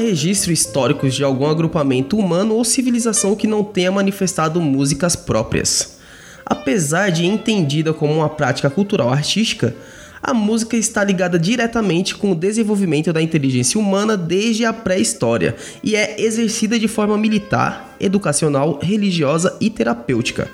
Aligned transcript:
Registros 0.00 0.58
históricos 0.58 1.14
de 1.14 1.22
algum 1.22 1.46
agrupamento 1.46 2.16
humano 2.16 2.54
ou 2.54 2.64
civilização 2.64 3.36
que 3.36 3.46
não 3.46 3.62
tenha 3.62 3.92
manifestado 3.92 4.60
músicas 4.60 5.14
próprias. 5.14 5.98
Apesar 6.44 7.10
de 7.10 7.26
entendida 7.26 7.92
como 7.92 8.14
uma 8.14 8.28
prática 8.28 8.70
cultural 8.70 9.10
artística, 9.12 9.74
a 10.22 10.34
música 10.34 10.76
está 10.76 11.04
ligada 11.04 11.38
diretamente 11.38 12.14
com 12.14 12.32
o 12.32 12.34
desenvolvimento 12.34 13.12
da 13.12 13.22
inteligência 13.22 13.78
humana 13.78 14.16
desde 14.16 14.64
a 14.64 14.72
pré-história 14.72 15.54
e 15.82 15.94
é 15.94 16.20
exercida 16.20 16.78
de 16.78 16.88
forma 16.88 17.16
militar, 17.16 17.96
educacional, 18.00 18.78
religiosa 18.82 19.56
e 19.60 19.70
terapêutica. 19.70 20.48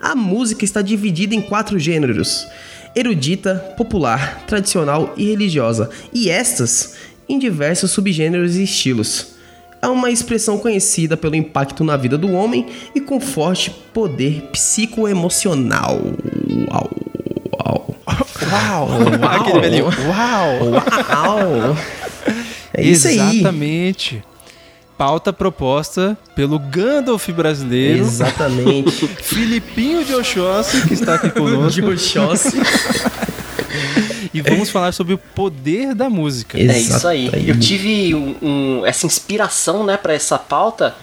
A 0.00 0.14
música 0.14 0.64
está 0.64 0.82
dividida 0.82 1.34
em 1.34 1.40
quatro 1.40 1.78
gêneros: 1.78 2.46
erudita, 2.94 3.56
popular, 3.76 4.44
tradicional 4.46 5.14
e 5.16 5.24
religiosa, 5.24 5.90
e 6.12 6.30
estas 6.30 6.94
em 7.28 7.38
diversos 7.38 7.90
subgêneros 7.90 8.56
e 8.56 8.64
estilos. 8.64 9.34
É 9.80 9.86
uma 9.86 10.10
expressão 10.10 10.58
conhecida 10.58 11.16
pelo 11.16 11.36
impacto 11.36 11.84
na 11.84 11.96
vida 11.96 12.18
do 12.18 12.32
homem 12.32 12.66
e 12.94 13.00
com 13.00 13.20
forte 13.20 13.70
poder 13.92 14.48
psicoemocional. 14.52 16.00
Uau! 16.70 16.90
Uau! 18.50 18.88
Uau! 19.20 19.60
Velhinho. 19.60 19.84
Uau! 19.84 20.72
Uau! 20.72 21.76
É 22.74 22.82
isso 22.82 23.08
aí. 23.08 23.18
Exatamente. 23.18 24.22
Pauta 24.96 25.32
proposta 25.32 26.18
pelo 26.34 26.58
Gandalf 26.58 27.28
brasileiro, 27.28 28.00
Exatamente. 28.00 29.06
Filipinho 29.22 30.04
de 30.04 30.12
Oxóssi, 30.12 30.88
que 30.88 30.94
está 30.94 31.14
aqui 31.14 31.30
conosco. 31.38 31.80
De 31.80 31.84
Oxóssi. 31.84 32.56
E 34.38 34.42
vamos 34.42 34.70
falar 34.70 34.92
sobre 34.92 35.14
o 35.14 35.18
poder 35.18 35.94
da 35.94 36.08
música. 36.10 36.58
É 36.58 36.78
isso 36.78 37.06
aí. 37.08 37.30
Eu 37.46 37.58
tive 37.58 38.14
um- 38.14 38.36
um- 38.42 38.86
essa 38.86 39.06
inspiração, 39.06 39.84
né, 39.84 39.96
para 39.96 40.12
essa 40.14 40.38
pauta 40.38 40.94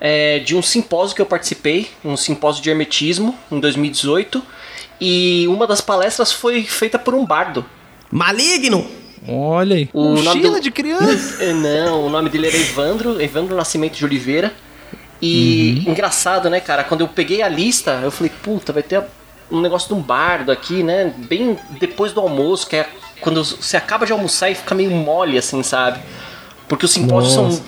é, 0.00 0.40
de 0.40 0.56
um 0.56 0.62
simpósio 0.62 1.14
que 1.14 1.22
eu 1.22 1.26
participei, 1.26 1.88
um 2.04 2.16
simpósio 2.16 2.60
de 2.62 2.68
hermetismo 2.70 3.36
em 3.50 3.60
2018, 3.60 4.42
e 5.00 5.46
uma 5.48 5.64
das 5.66 5.80
palestras 5.80 6.32
foi 6.32 6.64
feita 6.64 6.98
por 6.98 7.14
um 7.14 7.24
bardo. 7.24 7.64
Maligno! 8.10 8.84
Olha 9.28 9.76
aí. 9.76 9.88
O 9.92 10.14
nome 10.16 10.22
Mochila 10.24 10.58
do- 10.58 10.60
de 10.60 10.70
criança. 10.72 11.36
É, 11.44 11.52
Não, 11.52 12.06
o 12.06 12.10
nome 12.10 12.28
dele 12.28 12.48
era 12.48 12.56
Evandro, 12.56 13.22
Evandro 13.22 13.54
Nascimento 13.54 13.94
de 13.96 14.04
Oliveira. 14.04 14.52
E 15.20 15.84
engraçado, 15.86 16.50
né, 16.50 16.58
cara? 16.58 16.82
Quando 16.82 17.02
eu 17.02 17.08
peguei 17.08 17.42
a 17.42 17.48
lista, 17.48 18.00
eu 18.02 18.10
falei, 18.10 18.32
puta, 18.42 18.72
vai 18.72 18.82
ter 18.82 19.00
um 19.52 19.60
negócio 19.60 19.88
de 19.88 19.94
um 19.94 20.00
bardo 20.02 20.50
aqui, 20.50 20.82
né? 20.82 21.12
Bem 21.16 21.58
depois 21.78 22.12
do 22.12 22.20
almoço, 22.20 22.66
que 22.66 22.76
é 22.76 22.88
quando 23.20 23.44
você 23.44 23.76
acaba 23.76 24.04
de 24.04 24.12
almoçar 24.12 24.50
e 24.50 24.54
fica 24.54 24.74
meio 24.74 24.90
mole, 24.90 25.38
assim, 25.38 25.62
sabe? 25.62 26.00
Porque 26.68 26.84
os 26.86 26.90
simpósios 26.90 27.36
Nossa. 27.36 27.56
são 27.58 27.64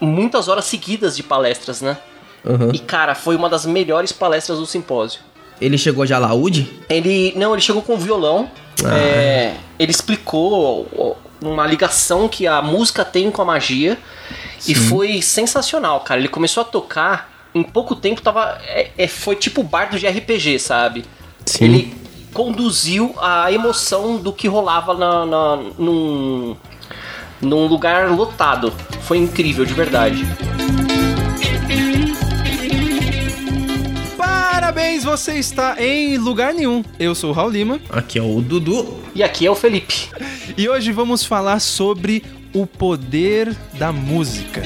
muitas 0.00 0.48
horas 0.48 0.64
seguidas 0.64 1.16
de 1.16 1.22
palestras, 1.22 1.80
né? 1.80 1.96
Aham. 2.46 2.70
E, 2.74 2.78
cara, 2.78 3.14
foi 3.14 3.36
uma 3.36 3.48
das 3.48 3.64
melhores 3.64 4.12
palestras 4.12 4.58
do 4.58 4.66
simpósio. 4.66 5.20
Ele 5.60 5.78
chegou 5.78 6.04
de 6.04 6.12
alaúde? 6.14 6.70
Ele. 6.88 7.32
Não, 7.36 7.52
ele 7.52 7.62
chegou 7.62 7.82
com 7.82 7.96
violão. 7.96 8.50
Ah. 8.84 8.96
é, 8.96 9.56
ele 9.78 9.90
explicou 9.90 11.16
uma 11.40 11.66
ligação 11.66 12.28
que 12.28 12.46
a 12.46 12.62
música 12.62 13.04
tem 13.04 13.30
com 13.30 13.42
a 13.42 13.44
magia. 13.44 13.98
E 14.66 14.74
foi 14.74 15.22
sensacional, 15.22 16.00
cara. 16.00 16.20
Ele 16.20 16.28
começou 16.28 16.60
a 16.60 16.64
tocar, 16.64 17.48
em 17.54 17.62
pouco 17.62 17.94
tempo 17.96 18.20
tava. 18.20 18.58
é- 18.66 18.90
é, 18.98 19.08
foi 19.08 19.36
tipo 19.36 19.62
bardo 19.62 19.98
de 19.98 20.06
RPG, 20.06 20.58
sabe? 20.58 21.04
Sim. 21.48 21.64
Ele 21.64 21.94
conduziu 22.32 23.14
a 23.20 23.50
emoção 23.52 24.16
do 24.18 24.32
que 24.32 24.46
rolava 24.46 24.94
na, 24.94 25.26
na- 25.26 25.56
num, 25.78 26.56
num 27.40 27.66
lugar 27.66 28.10
lotado. 28.10 28.72
Foi 29.02 29.18
incrível, 29.18 29.64
de 29.64 29.72
verdade. 29.74 30.24
Parabéns, 34.16 35.04
você 35.04 35.34
está 35.38 35.76
em 35.82 36.16
lugar 36.18 36.52
nenhum. 36.52 36.84
Eu 36.98 37.14
sou 37.14 37.30
o 37.30 37.32
Raul 37.32 37.50
Lima 37.50 37.80
Aqui 37.90 38.18
é 38.18 38.22
o 38.22 38.40
Dudu. 38.40 38.98
E 39.14 39.22
aqui 39.22 39.46
é 39.46 39.50
o 39.50 39.54
Felipe. 39.54 40.08
e 40.56 40.68
hoje 40.68 40.92
vamos 40.92 41.24
falar 41.24 41.60
sobre 41.60 42.22
o 42.52 42.66
poder 42.66 43.54
da 43.74 43.92
música. 43.92 44.62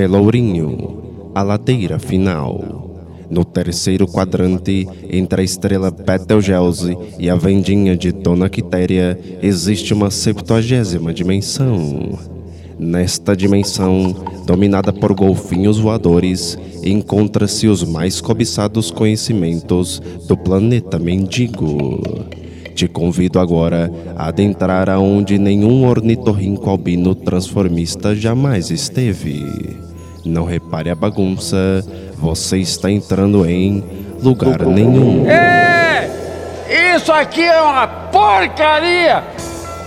Pelourinho, 0.00 1.30
a 1.34 1.42
ladeira 1.42 1.98
final. 1.98 2.90
No 3.28 3.44
terceiro 3.44 4.06
quadrante, 4.06 4.88
entre 5.10 5.42
a 5.42 5.44
estrela 5.44 5.90
Betelgeuse 5.90 6.96
e 7.18 7.28
a 7.28 7.34
vendinha 7.34 7.94
de 7.94 8.10
Dona 8.10 8.48
Quitéria, 8.48 9.20
existe 9.42 9.92
uma 9.92 10.10
septuagésima 10.10 11.12
dimensão. 11.12 12.18
Nesta 12.78 13.36
dimensão, 13.36 14.16
dominada 14.46 14.90
por 14.90 15.12
golfinhos 15.12 15.78
voadores, 15.78 16.56
encontra-se 16.82 17.68
os 17.68 17.84
mais 17.84 18.22
cobiçados 18.22 18.90
conhecimentos 18.90 20.00
do 20.26 20.34
planeta 20.34 20.98
mendigo. 20.98 22.00
Te 22.74 22.88
convido 22.88 23.38
agora 23.38 23.92
a 24.16 24.28
adentrar 24.28 24.88
aonde 24.88 25.38
nenhum 25.38 25.86
ornitorrinco 25.86 26.70
albino 26.70 27.14
transformista 27.14 28.16
jamais 28.16 28.70
esteve. 28.70 29.89
Não 30.30 30.44
repare 30.44 30.90
a 30.90 30.94
bagunça, 30.94 31.56
você 32.16 32.58
está 32.58 32.88
entrando 32.88 33.44
em 33.44 33.82
lugar 34.22 34.60
nenhum. 34.64 35.26
Isso 36.94 37.12
aqui 37.12 37.42
é 37.42 37.60
uma 37.60 37.86
porcaria 37.86 39.24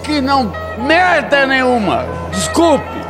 que 0.03 0.20
não 0.20 0.52
merda 0.86 1.48
nenhuma. 1.48 2.06
Desculpe. 2.32 3.03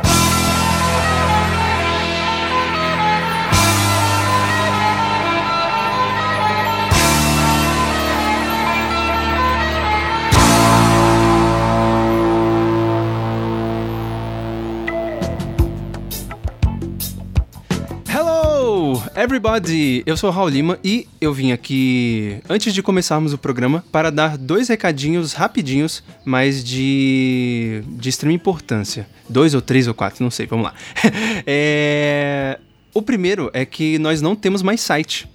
Everybody! 19.24 20.02
Eu 20.04 20.18
sou 20.18 20.28
o 20.28 20.32
Raul 20.32 20.50
Lima 20.50 20.78
e 20.84 21.08
eu 21.18 21.32
vim 21.32 21.50
aqui, 21.50 22.36
antes 22.46 22.74
de 22.74 22.82
começarmos 22.82 23.32
o 23.32 23.38
programa, 23.38 23.82
para 23.90 24.10
dar 24.10 24.36
dois 24.36 24.68
recadinhos 24.68 25.32
rapidinhos, 25.32 26.04
mas 26.26 26.62
de, 26.62 27.82
de 27.86 28.10
extrema 28.10 28.34
importância. 28.34 29.08
Dois 29.26 29.54
ou 29.54 29.62
três 29.62 29.88
ou 29.88 29.94
quatro, 29.94 30.22
não 30.22 30.30
sei, 30.30 30.46
vamos 30.46 30.66
lá. 30.66 30.74
É, 31.46 32.58
O 32.92 33.00
primeiro 33.00 33.50
é 33.54 33.64
que 33.64 33.98
nós 33.98 34.20
não 34.20 34.36
temos 34.36 34.62
mais 34.62 34.82
site. 34.82 35.26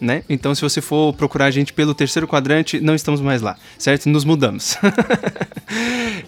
Né? 0.00 0.24
Então, 0.28 0.52
se 0.54 0.62
você 0.62 0.80
for 0.80 1.12
procurar 1.12 1.46
a 1.46 1.50
gente 1.50 1.72
pelo 1.72 1.94
terceiro 1.94 2.26
quadrante, 2.26 2.80
não 2.80 2.94
estamos 2.94 3.20
mais 3.20 3.40
lá, 3.40 3.56
certo? 3.78 4.08
Nos 4.08 4.24
mudamos. 4.24 4.76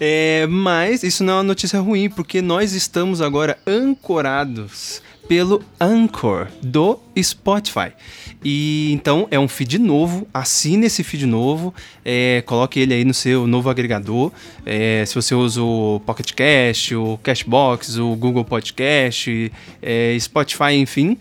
É, 0.03 0.47
mas 0.47 1.03
isso 1.03 1.23
não 1.23 1.33
é 1.33 1.35
uma 1.37 1.43
notícia 1.43 1.79
ruim, 1.79 2.09
porque 2.09 2.41
nós 2.41 2.73
estamos 2.73 3.21
agora 3.21 3.59
ancorados 3.67 4.99
pelo 5.31 5.63
Anchor 5.79 6.49
do 6.61 6.99
Spotify. 7.17 7.93
E 8.43 8.91
então 8.91 9.29
é 9.31 9.39
um 9.39 9.47
feed 9.47 9.79
novo, 9.79 10.27
assine 10.33 10.87
esse 10.87 11.05
feed 11.05 11.25
novo, 11.25 11.73
é, 12.03 12.43
coloque 12.45 12.81
ele 12.81 12.93
aí 12.93 13.05
no 13.05 13.13
seu 13.13 13.47
novo 13.47 13.69
agregador. 13.69 14.29
É, 14.65 15.05
se 15.05 15.15
você 15.15 15.33
usa 15.33 15.63
o 15.63 16.01
Pocket 16.05 16.33
Cast, 16.33 16.93
o 16.95 17.17
Cashbox, 17.23 17.97
o 17.97 18.13
Google 18.17 18.43
Podcast, 18.43 19.49
é, 19.81 20.17
Spotify, 20.19 20.73
enfim. 20.73 21.17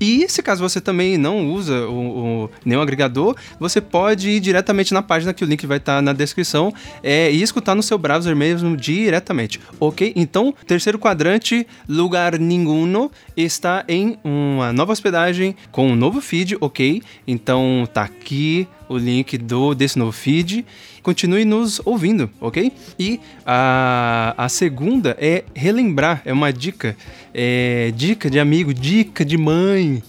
E 0.00 0.28
se 0.28 0.42
caso 0.42 0.62
você 0.62 0.80
também 0.80 1.16
não 1.18 1.50
usa 1.50 1.86
o, 1.88 2.44
o- 2.44 2.50
nenhum 2.64 2.80
agregador, 2.80 3.36
você 3.58 3.80
pode 3.80 4.28
ir 4.30 4.40
diretamente 4.40 4.94
na 4.94 5.02
página 5.02 5.34
que 5.34 5.44
o 5.44 5.46
link 5.46 5.66
vai 5.66 5.78
estar 5.78 6.00
na 6.02 6.12
descrição 6.12 6.72
é, 7.02 7.30
e 7.32 7.42
escutar 7.42 7.74
no 7.74 7.82
seu 7.82 7.98
browser 7.98 8.34
mesmo 8.36 8.76
diretamente, 8.76 9.60
ok? 9.80 10.12
Então, 10.14 10.54
terceiro 10.66 10.98
quadrante, 10.98 11.66
lugar 11.88 12.38
nenhum, 12.38 13.08
está 13.36 13.84
em 13.88 14.18
uma 14.22 14.72
nova 14.72 14.92
hospedagem 14.92 15.56
com 15.72 15.88
um 15.88 15.96
novo 15.96 16.20
feed, 16.20 16.56
ok? 16.60 17.02
Então 17.26 17.88
tá 17.92 18.02
aqui 18.02 18.68
o 18.88 18.96
link 18.96 19.36
do 19.38 19.74
desse 19.74 19.98
novo 19.98 20.12
feed. 20.12 20.64
Continue 21.02 21.44
nos 21.44 21.80
ouvindo, 21.84 22.30
ok? 22.40 22.72
E 22.98 23.20
a, 23.44 24.34
a 24.36 24.48
segunda 24.48 25.16
é 25.20 25.44
relembrar, 25.54 26.22
é 26.24 26.32
uma 26.32 26.52
dica, 26.52 26.96
é, 27.32 27.92
dica 27.96 28.28
de 28.28 28.38
amigo, 28.38 28.74
dica 28.74 29.24
de 29.24 29.36
mãe, 29.36 30.02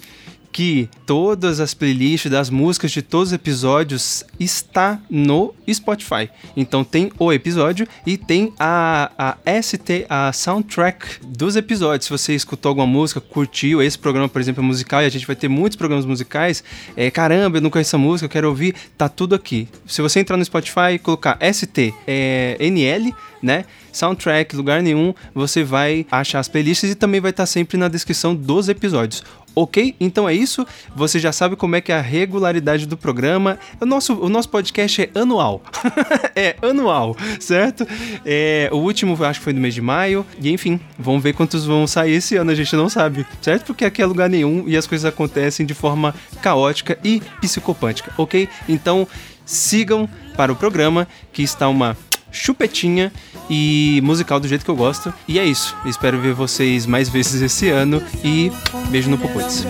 que 0.51 0.89
todas 1.09 1.59
as 1.59 1.73
playlists 1.73 2.29
das 2.29 2.51
músicas 2.51 2.91
de 2.91 3.01
todos 3.01 3.29
os 3.29 3.33
episódios 3.33 4.23
está 4.39 5.01
no 5.09 5.55
Spotify. 5.67 6.29
Então 6.55 6.83
tem 6.83 7.11
o 7.17 7.33
episódio 7.33 7.87
e 8.05 8.15
tem 8.15 8.53
a, 8.59 9.11
a 9.17 9.59
ST, 9.59 10.05
a 10.07 10.31
soundtrack 10.31 11.25
dos 11.25 11.55
episódios. 11.55 12.05
Se 12.05 12.11
você 12.11 12.35
escutou 12.35 12.69
alguma 12.69 12.85
música, 12.85 13.19
curtiu, 13.19 13.81
esse 13.81 13.97
programa, 13.97 14.29
por 14.29 14.39
exemplo, 14.39 14.63
é 14.63 14.67
musical, 14.67 15.01
e 15.01 15.05
a 15.05 15.09
gente 15.09 15.25
vai 15.25 15.35
ter 15.35 15.47
muitos 15.47 15.77
programas 15.77 16.05
musicais, 16.05 16.63
é, 16.95 17.09
caramba, 17.09 17.57
eu 17.57 17.61
não 17.61 17.71
conheço 17.71 17.89
essa 17.89 17.97
música, 17.97 18.25
eu 18.25 18.29
quero 18.29 18.47
ouvir, 18.47 18.75
tá 18.95 19.09
tudo 19.09 19.33
aqui. 19.33 19.67
Se 19.87 20.03
você 20.03 20.19
entrar 20.19 20.37
no 20.37 20.45
Spotify 20.45 20.93
e 20.93 20.99
colocar 20.99 21.39
ST, 21.41 21.91
é, 22.05 22.55
NL, 22.59 23.15
né? 23.41 23.65
Soundtrack, 23.91 24.55
lugar 24.55 24.83
nenhum, 24.83 25.13
você 25.33 25.63
vai 25.63 26.05
achar 26.11 26.39
as 26.39 26.47
playlists 26.47 26.91
e 26.91 26.95
também 26.95 27.19
vai 27.19 27.31
estar 27.31 27.47
sempre 27.47 27.77
na 27.77 27.87
descrição 27.87 28.35
dos 28.35 28.69
episódios. 28.69 29.23
Ok? 29.55 29.95
Então 29.99 30.29
é 30.29 30.33
isso. 30.33 30.65
Você 30.99 31.17
já 31.17 31.31
sabe 31.31 31.55
como 31.55 31.77
é 31.77 31.81
que 31.81 31.93
é 31.93 31.95
a 31.95 32.01
regularidade 32.01 32.85
do 32.85 32.97
programa. 32.97 33.57
O 33.79 33.85
nosso, 33.85 34.15
o 34.15 34.27
nosso 34.27 34.49
podcast 34.49 35.01
é 35.01 35.09
anual. 35.17 35.63
é 36.35 36.57
anual, 36.61 37.15
certo? 37.39 37.87
É, 38.25 38.69
o 38.73 38.75
último 38.75 39.17
acho 39.23 39.39
que 39.39 39.45
foi 39.45 39.53
no 39.53 39.61
mês 39.61 39.73
de 39.73 39.81
maio. 39.81 40.25
E 40.41 40.51
enfim, 40.51 40.77
vamos 40.97 41.23
ver 41.23 41.31
quantos 41.31 41.65
vão 41.65 41.87
sair 41.87 42.15
esse 42.15 42.35
ano, 42.35 42.51
a 42.51 42.55
gente 42.55 42.75
não 42.75 42.89
sabe, 42.89 43.25
certo? 43.41 43.67
Porque 43.67 43.85
aqui 43.85 44.01
é 44.01 44.05
lugar 44.05 44.29
nenhum 44.29 44.65
e 44.67 44.75
as 44.75 44.85
coisas 44.85 45.05
acontecem 45.05 45.65
de 45.65 45.73
forma 45.73 46.13
caótica 46.41 46.99
e 47.01 47.21
psicopântica, 47.39 48.11
ok? 48.17 48.49
Então 48.67 49.07
sigam 49.45 50.07
para 50.35 50.51
o 50.51 50.55
programa 50.55 51.07
que 51.31 51.41
está 51.41 51.69
uma 51.69 51.95
chupetinha 52.29 53.09
e 53.49 54.01
musical 54.03 54.37
do 54.37 54.49
jeito 54.49 54.65
que 54.65 54.71
eu 54.71 54.75
gosto. 54.75 55.13
E 55.29 55.39
é 55.39 55.45
isso. 55.45 55.77
Espero 55.85 56.19
ver 56.19 56.33
vocês 56.33 56.85
mais 56.85 57.07
vezes 57.07 57.41
esse 57.41 57.69
ano 57.69 58.03
e 58.21 58.51
beijo 58.91 59.09
no 59.09 59.17
Popotes. 59.17 59.63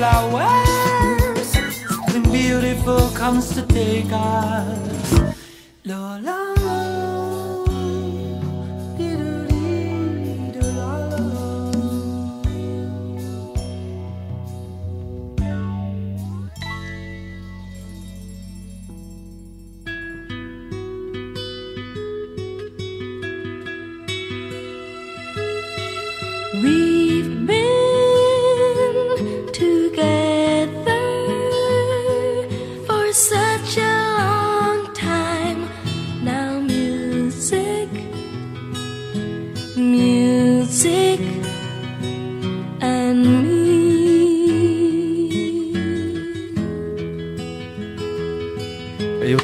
flowers. 0.00 1.48
Something 1.52 2.32
beautiful 2.32 3.10
comes 3.10 3.52
to 3.54 3.62
take 3.66 4.10
us. 4.10 5.34
Lola. 5.84 6.59
La, 41.10 41.16
la. 41.16 41.40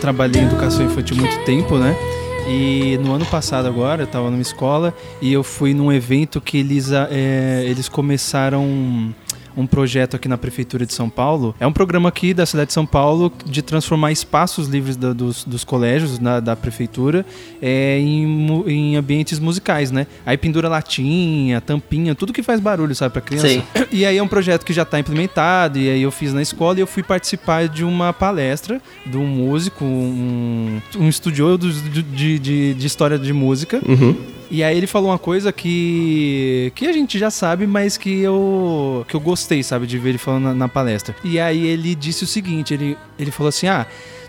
trabalhei 0.07 0.41
em 0.41 0.47
educação 0.47 0.87
infantil 0.87 1.17
muito 1.17 1.37
tempo, 1.45 1.79
né? 1.79 1.97
E 2.49 2.97
no 2.99 3.13
ano 3.13 3.27
passado 3.27 3.67
agora, 3.67 4.03
eu 4.03 4.07
estava 4.07 4.31
numa 4.31 4.41
escola 4.41 4.95
e 5.21 5.33
eu 5.33 5.43
fui 5.43 5.75
num 5.75 5.93
evento 5.93 6.41
que 6.41 6.59
eles, 6.59 6.93
é, 6.93 7.65
eles 7.67 7.89
começaram 7.89 9.13
um 9.57 9.67
projeto 9.67 10.17
aqui 10.17 10.29
na 10.29 10.37
Prefeitura 10.37 10.85
de 10.85 10.93
São 10.93 11.09
Paulo. 11.09 11.55
É 11.59 11.67
um 11.67 11.73
programa 11.73 12.09
aqui 12.09 12.35
da 12.35 12.45
cidade 12.45 12.69
de 12.69 12.73
São 12.75 12.85
Paulo 12.85 13.33
de 13.45 13.63
transformar 13.63 14.13
espaços 14.13 14.69
livres 14.69 14.97
da, 14.97 15.13
dos, 15.13 15.45
dos 15.45 15.65
colégios 15.65 16.19
na, 16.19 16.41
da 16.41 16.55
Prefeitura 16.55 17.25
é, 17.61 17.99
em, 17.99 18.63
em 18.67 18.97
ambientes 18.97 19.39
musicais, 19.39 19.91
né? 19.91 20.07
Aí 20.25 20.37
pendura 20.37 20.69
latinha, 20.69 21.61
tampinha, 21.61 22.15
tudo 22.15 22.33
que 22.33 22.43
faz 22.43 22.61
barulho, 22.61 22.95
sabe, 22.95 23.13
pra 23.13 23.23
criança. 23.23 23.49
Sim. 23.49 23.63
E 23.97 24.05
aí 24.05 24.19
é 24.19 24.23
um 24.23 24.29
projeto 24.29 24.65
que 24.65 24.73
já 24.73 24.83
está 24.83 24.99
implementado, 24.99 25.79
e 25.79 25.89
aí 25.89 26.03
eu 26.03 26.11
fiz 26.11 26.35
na 26.35 26.43
escola 26.43 26.77
e 26.79 26.81
eu 26.83 26.87
fui 26.87 27.03
participar 27.03 27.69
de 27.69 27.83
uma 27.85 28.13
palestra 28.13 28.81
de 29.07 29.17
um 29.17 29.27
músico, 29.27 29.85
um, 29.85 30.81
um 30.97 31.09
estudioso 31.09 31.73
de, 31.73 32.03
de, 32.03 32.39
de, 32.39 32.75
de 32.75 32.87
história 32.87 33.19
de 33.19 33.33
música. 33.33 33.81
Uhum 33.89 34.37
e 34.51 34.63
aí 34.63 34.77
ele 34.77 34.87
falou 34.87 35.11
uma 35.11 35.19
coisa 35.19 35.53
que 35.53 36.73
que 36.75 36.87
a 36.87 36.93
gente 36.93 37.19
já 37.19 37.31
sabe, 37.31 37.67
mas 37.67 37.97
que 37.97 38.21
eu 38.21 39.05
que 39.09 39.15
eu 39.15 39.21
gostei, 39.21 39.46
sabe, 39.63 39.87
de 39.87 39.99
ver 39.99 40.11
ele 40.11 40.19
falando 40.19 40.45
na, 40.45 40.55
na 40.55 40.69
palestra. 40.69 41.15
E 41.25 41.39
aí 41.39 41.67
ele 41.67 41.95
disse 41.95 42.25
o 42.25 42.27
seguinte, 42.27 42.75
ele 42.75 42.97
ele 43.19 43.31
falou 43.31 43.49
assim: 43.49 43.67
"Ah, 43.67 43.87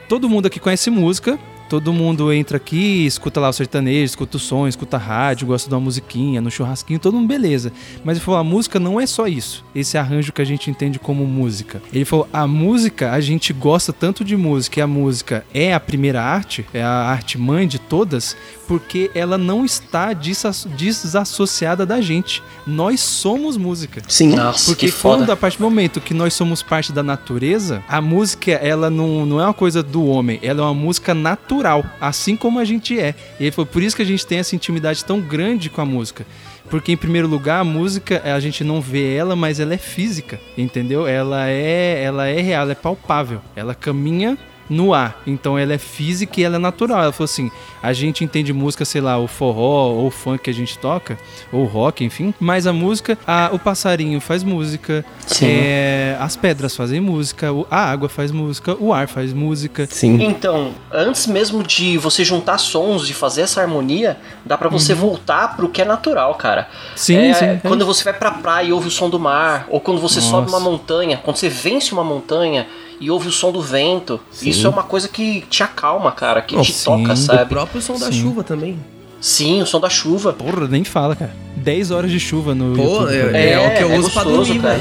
todo 0.08 0.30
mundo 0.30 0.46
aqui 0.46 0.60
conhece 0.60 0.90
música, 0.90 1.38
Todo 1.70 1.92
mundo 1.92 2.32
entra 2.32 2.56
aqui, 2.56 3.06
escuta 3.06 3.42
lá 3.42 3.50
o 3.50 3.54
sertanejo, 3.54 4.06
escuta 4.06 4.38
o 4.38 4.40
som, 4.40 4.68
escuta 4.68 4.98
rádio, 4.98 5.48
gosta 5.48 5.68
de 5.68 5.76
uma 5.76 5.82
musiquinha, 5.82 6.40
no 6.40 6.50
churrasquinho, 6.50 6.98
todo 6.98 7.16
mundo 7.16 7.28
beleza. 7.28 7.74
Mas 8.06 8.18
ele 8.18 8.26
falou: 8.26 8.40
a 8.40 8.44
música 8.44 8.80
não 8.80 9.00
é 9.00 9.06
só 9.06 9.28
isso, 9.28 9.66
esse 9.76 9.98
arranjo 9.98 10.32
que 10.32 10.42
a 10.42 10.46
gente 10.46 10.70
entende 10.70 10.98
como 10.98 11.26
música. 11.26 11.82
Ele 11.92 12.06
falou: 12.06 12.28
a 12.32 12.48
música, 12.48 13.12
a 13.12 13.20
gente 13.20 13.52
gosta 13.52 13.92
tanto 13.92 14.24
de 14.24 14.38
música 14.38 14.80
e 14.80 14.82
a 14.84 14.88
música 14.88 15.46
é 15.54 15.74
a 15.74 15.80
primeira 15.80 16.22
arte, 16.22 16.66
é 16.74 16.82
a 16.82 16.90
arte 16.90 17.38
mãe 17.38 17.68
de 17.68 17.80
todas, 17.80 18.38
porque 18.66 19.12
ela 19.14 19.38
não 19.38 19.66
está 19.66 20.14
desassociada 20.14 21.86
da 21.86 22.00
gente. 22.00 22.42
Nós 22.66 23.02
somos 23.02 23.58
música. 23.58 24.02
Sim, 24.08 24.36
Nossa, 24.36 24.66
porque 24.66 24.90
quando 24.90 25.30
a 25.32 25.36
partir 25.36 25.58
do 25.58 25.64
momento 25.64 26.00
que 26.00 26.14
nós 26.14 26.34
somos 26.34 26.64
parte 26.64 26.94
da 26.94 27.04
natureza, 27.04 27.84
a 27.90 28.00
música 28.00 28.52
ela 28.52 28.90
não, 28.90 29.26
não 29.26 29.42
é 29.42 29.44
uma 29.44 29.54
coisa 29.54 29.84
do 29.84 30.06
homem, 30.06 30.40
ela 30.42 30.62
é 30.62 30.64
uma 30.64 30.74
música 30.74 31.14
natural 31.14 31.57
natural, 31.58 31.84
assim 32.00 32.36
como 32.36 32.60
a 32.60 32.66
gente 32.66 33.00
é. 33.00 33.16
E 33.40 33.52
foi 33.52 33.66
por 33.66 33.82
isso 33.82 33.96
que 33.96 34.02
a 34.02 34.06
gente 34.06 34.26
tem 34.26 34.40
essa 34.40 34.56
intimidade 34.56 35.04
tão 35.04 35.20
grande 35.20 35.70
com 35.70 35.82
a 35.82 35.86
música. 35.86 36.26
Porque, 36.70 36.92
em 36.92 36.98
primeiro 36.98 37.28
lugar, 37.28 37.62
a 37.62 37.64
música, 37.64 38.22
a 38.24 38.40
gente 38.40 38.64
não 38.64 38.82
vê 38.82 39.16
ela, 39.16 39.36
mas 39.36 39.60
ela 39.60 39.74
é 39.74 39.78
física, 39.78 40.40
entendeu? 40.58 41.08
Ela 41.08 41.50
é, 41.50 42.04
ela 42.04 42.28
é 42.28 42.42
real, 42.42 42.64
ela 42.64 42.74
é 42.74 42.76
palpável. 42.76 43.42
Ela 43.56 43.74
caminha 43.74 44.38
no 44.70 44.94
ar. 44.94 45.22
Então 45.26 45.58
ela 45.58 45.74
é 45.74 45.78
física 45.78 46.40
e 46.40 46.44
ela 46.44 46.56
é 46.56 46.60
natural. 46.60 47.04
Ela 47.04 47.12
falou 47.12 47.26
assim: 47.26 47.52
a 47.82 47.94
gente 47.94 48.24
entende 48.24 48.52
música, 48.54 48.86
sei 48.86 49.02
lá, 49.02 49.18
o 49.18 49.28
forró 49.28 49.90
ou 49.90 50.08
o 50.08 50.12
funk 50.12 50.44
que 50.44 50.50
a 50.50 50.54
gente 50.54 50.78
toca, 50.78 51.18
ou 51.52 51.66
rock, 51.66 52.04
enfim, 52.04 52.34
mas 52.40 52.68
a 52.68 52.74
música, 52.74 53.18
a, 53.26 53.50
o 53.52 53.60
passarinho 53.60 54.20
faz 54.20 54.44
música, 54.44 55.06
é, 55.42 56.16
as 56.20 56.36
pedras 56.36 56.76
fazem 56.76 57.00
música, 57.00 57.48
a 57.70 57.84
água 57.92 58.10
faz 58.10 58.32
música, 58.32 58.76
o 58.80 58.94
ar 58.94 59.08
faz 59.08 59.34
música. 59.34 59.88
Sim. 59.90 60.22
Então, 60.24 60.72
antes 60.92 61.28
mesmo 61.28 61.64
de 61.64 61.98
você 61.98 62.24
juntar 62.24 62.58
sons, 62.58 63.08
de 63.08 63.14
fazer 63.14 63.42
essa 63.42 63.62
harmonia, 63.62 64.18
dá 64.46 64.58
para 64.58 64.70
você 64.70 64.94
uhum. 64.94 65.00
voltar 65.00 65.56
pro 65.56 65.70
que 65.70 65.82
é 65.82 65.86
natural, 65.86 66.36
cara. 66.36 66.70
Sim, 66.96 67.18
é, 67.18 67.34
sim. 67.34 67.46
É. 67.46 67.60
Quando 67.62 67.86
você 67.86 68.04
vai 68.04 68.14
pra 68.14 68.32
praia 68.32 68.68
e 68.68 68.74
ouve 68.74 68.88
o 68.88 68.92
som 68.92 69.10
do 69.10 69.20
mar, 69.20 69.68
ou 69.70 69.80
quando 69.80 70.00
você 70.00 70.20
Nossa. 70.20 70.30
sobe 70.30 70.50
uma 70.50 70.60
montanha, 70.60 71.18
quando 71.24 71.38
você 71.38 71.50
vence 71.50 71.92
uma 71.92 72.04
montanha 72.04 72.68
e 73.00 73.10
ouve 73.12 73.28
o 73.28 73.32
som 73.32 73.52
do 73.52 73.62
vento. 73.62 74.20
Sim. 74.32 74.50
Isso 74.50 74.66
é 74.68 74.70
uma 74.70 74.84
coisa 74.84 75.08
que 75.08 75.42
te 75.50 75.64
acalma, 75.64 76.12
cara, 76.12 76.42
que 76.42 76.56
oh, 76.56 76.62
te 76.62 76.74
sim. 76.74 76.86
toca, 76.86 77.16
sabe? 77.16 77.44
O 77.44 77.48
próprio 77.48 77.82
som 77.82 77.96
sim. 77.96 78.06
da 78.06 78.12
chuva 78.12 78.44
também. 78.44 78.80
Sim, 79.20 79.62
o 79.62 79.66
som 79.66 79.80
da 79.80 79.90
chuva. 79.90 80.34
Porra, 80.34 80.68
nem 80.68 80.84
fala, 80.84 81.16
cara. 81.16 81.36
10 81.56 81.92
horas 81.92 82.12
de 82.12 82.20
chuva 82.20 82.54
no 82.54 82.76
Pô, 82.76 82.84
YouTube. 82.84 83.36
É, 83.36 83.38
é, 83.38 83.52
é, 83.52 83.68
o 83.68 83.78
que 83.78 83.84
eu 83.84 83.92
é 83.92 83.98
uso 83.98 84.10
gostoso, 84.10 84.14
pra 84.14 84.24
dormir, 84.24 84.62
cara. 84.62 84.80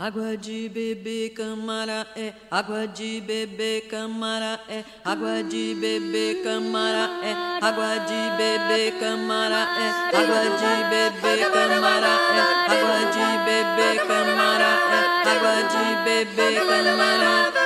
Água 0.00 0.34
de 0.34 0.66
beber, 0.70 1.28
camara 1.34 2.06
é, 2.16 2.32
água 2.50 2.88
de 2.88 3.20
beber, 3.20 3.82
camara 3.82 4.58
é, 4.66 4.82
água 5.04 5.42
de 5.42 5.74
beber, 5.74 6.42
camara 6.42 7.20
é, 7.22 7.36
água 7.60 7.98
de 8.08 8.20
beber, 8.38 8.98
camara 8.98 9.68
é, 9.76 10.16
água 10.16 10.40
de 10.56 10.72
beber, 10.88 11.52
camara 11.52 12.16
é, 12.32 12.72
água 12.72 12.96
de 13.12 13.28
beber, 13.44 14.00
camara 14.00 14.64
é, 14.72 15.28
água 15.28 15.56
de 15.68 16.04
beber, 16.06 16.54
camara, 16.54 16.82
camara, 16.82 17.59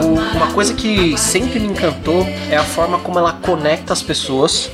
Uma 0.00 0.52
coisa 0.52 0.74
que 0.74 1.16
sempre 1.18 1.58
me 1.60 1.68
encantou 1.68 2.24
é 2.50 2.56
a 2.56 2.64
forma 2.64 2.98
como 3.00 3.18
ela 3.18 3.32
conecta 3.34 3.92
as 3.92 4.02
pessoas. 4.02 4.70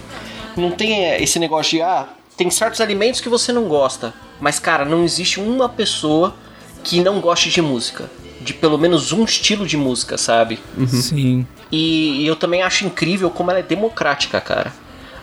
Não 0.56 0.70
tem 0.70 1.04
é, 1.04 1.22
esse 1.22 1.38
negócio 1.38 1.76
de, 1.78 1.82
ah, 1.82 2.06
tem 2.36 2.50
certos 2.50 2.80
alimentos 2.80 3.20
que 3.20 3.28
você 3.28 3.52
não 3.52 3.64
gosta. 3.64 4.14
Mas, 4.40 4.58
cara, 4.58 4.84
não 4.84 5.04
existe 5.04 5.40
uma 5.40 5.68
pessoa 5.68 6.34
que 6.84 7.00
não 7.02 7.20
goste 7.20 7.50
de 7.50 7.60
música. 7.60 8.08
de 8.40 8.54
pelo 8.54 8.78
menos 8.78 9.12
um 9.12 9.24
estilo 9.24 9.66
de 9.66 9.76
música, 9.76 10.16
sabe? 10.16 10.58
Sim. 10.86 11.46
E, 11.70 12.22
e 12.22 12.26
eu 12.26 12.36
também 12.36 12.62
acho 12.62 12.86
incrível 12.86 13.30
como 13.30 13.50
ela 13.50 13.60
é 13.60 13.62
democrática, 13.62 14.40
cara. 14.40 14.72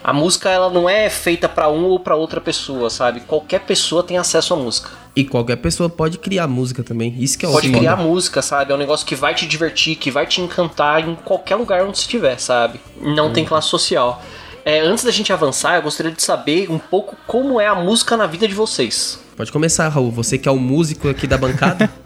A 0.03 0.13
música 0.13 0.49
ela 0.49 0.69
não 0.69 0.87
é 0.87 1.09
feita 1.09 1.49
pra 1.49 1.69
um 1.69 1.85
ou 1.85 1.99
pra 1.99 2.15
outra 2.15 2.39
pessoa, 2.39 2.89
sabe? 2.89 3.21
Qualquer 3.21 3.61
pessoa 3.61 4.03
tem 4.03 4.17
acesso 4.17 4.53
à 4.53 4.57
música. 4.57 4.89
E 5.15 5.23
qualquer 5.23 5.55
pessoa 5.55 5.89
pode 5.89 6.17
criar 6.17 6.47
música 6.47 6.83
também. 6.83 7.15
Isso 7.17 7.37
que 7.37 7.45
é 7.45 7.49
o 7.49 7.53
Pode 7.53 7.71
criar 7.71 7.95
música, 7.95 8.41
sabe? 8.41 8.73
É 8.73 8.75
um 8.75 8.77
negócio 8.77 9.05
que 9.05 9.15
vai 9.15 9.33
te 9.33 9.47
divertir, 9.47 9.95
que 9.95 10.11
vai 10.11 10.27
te 10.27 10.41
encantar 10.41 11.07
em 11.07 11.15
qualquer 11.15 11.55
lugar 11.55 11.83
onde 11.85 11.97
estiver, 11.97 12.37
sabe? 12.37 12.81
Não 13.01 13.31
tem 13.31 13.45
classe 13.45 13.69
social. 13.69 14.21
É, 14.65 14.79
antes 14.81 15.03
da 15.03 15.11
gente 15.11 15.31
avançar, 15.31 15.75
eu 15.77 15.83
gostaria 15.83 16.11
de 16.11 16.21
saber 16.21 16.69
um 16.69 16.79
pouco 16.79 17.15
como 17.27 17.61
é 17.61 17.67
a 17.67 17.75
música 17.75 18.17
na 18.17 18.27
vida 18.27 18.47
de 18.47 18.53
vocês. 18.53 19.19
Pode 19.37 19.51
começar, 19.51 19.87
Raul. 19.87 20.11
Você 20.11 20.37
que 20.37 20.49
é 20.49 20.51
o 20.51 20.57
músico 20.57 21.07
aqui 21.07 21.27
da 21.27 21.37
bancada, 21.37 21.89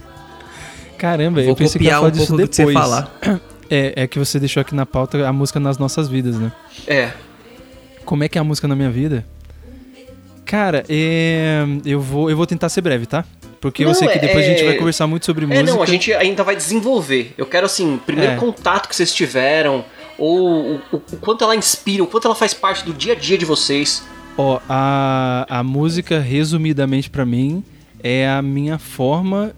Caramba, 0.99 1.39
vou 1.41 1.51
eu 1.51 1.55
pensei 1.55 1.79
que 1.79 1.85
ia 1.85 1.93
copiar 1.93 1.99
falar 1.99 2.07
um 2.09 2.11
disso 2.11 2.27
pouco 2.27 2.41
do 2.43 2.49
que 2.49 2.55
você 2.55 2.65
depois. 2.65 2.77
falar. 2.77 3.11
É, 3.71 3.93
é 4.01 4.07
que 4.07 4.17
você 4.17 4.39
deixou 4.39 4.61
aqui 4.61 4.73
na 4.73 4.83
pauta 4.83 5.27
a 5.27 5.31
música 5.31 5.59
nas 5.59 5.77
nossas 5.77 6.09
vidas, 6.09 6.37
né? 6.37 6.51
É. 6.87 7.11
Como 8.03 8.23
é 8.23 8.27
que 8.27 8.35
é 8.35 8.41
a 8.41 8.43
música 8.43 8.67
na 8.67 8.75
minha 8.75 8.89
vida? 8.89 9.23
Cara, 10.49 10.83
é, 10.89 11.63
eu, 11.85 12.01
vou, 12.01 12.27
eu 12.27 12.35
vou 12.35 12.47
tentar 12.47 12.69
ser 12.69 12.81
breve, 12.81 13.05
tá? 13.05 13.23
Porque 13.61 13.83
Não, 13.83 13.91
eu 13.91 13.95
sei 13.95 14.07
que 14.07 14.17
é- 14.17 14.21
depois 14.21 14.43
a 14.43 14.47
gente 14.49 14.61
é- 14.63 14.65
vai 14.65 14.75
conversar 14.77 15.05
muito 15.05 15.23
sobre 15.27 15.45
É, 15.45 15.47
música. 15.47 15.63
não, 15.71 15.83
a 15.83 15.85
gente 15.85 16.11
ainda 16.11 16.43
vai 16.43 16.55
desenvolver. 16.55 17.35
Eu 17.37 17.45
quero, 17.45 17.67
assim, 17.67 17.99
primeiro 18.03 18.31
É. 18.33 18.35
contato 18.35 18.89
que 18.89 18.95
vocês 18.95 19.13
tiveram, 19.13 19.85
ou 20.17 20.75
o, 20.75 20.81
o- 20.93 20.99
quanto 21.21 21.43
ela 21.43 21.55
inspira, 21.55 22.03
o 22.03 22.07
quanto 22.07 22.25
ela 22.25 22.33
faz 22.35 22.51
parte 22.53 22.83
do 22.83 22.93
dia 22.93 23.13
a 23.13 23.15
dia 23.15 23.37
de 23.37 23.45
vocês. 23.45 24.03
Ó, 24.35 24.59
a, 24.67 25.45
a 25.47 25.61
música, 25.63 26.19
resumidamente 26.19 27.11
pra 27.11 27.25
mim, 27.27 27.63
é 28.01 28.27
a 28.27 28.41
minha 28.41 28.79
forma 28.79 29.51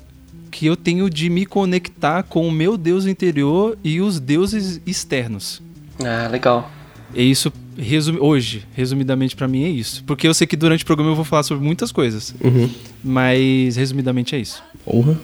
que 0.49 0.65
eu 0.65 0.75
tenho 0.75 1.09
de 1.09 1.29
me 1.29 1.45
conectar 1.45 2.23
com 2.23 2.45
o 2.45 2.51
meu 2.51 2.75
Deus 2.75 3.05
interior 3.05 3.77
e 3.81 4.01
os 4.01 4.19
deuses 4.19 4.81
externos. 4.85 5.61
Ah, 6.03 6.27
legal. 6.29 6.69
É 7.15 7.21
isso, 7.21 7.51
resumi 7.77 8.19
hoje, 8.19 8.65
resumidamente 8.73 9.35
pra 9.35 9.47
mim 9.47 9.63
é 9.63 9.69
isso. 9.69 10.03
Porque 10.05 10.27
eu 10.27 10.33
sei 10.33 10.47
que 10.47 10.55
durante 10.55 10.83
o 10.83 10.85
programa 10.85 11.11
eu 11.11 11.15
vou 11.15 11.25
falar 11.25 11.43
sobre 11.43 11.63
muitas 11.63 11.91
coisas. 11.91 12.33
Uhum. 12.41 12.69
Mas, 13.03 13.75
resumidamente, 13.75 14.35
é 14.35 14.39
isso. 14.39 14.63
Porra. 14.85 15.17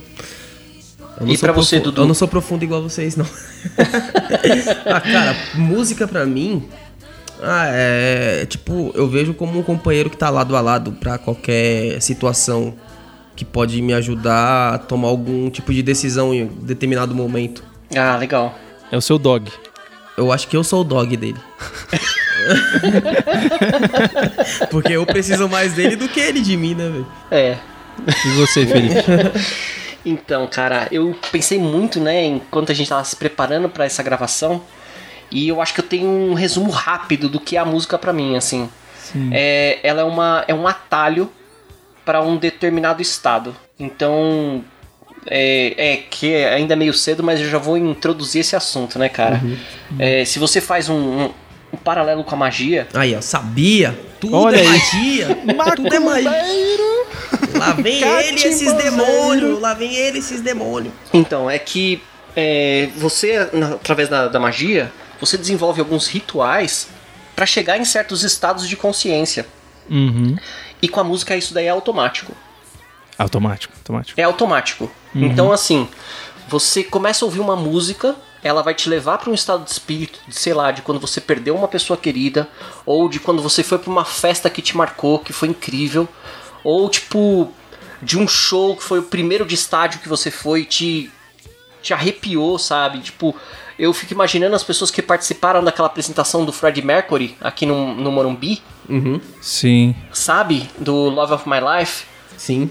E 1.26 1.38
pra 1.38 1.52
você, 1.52 1.80
Dudu? 1.80 2.02
Eu 2.02 2.08
não 2.08 2.14
sou 2.14 2.28
profundo 2.28 2.64
igual 2.64 2.82
vocês, 2.82 3.16
não. 3.16 3.26
ah, 4.86 5.02
cara, 5.02 5.36
música 5.56 6.08
pra 6.08 6.26
mim. 6.26 6.64
Ah, 7.42 7.66
é. 7.68 8.46
Tipo, 8.46 8.92
eu 8.94 9.08
vejo 9.08 9.34
como 9.34 9.60
um 9.60 9.64
companheiro 9.64 10.10
que 10.10 10.18
tá 10.18 10.30
lado 10.30 10.56
a 10.56 10.62
lado 10.62 10.92
pra 10.94 11.18
qualquer 11.18 12.00
situação 12.02 12.76
que 13.36 13.46
pode 13.46 13.82
me 13.82 13.94
ajudar 13.94 14.74
a 14.74 14.78
tomar 14.78 15.08
algum 15.08 15.50
tipo 15.50 15.74
de 15.74 15.82
decisão 15.82 16.34
em 16.34 16.46
determinado 16.46 17.14
momento. 17.16 17.64
Ah, 17.96 18.16
legal. 18.18 18.58
É 18.92 18.98
o 18.98 19.02
seu 19.02 19.18
dog. 19.18 19.52
Eu 20.18 20.32
acho 20.32 20.48
que 20.48 20.58
eu 20.58 20.64
sou 20.64 20.82
o 20.82 20.84
dog 20.84 21.16
dele. 21.16 21.40
Porque 24.72 24.94
eu 24.94 25.06
preciso 25.06 25.48
mais 25.48 25.74
dele 25.74 25.96
do 25.96 26.10
que 26.10 26.20
ele 26.20 26.42
de 26.42 26.58
mim, 26.58 26.74
né, 26.74 26.90
velho? 26.90 27.08
É. 27.30 27.58
E 28.26 28.30
você, 28.36 28.66
Felipe? 28.66 28.96
Então, 30.06 30.48
cara, 30.48 30.88
eu 30.90 31.14
pensei 31.34 31.60
muito, 31.60 32.00
né, 32.00 32.24
enquanto 32.24 32.72
a 32.72 32.74
gente 32.74 32.88
tava 32.88 33.04
se 33.04 33.14
preparando 33.14 33.68
pra 33.68 33.84
essa 33.84 34.02
gravação, 34.02 34.62
e 35.30 35.50
eu 35.50 35.62
acho 35.62 35.74
que 35.74 35.82
eu 35.82 35.86
tenho 35.86 36.08
um 36.08 36.34
resumo 36.34 36.70
rápido 36.70 37.28
do 37.28 37.42
que 37.42 37.58
é 37.58 37.60
a 37.60 37.66
música 37.66 37.98
pra 37.98 38.14
mim, 38.14 38.38
assim. 38.38 38.70
Sim. 38.98 39.32
É, 39.34 39.80
ela 39.84 40.00
é, 40.00 40.04
uma, 40.06 40.46
é 40.48 40.54
um 40.54 40.66
atalho 40.66 41.30
para 42.06 42.22
um 42.22 42.38
determinado 42.38 43.02
estado. 43.02 43.54
Então, 43.78 44.64
é, 45.30 45.74
é 45.94 45.98
que 45.98 46.34
é 46.34 46.54
ainda 46.54 46.76
meio 46.76 46.94
cedo, 46.94 47.24
mas 47.24 47.40
eu 47.42 47.50
já 47.50 47.58
vou 47.58 47.78
introduzir 47.78 48.42
esse 48.42 48.56
assunto, 48.56 48.98
né, 48.98 49.10
cara? 49.10 49.42
É, 50.00 50.24
se 50.26 50.40
você 50.40 50.60
faz 50.62 50.90
um, 50.90 50.96
um- 51.26 51.32
um 51.74 51.78
paralelo 51.78 52.24
com 52.24 52.34
a 52.34 52.38
magia, 52.38 52.88
Aí, 52.94 53.14
ó, 53.16 53.20
sabia? 53.22 53.98
Tudo 54.22 54.36
Olha 54.38 54.56
é 54.56 54.62
aí. 54.62 54.68
magia. 54.68 55.28
Tudo 55.76 55.94
é 55.94 56.00
magia. 56.00 56.32
Lá 57.56 57.74
vem 57.74 58.02
ele 58.02 58.40
e 58.40 58.44
esses 58.48 58.74
demônios. 58.74 59.60
Lá 59.60 59.74
vem 59.74 59.94
ele 59.96 60.18
e 60.18 60.20
esses 60.20 60.42
demônios. 60.42 60.94
Então, 61.14 61.50
é 61.50 61.60
que 61.60 62.02
é, 62.36 62.90
você, 62.96 63.36
através 63.74 64.08
da, 64.10 64.28
da 64.28 64.40
magia, 64.40 64.92
você 65.20 65.38
desenvolve 65.38 65.80
alguns 65.82 66.08
rituais 66.08 66.88
para 67.36 67.46
chegar 67.46 67.78
em 67.78 67.86
certos 67.86 68.24
estados 68.24 68.68
de 68.68 68.76
consciência. 68.78 69.46
Uhum. 69.90 70.36
E 70.82 70.88
com 70.88 71.00
a 71.00 71.04
música 71.04 71.36
isso 71.36 71.54
daí 71.54 71.66
é 71.66 71.70
automático. 71.70 72.32
Automático, 73.18 73.74
automático. 73.78 74.20
É 74.20 74.24
automático. 74.24 74.92
Então, 75.16 75.52
assim, 75.52 75.88
você 76.48 76.84
começa 76.84 77.24
a 77.24 77.28
ouvir 77.28 77.40
uma 77.40 77.56
música, 77.56 78.16
ela 78.44 78.62
vai 78.62 78.74
te 78.74 78.88
levar 78.88 79.18
para 79.18 79.30
um 79.30 79.34
estado 79.34 79.64
de 79.64 79.72
espírito, 79.72 80.20
de, 80.28 80.36
sei 80.36 80.54
lá, 80.54 80.72
de 80.72 80.82
quando 80.82 81.00
você 81.00 81.20
perdeu 81.20 81.56
uma 81.56 81.68
pessoa 81.68 81.98
querida, 81.98 82.48
ou 82.86 83.10
de 83.10 83.20
quando 83.20 83.42
você 83.42 83.64
foi 83.64 83.80
para 83.80 83.90
uma 83.92 84.06
festa 84.06 84.50
que 84.50 84.62
te 84.62 84.78
marcou, 84.78 85.20
que 85.20 85.34
foi 85.34 85.48
incrível, 85.50 86.08
ou 86.64 86.88
tipo 86.90 87.52
de 88.02 88.18
um 88.18 88.28
show 88.28 88.76
que 88.76 88.84
foi 88.84 89.00
o 89.00 89.04
primeiro 89.04 89.46
de 89.46 89.56
estádio 89.56 90.00
que 90.00 90.08
você 90.10 90.30
foi 90.30 90.62
e 90.62 90.66
te 90.66 91.12
te 91.82 91.94
arrepiou, 91.94 92.60
sabe? 92.60 93.00
Tipo, 93.00 93.34
eu 93.80 93.94
fico 93.94 94.12
imaginando 94.12 94.56
as 94.56 94.64
pessoas 94.64 94.92
que 94.92 95.02
participaram 95.02 95.64
daquela 95.64 95.88
apresentação 95.88 96.44
do 96.44 96.52
Freddie 96.52 96.82
Mercury 96.84 97.38
aqui 97.40 97.66
no, 97.66 97.94
no 97.96 98.12
Morumbi, 98.12 98.62
Uhum. 98.90 99.20
Sim. 99.42 99.96
sabe? 100.12 100.70
Do 100.78 100.94
Love 101.10 101.34
of 101.34 101.50
My 101.50 101.58
Life. 101.60 102.06
Sim. 102.38 102.70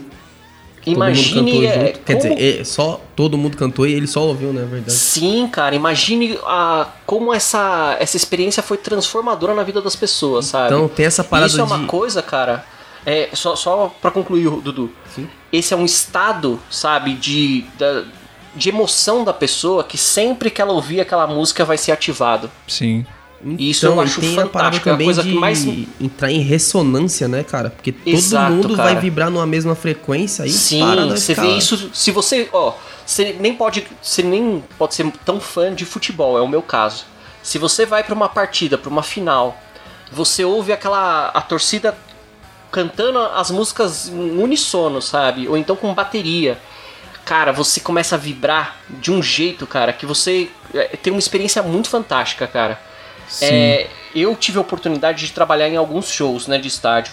Todo 0.86 0.94
Imagine. 0.96 1.40
mundo 1.42 1.50
cantou 1.52 1.64
é, 1.64 1.74
junto. 1.86 1.98
Quer 2.00 2.16
como- 2.22 2.34
dizer, 2.36 2.60
é, 2.60 2.64
só 2.64 3.00
todo 3.16 3.36
mundo 3.36 3.56
cantou 3.56 3.86
e 3.86 3.92
ele 3.92 4.06
só 4.06 4.22
ouviu, 4.22 4.52
né? 4.52 4.62
É 4.62 4.66
verdade. 4.66 4.92
Sim, 4.92 5.48
cara, 5.48 5.74
imagine 5.74 6.38
a, 6.44 6.86
como 7.04 7.34
essa, 7.34 7.96
essa 7.98 8.16
experiência 8.16 8.62
foi 8.62 8.76
transformadora 8.76 9.52
na 9.54 9.64
vida 9.64 9.82
das 9.82 9.96
pessoas, 9.96 10.46
sabe? 10.46 10.72
Então 10.74 10.86
tem 10.88 11.04
essa 11.06 11.24
parada 11.24 11.48
Isso 11.50 11.60
é 11.60 11.64
uma 11.64 11.78
de. 11.80 11.86
coisa, 11.86 12.22
cara. 12.22 12.64
É, 13.04 13.28
só, 13.32 13.56
só 13.56 13.92
pra 14.00 14.10
concluir, 14.12 14.48
Dudu. 14.48 14.90
Sim. 15.14 15.28
Esse 15.52 15.74
é 15.74 15.76
um 15.76 15.84
estado, 15.84 16.60
sabe, 16.70 17.14
de, 17.14 17.64
da- 17.78 18.04
de 18.54 18.68
emoção 18.68 19.22
da 19.24 19.32
pessoa 19.32 19.82
que 19.84 19.98
sempre 19.98 20.50
que 20.50 20.62
ela 20.62 20.72
ouvir 20.72 21.00
aquela 21.00 21.26
música 21.26 21.64
vai 21.64 21.76
ser 21.78 21.90
ativado. 21.92 22.50
Sim. 22.68 23.04
Isso 23.58 23.86
eu 23.86 23.92
Então, 23.92 24.02
acho 24.04 24.18
e 24.18 24.22
tem 24.22 24.32
a 24.38 24.42
fantástico, 24.42 24.88
é 24.88 24.92
a 24.92 24.94
também 24.94 25.06
coisa 25.06 25.22
de 25.22 25.30
que 25.30 25.34
mais- 25.38 25.64
entrar 26.00 26.30
em 26.32 26.40
ressonância, 26.40 27.28
né, 27.28 27.42
cara? 27.44 27.70
Porque 27.70 27.92
todo 27.92 28.08
Exato, 28.08 28.52
mundo 28.52 28.76
cara. 28.76 28.92
vai 28.94 29.00
vibrar 29.00 29.30
numa 29.30 29.46
mesma 29.46 29.74
frequência 29.74 30.44
aí 30.44 30.50
Sim, 30.50 30.80
para 30.80 31.06
você 31.06 31.34
vê 31.34 31.48
isso. 31.56 31.90
Se 31.94 32.10
você, 32.10 32.48
ó, 32.52 32.74
você 33.04 33.36
nem 33.38 33.54
pode, 33.54 33.86
você 34.02 34.22
nem 34.22 34.62
pode 34.78 34.94
ser 34.94 35.10
tão 35.24 35.40
fã 35.40 35.74
de 35.74 35.84
futebol, 35.84 36.36
é 36.36 36.40
o 36.40 36.48
meu 36.48 36.62
caso. 36.62 37.04
Se 37.42 37.58
você 37.58 37.86
vai 37.86 38.02
pra 38.02 38.14
uma 38.14 38.28
partida, 38.28 38.76
pra 38.76 38.90
uma 38.90 39.02
final, 39.02 39.56
você 40.10 40.44
ouve 40.44 40.72
aquela 40.72 41.28
a 41.28 41.40
torcida 41.40 41.96
cantando 42.70 43.18
as 43.18 43.50
músicas 43.50 44.08
em 44.08 44.38
unissono, 44.42 45.00
sabe? 45.00 45.48
Ou 45.48 45.56
então 45.56 45.76
com 45.76 45.92
bateria. 45.94 46.58
Cara, 47.24 47.52
você 47.52 47.80
começa 47.80 48.14
a 48.14 48.18
vibrar 48.18 48.76
de 48.88 49.10
um 49.10 49.22
jeito, 49.22 49.66
cara, 49.66 49.92
que 49.92 50.06
você 50.06 50.48
é, 50.74 50.84
tem 50.96 51.12
uma 51.12 51.18
experiência 51.18 51.62
muito 51.62 51.88
fantástica, 51.88 52.46
cara. 52.46 52.80
É, 53.42 53.88
eu 54.14 54.34
tive 54.36 54.58
a 54.58 54.60
oportunidade 54.60 55.26
de 55.26 55.32
trabalhar 55.32 55.68
em 55.68 55.76
alguns 55.76 56.08
shows, 56.10 56.46
né, 56.46 56.58
de 56.58 56.68
estádio. 56.68 57.12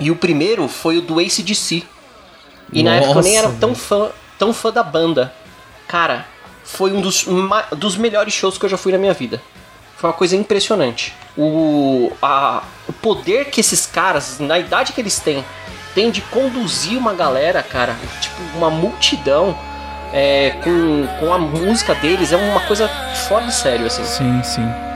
E 0.00 0.10
o 0.10 0.16
primeiro 0.16 0.68
foi 0.68 0.98
o 0.98 1.02
do 1.02 1.18
ACDC. 1.18 1.82
E 2.72 2.82
na 2.82 2.96
época 2.96 3.18
eu 3.18 3.22
nem 3.22 3.36
era 3.36 3.48
Nossa, 3.48 3.60
tão 3.60 3.74
fã, 3.74 4.10
tão 4.38 4.52
fã 4.52 4.70
da 4.72 4.82
banda. 4.82 5.32
Cara, 5.86 6.26
foi 6.64 6.92
um 6.92 7.00
dos, 7.00 7.24
ma- 7.24 7.66
dos 7.76 7.96
melhores 7.96 8.32
shows 8.34 8.58
que 8.58 8.64
eu 8.64 8.68
já 8.68 8.76
fui 8.76 8.92
na 8.92 8.98
minha 8.98 9.14
vida. 9.14 9.40
Foi 9.96 10.08
uma 10.10 10.14
coisa 10.16 10.36
impressionante. 10.36 11.14
O, 11.36 12.12
a- 12.22 12.62
o 12.88 12.92
poder 12.92 13.46
que 13.46 13.60
esses 13.60 13.86
caras, 13.86 14.38
na 14.38 14.58
idade 14.58 14.92
que 14.92 15.00
eles 15.00 15.18
têm, 15.18 15.44
têm 15.94 16.10
de 16.10 16.20
conduzir 16.22 16.96
uma 16.98 17.14
galera, 17.14 17.62
cara, 17.62 17.96
tipo, 18.20 18.36
uma 18.56 18.70
multidão 18.70 19.58
é, 20.12 20.50
com, 20.62 21.06
com 21.18 21.32
a 21.32 21.38
música 21.38 21.94
deles 21.94 22.32
é 22.32 22.36
uma 22.36 22.60
coisa 22.60 22.88
fora 23.28 23.46
de 23.46 23.54
sério, 23.54 23.86
assim. 23.86 24.04
Sim, 24.04 24.42
sim. 24.42 24.87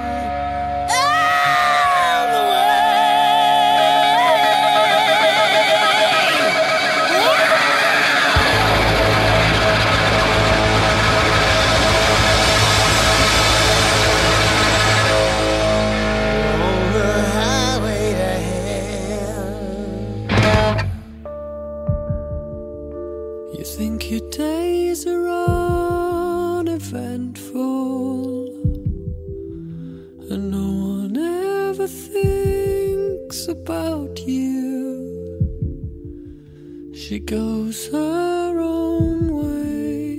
She 36.95 37.21
goes 37.21 37.89
her 37.91 38.61
own 38.61 39.33
way. 39.33 40.19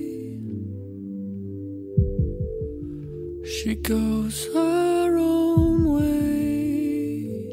She 3.46 3.76
goes 3.76 4.50
her 4.56 5.16
own 5.16 5.86
way. 5.86 7.48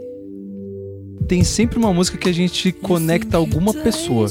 Tem 1.28 1.44
sempre 1.44 1.78
uma 1.78 1.92
música 1.92 2.16
que 2.16 2.30
a 2.30 2.32
gente 2.32 2.72
conecta 2.72 3.36
alguma 3.36 3.74
pessoa. 3.74 4.26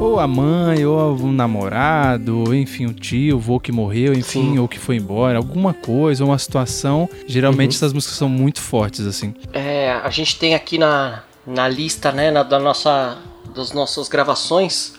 Ou 0.00 0.18
a 0.18 0.26
mãe, 0.26 0.84
ou 0.84 1.14
um 1.14 1.32
namorado, 1.32 2.40
ou 2.40 2.52
enfim, 2.52 2.86
um 2.86 2.92
tio, 2.92 3.36
avô 3.36 3.60
que 3.60 3.70
morreu, 3.70 4.12
enfim, 4.12 4.54
Sim. 4.54 4.58
ou 4.58 4.66
que 4.66 4.80
foi 4.80 4.96
embora, 4.96 5.38
alguma 5.38 5.72
coisa, 5.72 6.24
uma 6.24 6.38
situação. 6.38 7.08
Geralmente 7.24 7.70
uhum. 7.70 7.76
essas 7.76 7.92
músicas 7.92 8.16
são 8.16 8.28
muito 8.28 8.60
fortes, 8.60 9.06
assim. 9.06 9.32
É, 9.52 9.92
a 9.92 10.10
gente 10.10 10.36
tem 10.40 10.56
aqui 10.56 10.76
na, 10.76 11.22
na 11.46 11.68
lista, 11.68 12.10
né, 12.10 12.32
na, 12.32 12.42
da 12.42 12.58
nossa 12.58 13.16
das 13.54 13.72
nossas 13.72 14.08
gravações, 14.08 14.94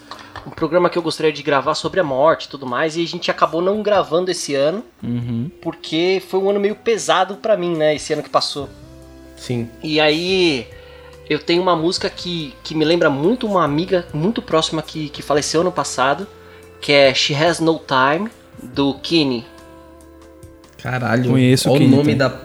um 0.45 0.49
programa 0.49 0.89
que 0.89 0.97
eu 0.97 1.01
gostaria 1.01 1.31
de 1.31 1.41
gravar 1.43 1.75
sobre 1.75 1.99
a 1.99 2.03
morte 2.03 2.45
e 2.45 2.49
tudo 2.49 2.65
mais, 2.65 2.95
e 2.97 3.03
a 3.03 3.07
gente 3.07 3.29
acabou 3.31 3.61
não 3.61 3.81
gravando 3.81 4.29
esse 4.31 4.53
ano, 4.55 4.83
Uhum. 5.03 5.49
porque 5.61 6.21
foi 6.29 6.39
um 6.39 6.49
ano 6.49 6.59
meio 6.59 6.75
pesado 6.75 7.35
pra 7.35 7.57
mim, 7.57 7.75
né, 7.75 7.95
esse 7.95 8.13
ano 8.13 8.23
que 8.23 8.29
passou. 8.29 8.69
Sim. 9.35 9.69
E 9.83 9.99
aí 9.99 10.67
eu 11.29 11.39
tenho 11.39 11.61
uma 11.61 11.75
música 11.75 12.09
que, 12.09 12.53
que 12.63 12.73
me 12.75 12.85
lembra 12.85 13.09
muito 13.09 13.45
uma 13.47 13.63
amiga 13.63 14.05
muito 14.13 14.41
próxima 14.41 14.81
que, 14.81 15.09
que 15.09 15.21
faleceu 15.21 15.61
ano 15.61 15.71
passado, 15.71 16.27
que 16.79 16.91
é 16.91 17.13
She 17.13 17.33
Has 17.35 17.59
No 17.59 17.79
Time, 17.79 18.29
do 18.61 18.93
Kine. 18.95 19.45
Caralho. 20.77 21.31
Conheço 21.31 21.71
quem, 21.73 21.87
o 21.87 21.97
nome 21.97 22.13
então. 22.13 22.29
da. 22.29 22.39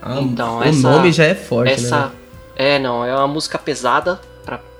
Ah, 0.00 0.20
Então, 0.20 0.58
o 0.58 0.62
essa- 0.64 0.90
nome 0.90 1.12
já 1.12 1.24
é 1.24 1.34
forte, 1.34 1.72
Essa 1.72 2.06
né? 2.06 2.12
é, 2.56 2.78
não, 2.78 3.04
é 3.04 3.14
uma 3.14 3.26
música 3.28 3.58
pesada 3.58 4.18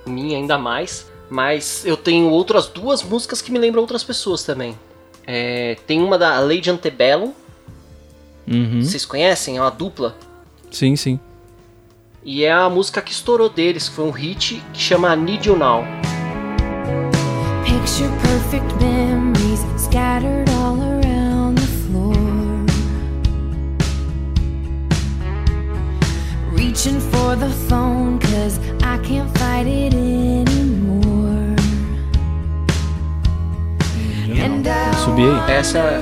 mim 0.09 0.35
ainda 0.35 0.57
mais, 0.57 1.05
mas 1.29 1.85
eu 1.85 1.95
tenho 1.95 2.29
outras 2.29 2.67
duas 2.67 3.01
músicas 3.03 3.41
que 3.41 3.51
me 3.51 3.59
lembram 3.59 3.81
outras 3.81 4.03
pessoas 4.03 4.43
também. 4.43 4.77
É, 5.25 5.77
tem 5.87 6.01
uma 6.01 6.17
da 6.17 6.39
Lady 6.39 6.69
Antebellum, 6.69 7.33
Uhum. 8.47 8.81
vocês 8.83 9.05
conhecem? 9.05 9.57
É 9.57 9.61
uma 9.61 9.69
dupla. 9.69 10.15
Sim, 10.71 10.95
sim. 10.95 11.19
E 12.23 12.43
é 12.43 12.51
a 12.51 12.67
música 12.69 12.99
que 13.01 13.11
estourou 13.11 13.47
deles, 13.47 13.87
que 13.87 13.95
foi 13.95 14.05
um 14.05 14.09
hit 14.11 14.61
que 14.73 14.79
chama 14.81 15.15
Need 15.15 15.47
You 15.47 15.55
Now. 15.55 15.83
Picture 17.63 18.09
perfect 18.23 18.73
memories 18.83 19.59
scattered 19.77 20.49
Essa, 35.59 35.99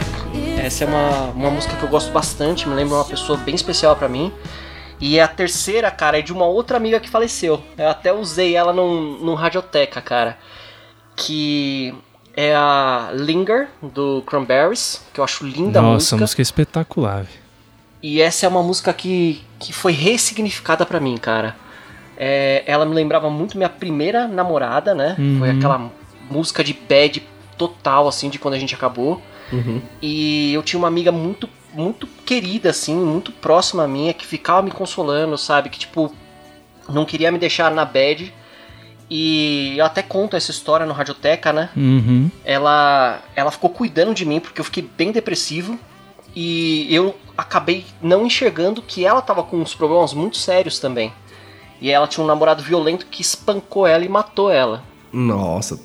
essa 0.63 0.83
é 0.83 0.87
uma, 0.87 1.31
uma 1.31 1.49
música 1.49 1.75
que 1.75 1.81
eu 1.81 1.89
gosto 1.89 2.11
bastante, 2.11 2.69
me 2.69 2.75
lembra 2.75 2.97
uma 2.97 3.05
pessoa 3.05 3.39
bem 3.39 3.55
especial 3.55 3.95
pra 3.95 4.07
mim. 4.07 4.31
E 5.01 5.19
a 5.19 5.27
terceira, 5.27 5.89
cara, 5.89 6.19
é 6.19 6.21
de 6.21 6.31
uma 6.31 6.45
outra 6.45 6.77
amiga 6.77 6.99
que 6.99 7.09
faleceu. 7.09 7.63
Eu 7.75 7.89
até 7.89 8.13
usei 8.13 8.55
ela 8.55 8.71
num, 8.71 9.17
num 9.17 9.33
Radioteca, 9.33 9.99
cara. 9.99 10.37
Que 11.15 11.91
é 12.35 12.55
a 12.55 13.09
Linger, 13.15 13.67
do 13.81 14.21
Cranberries, 14.27 15.01
que 15.11 15.19
eu 15.19 15.23
acho 15.23 15.43
linda 15.43 15.79
a 15.79 15.81
Nossa, 15.81 15.93
música. 15.95 16.15
a 16.15 16.19
música 16.19 16.41
é 16.41 16.43
espetacular. 16.43 17.25
E 18.03 18.21
essa 18.21 18.45
é 18.45 18.49
uma 18.49 18.61
música 18.61 18.93
que, 18.93 19.43
que 19.57 19.73
foi 19.73 19.91
ressignificada 19.91 20.85
pra 20.85 20.99
mim, 20.99 21.17
cara. 21.17 21.55
É, 22.15 22.63
ela 22.67 22.85
me 22.85 22.93
lembrava 22.93 23.27
muito 23.31 23.57
minha 23.57 23.69
primeira 23.69 24.27
namorada, 24.27 24.93
né? 24.93 25.15
Foi 25.39 25.49
aquela 25.49 25.91
música 26.29 26.63
de 26.63 26.73
bad 26.73 27.27
total, 27.57 28.07
assim, 28.07 28.29
de 28.29 28.37
quando 28.37 28.53
a 28.53 28.59
gente 28.59 28.75
acabou. 28.75 29.19
E 30.01 30.53
eu 30.53 30.63
tinha 30.63 30.77
uma 30.77 30.87
amiga 30.87 31.11
muito, 31.11 31.49
muito 31.73 32.07
querida, 32.25 32.69
assim, 32.69 32.95
muito 32.95 33.31
próxima 33.31 33.83
a 33.83 33.87
minha, 33.87 34.13
que 34.13 34.25
ficava 34.25 34.61
me 34.61 34.71
consolando, 34.71 35.37
sabe? 35.37 35.69
Que, 35.69 35.79
tipo, 35.79 36.13
não 36.89 37.05
queria 37.05 37.31
me 37.31 37.37
deixar 37.37 37.71
na 37.71 37.85
bad. 37.85 38.33
E 39.09 39.75
eu 39.77 39.85
até 39.85 40.01
conto 40.01 40.35
essa 40.35 40.51
história 40.51 40.85
no 40.85 40.93
Radioteca, 40.93 41.53
né? 41.53 41.69
Uhum. 41.75 42.29
ela, 42.43 43.21
ela 43.35 43.51
ficou 43.51 43.69
cuidando 43.69 44.13
de 44.13 44.25
mim 44.25 44.39
porque 44.39 44.59
eu 44.59 44.65
fiquei 44.65 44.83
bem 44.97 45.11
depressivo 45.11 45.79
e 46.35 46.93
eu 46.93 47.15
acabei 47.37 47.85
não 48.01 48.25
enxergando 48.25 48.81
que 48.81 49.05
ela 49.05 49.21
tava 49.21 49.43
com 49.43 49.57
uns 49.57 49.73
problemas 49.73 50.13
muito 50.13 50.37
sérios 50.37 50.77
também. 50.77 51.13
E 51.79 51.89
ela 51.89 52.07
tinha 52.07 52.23
um 52.23 52.27
namorado 52.27 52.61
violento 52.61 53.05
que 53.05 53.21
espancou 53.21 53.87
ela 53.87 54.03
e 54.03 54.09
matou 54.09 54.51
ela. 54.51 54.83
Nossa. 55.11 55.79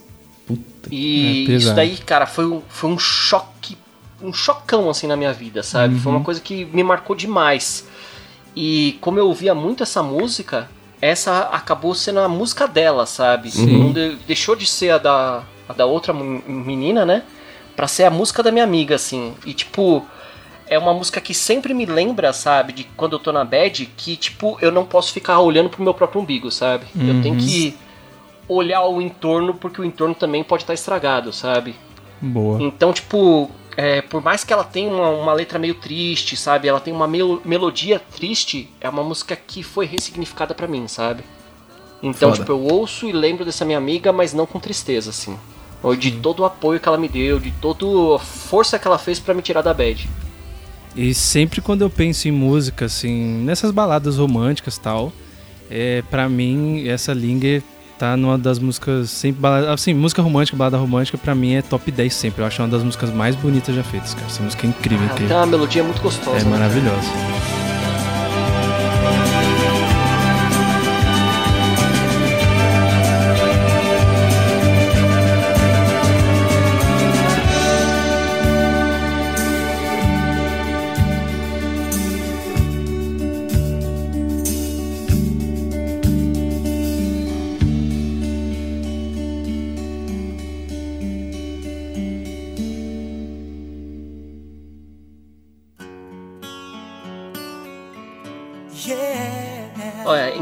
Puta. 0.46 0.88
E 0.90 1.44
É 1.52 1.56
isso 1.56 1.74
daí, 1.74 1.96
cara, 1.98 2.26
foi 2.26 2.46
um, 2.46 2.62
foi 2.68 2.90
um 2.90 2.98
choque, 2.98 3.76
um 4.22 4.32
chocão 4.32 4.88
assim 4.90 5.06
na 5.06 5.16
minha 5.16 5.32
vida, 5.32 5.62
sabe? 5.62 5.94
Foi 6.00 6.12
uma 6.12 6.22
coisa 6.24 6.40
que 6.40 6.64
me 6.66 6.82
marcou 6.82 7.14
demais. 7.16 7.86
E 8.54 8.98
como 9.00 9.18
eu 9.18 9.26
ouvia 9.28 9.54
muito 9.54 9.82
essa 9.82 10.02
música, 10.02 10.68
essa 11.00 11.40
acabou 11.52 11.94
sendo 11.94 12.20
a 12.20 12.28
música 12.28 12.66
dela, 12.68 13.06
sabe? 13.06 13.50
Não 13.66 13.92
de- 13.92 14.16
deixou 14.26 14.54
de 14.54 14.66
ser 14.66 14.90
a 14.90 14.98
da, 14.98 15.42
a 15.68 15.72
da 15.72 15.86
outra 15.86 16.12
men- 16.12 16.42
menina, 16.46 17.04
né? 17.06 17.22
Pra 17.74 17.88
ser 17.88 18.04
a 18.04 18.10
música 18.10 18.42
da 18.42 18.52
minha 18.52 18.64
amiga, 18.64 18.94
assim. 18.96 19.34
E 19.46 19.54
tipo, 19.54 20.04
é 20.66 20.78
uma 20.78 20.92
música 20.92 21.20
que 21.20 21.32
sempre 21.32 21.72
me 21.72 21.86
lembra, 21.86 22.32
sabe? 22.32 22.72
De 22.74 22.84
quando 22.96 23.14
eu 23.14 23.18
tô 23.18 23.32
na 23.32 23.44
bad, 23.44 23.86
que 23.96 24.16
tipo, 24.16 24.58
eu 24.60 24.70
não 24.70 24.84
posso 24.84 25.12
ficar 25.12 25.40
olhando 25.40 25.70
pro 25.70 25.82
meu 25.82 25.94
próprio 25.94 26.20
umbigo, 26.20 26.50
sabe? 26.50 26.84
Eu 26.94 27.22
tenho 27.22 27.36
que 27.36 27.74
olhar 28.48 28.82
o 28.86 29.00
entorno, 29.00 29.54
porque 29.54 29.80
o 29.80 29.84
entorno 29.84 30.14
também 30.14 30.42
pode 30.44 30.62
estar 30.64 30.74
estragado, 30.74 31.32
sabe? 31.32 31.74
Boa. 32.20 32.62
Então, 32.62 32.92
tipo, 32.92 33.50
é, 33.76 34.02
por 34.02 34.22
mais 34.22 34.44
que 34.44 34.52
ela 34.52 34.64
tenha 34.64 34.90
uma, 34.90 35.08
uma 35.10 35.32
letra 35.32 35.58
meio 35.58 35.74
triste, 35.74 36.36
sabe? 36.36 36.68
Ela 36.68 36.80
tem 36.80 36.92
uma 36.92 37.08
mel- 37.08 37.40
melodia 37.44 37.98
triste, 37.98 38.68
é 38.80 38.88
uma 38.88 39.02
música 39.02 39.34
que 39.36 39.62
foi 39.62 39.86
ressignificada 39.86 40.54
pra 40.54 40.68
mim, 40.68 40.86
sabe? 40.88 41.24
Então, 42.02 42.30
Foda. 42.30 42.40
tipo, 42.40 42.52
eu 42.52 42.60
ouço 42.60 43.06
e 43.06 43.12
lembro 43.12 43.44
dessa 43.44 43.64
minha 43.64 43.78
amiga, 43.78 44.12
mas 44.12 44.32
não 44.34 44.44
com 44.46 44.58
tristeza, 44.58 45.10
assim. 45.10 45.36
Ou 45.82 45.96
de 45.96 46.12
todo 46.12 46.40
o 46.40 46.44
apoio 46.44 46.78
que 46.78 46.88
ela 46.88 46.98
me 46.98 47.08
deu, 47.08 47.38
de 47.40 47.50
toda 47.52 48.16
a 48.16 48.18
força 48.18 48.78
que 48.78 48.86
ela 48.86 48.98
fez 48.98 49.18
pra 49.18 49.34
me 49.34 49.42
tirar 49.42 49.62
da 49.62 49.72
bad. 49.74 50.08
E 50.94 51.14
sempre 51.14 51.60
quando 51.60 51.82
eu 51.82 51.90
penso 51.90 52.28
em 52.28 52.32
música, 52.32 52.84
assim, 52.84 53.42
nessas 53.44 53.70
baladas 53.70 54.18
românticas 54.18 54.76
e 54.76 54.80
tal, 54.80 55.12
é, 55.70 56.02
pra 56.10 56.28
mim, 56.28 56.86
essa 56.86 57.12
Linger 57.12 57.62
tá 58.02 58.16
numa 58.16 58.36
das 58.36 58.58
músicas, 58.58 59.10
sempre 59.10 59.40
balada, 59.40 59.72
assim, 59.72 59.94
música 59.94 60.20
romântica, 60.20 60.56
balada 60.56 60.76
romântica, 60.76 61.16
pra 61.16 61.36
mim 61.36 61.54
é 61.54 61.62
top 61.62 61.88
10 61.88 62.12
sempre. 62.12 62.42
Eu 62.42 62.46
acho 62.46 62.60
uma 62.60 62.66
das 62.66 62.82
músicas 62.82 63.10
mais 63.10 63.36
bonitas 63.36 63.72
já 63.72 63.84
feitas, 63.84 64.12
cara. 64.12 64.26
Essa 64.26 64.42
música 64.42 64.66
é 64.66 64.70
incrível, 64.70 65.06
tem 65.06 65.14
incrível. 65.14 65.36
uma 65.36 65.46
melodia 65.46 65.84
muito 65.84 66.02
gostosa. 66.02 66.36
É 66.36 66.42
né? 66.42 66.50
maravilhosa. 66.50 67.61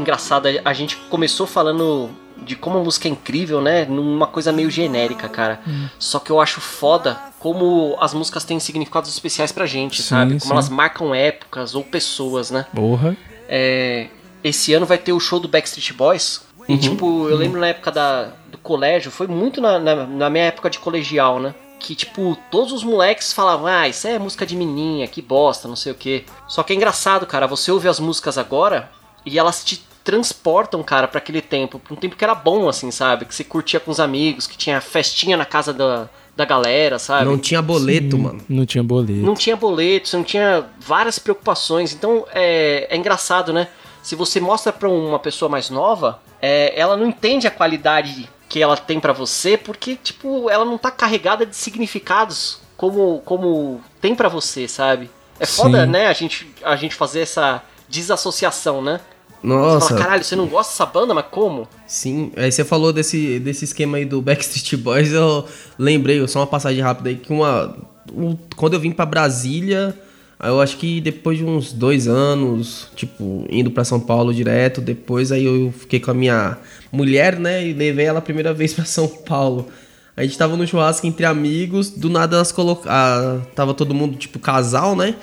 Engraçado, 0.01 0.47
a 0.63 0.73
gente 0.73 0.97
começou 1.09 1.47
falando 1.47 2.09
de 2.37 2.55
como 2.55 2.79
a 2.79 2.83
música 2.83 3.07
é 3.07 3.11
incrível, 3.11 3.61
né? 3.61 3.85
Numa 3.85 4.27
coisa 4.27 4.51
meio 4.51 4.69
genérica, 4.69 5.29
cara. 5.29 5.61
Só 5.99 6.19
que 6.19 6.31
eu 6.31 6.41
acho 6.41 6.59
foda 6.59 7.19
como 7.39 7.95
as 7.99 8.13
músicas 8.13 8.43
têm 8.43 8.59
significados 8.59 9.09
especiais 9.09 9.51
pra 9.51 9.65
gente, 9.65 10.01
Sim, 10.01 10.07
sabe? 10.09 10.31
Como 10.31 10.41
sim. 10.41 10.51
elas 10.51 10.69
marcam 10.69 11.13
épocas 11.13 11.75
ou 11.75 11.83
pessoas, 11.83 12.51
né? 12.51 12.65
Porra. 12.73 13.15
É, 13.47 14.07
esse 14.43 14.73
ano 14.73 14.85
vai 14.85 14.97
ter 14.97 15.13
o 15.13 15.19
show 15.19 15.39
do 15.39 15.47
Backstreet 15.47 15.93
Boys. 15.93 16.41
E, 16.67 16.77
tipo, 16.77 17.27
eu 17.27 17.35
lembro 17.35 17.59
na 17.59 17.67
época 17.67 17.91
da, 17.91 18.31
do 18.49 18.57
colégio, 18.59 19.11
foi 19.11 19.27
muito 19.27 19.59
na, 19.59 19.79
na, 19.79 20.05
na 20.05 20.29
minha 20.29 20.45
época 20.45 20.69
de 20.69 20.79
colegial, 20.79 21.39
né? 21.39 21.53
Que, 21.79 21.95
tipo, 21.95 22.37
todos 22.51 22.71
os 22.71 22.83
moleques 22.83 23.33
falavam, 23.33 23.65
ah, 23.65 23.87
isso 23.87 24.07
é 24.07 24.19
música 24.19 24.45
de 24.45 24.55
menininha, 24.55 25.07
que 25.07 25.21
bosta, 25.21 25.67
não 25.67 25.75
sei 25.75 25.91
o 25.91 25.95
quê. 25.95 26.23
Só 26.47 26.61
que 26.61 26.71
é 26.71 26.75
engraçado, 26.75 27.25
cara, 27.25 27.47
você 27.47 27.71
ouve 27.71 27.87
as 27.87 27.99
músicas 27.99 28.37
agora 28.37 28.89
e 29.25 29.37
elas 29.37 29.63
te 29.63 29.83
transportam, 30.03 30.81
cara, 30.83 31.07
pra 31.07 31.19
aquele 31.19 31.41
tempo. 31.41 31.79
Pra 31.79 31.93
um 31.93 31.97
tempo 31.97 32.15
que 32.15 32.23
era 32.23 32.35
bom, 32.35 32.67
assim, 32.67 32.91
sabe? 32.91 33.25
Que 33.25 33.33
você 33.33 33.43
curtia 33.43 33.79
com 33.79 33.91
os 33.91 33.99
amigos, 33.99 34.47
que 34.47 34.57
tinha 34.57 34.81
festinha 34.81 35.37
na 35.37 35.45
casa 35.45 35.73
da, 35.73 36.09
da 36.35 36.45
galera, 36.45 36.97
sabe? 36.97 37.25
Não 37.25 37.37
tinha 37.37 37.61
boleto, 37.61 38.17
mano. 38.17 38.41
Não 38.47 38.65
tinha 38.65 38.83
boleto. 38.83 39.19
Não 39.19 39.33
tinha 39.33 39.55
boleto, 39.55 40.09
você 40.09 40.17
não 40.17 40.23
tinha 40.23 40.65
várias 40.79 41.19
preocupações. 41.19 41.93
Então 41.93 42.25
é, 42.33 42.87
é 42.89 42.97
engraçado, 42.97 43.53
né? 43.53 43.67
Se 44.01 44.15
você 44.15 44.39
mostra 44.39 44.73
pra 44.73 44.89
uma 44.89 45.19
pessoa 45.19 45.47
mais 45.47 45.69
nova, 45.69 46.19
é, 46.41 46.73
ela 46.79 46.97
não 46.97 47.07
entende 47.07 47.45
a 47.45 47.51
qualidade 47.51 48.27
que 48.49 48.61
ela 48.61 48.75
tem 48.75 48.99
pra 48.99 49.13
você, 49.13 49.55
porque, 49.57 49.95
tipo, 49.95 50.49
ela 50.49 50.65
não 50.65 50.77
tá 50.77 50.91
carregada 50.91 51.45
de 51.45 51.55
significados 51.55 52.59
como, 52.75 53.21
como 53.23 53.79
tem 54.01 54.15
pra 54.15 54.27
você, 54.27 54.67
sabe? 54.67 55.09
É 55.39 55.45
foda, 55.45 55.85
Sim. 55.85 55.91
né, 55.91 56.07
a 56.07 56.13
gente, 56.13 56.51
a 56.63 56.75
gente 56.75 56.95
fazer 56.95 57.21
essa 57.21 57.63
desassociação, 57.87 58.81
né? 58.81 58.99
Você 59.41 59.47
Nossa, 59.47 59.87
fala, 59.89 60.01
caralho, 60.01 60.23
você 60.23 60.35
não 60.35 60.45
gosta 60.47 60.71
dessa 60.73 60.85
banda, 60.85 61.13
mas 61.13 61.25
como? 61.31 61.67
sim. 61.87 62.31
Aí 62.35 62.51
você 62.51 62.63
falou 62.63 62.93
desse, 62.93 63.39
desse 63.39 63.65
esquema 63.65 63.97
aí 63.97 64.05
do 64.05 64.21
Backstreet 64.21 64.75
Boys, 64.81 65.11
eu 65.11 65.45
lembrei, 65.79 66.25
só 66.27 66.39
uma 66.39 66.47
passagem 66.47 66.81
rápida 66.81 67.09
aí, 67.09 67.15
que 67.15 67.31
uma. 67.33 67.75
um- 68.13 68.37
quando 68.55 68.73
eu 68.75 68.79
vim 68.79 68.91
pra 68.91 69.05
Brasília, 69.05 69.97
eu 70.43 70.61
acho 70.61 70.77
que 70.77 71.01
depois 71.01 71.37
de 71.39 71.43
uns 71.43 71.73
dois 71.73 72.07
anos, 72.07 72.87
tipo, 72.95 73.45
indo 73.49 73.71
pra 73.71 73.83
São 73.83 73.99
Paulo 73.99 74.31
direto, 74.33 74.79
depois 74.79 75.31
aí 75.31 75.45
eu 75.45 75.71
fiquei 75.75 75.99
com 75.99 76.11
a 76.11 76.13
minha 76.13 76.57
mulher, 76.91 77.39
né? 77.39 77.67
E 77.67 77.73
levei 77.73 78.05
ela 78.05 78.19
a 78.19 78.21
primeira 78.21 78.53
vez 78.53 78.73
pra 78.73 78.85
São 78.85 79.07
Paulo. 79.07 79.67
A 80.15 80.23
gente 80.23 80.37
tava 80.37 80.55
no 80.57 80.67
churrasco 80.67 81.07
entre 81.07 81.25
amigos, 81.25 81.89
do 81.89 82.09
nada 82.09 82.35
elas 82.35 82.51
colocaram. 82.51 83.41
Tava 83.55 83.73
todo 83.73 83.93
mundo, 83.95 84.17
tipo, 84.17 84.37
casal, 84.37 84.95
né? 84.95 85.15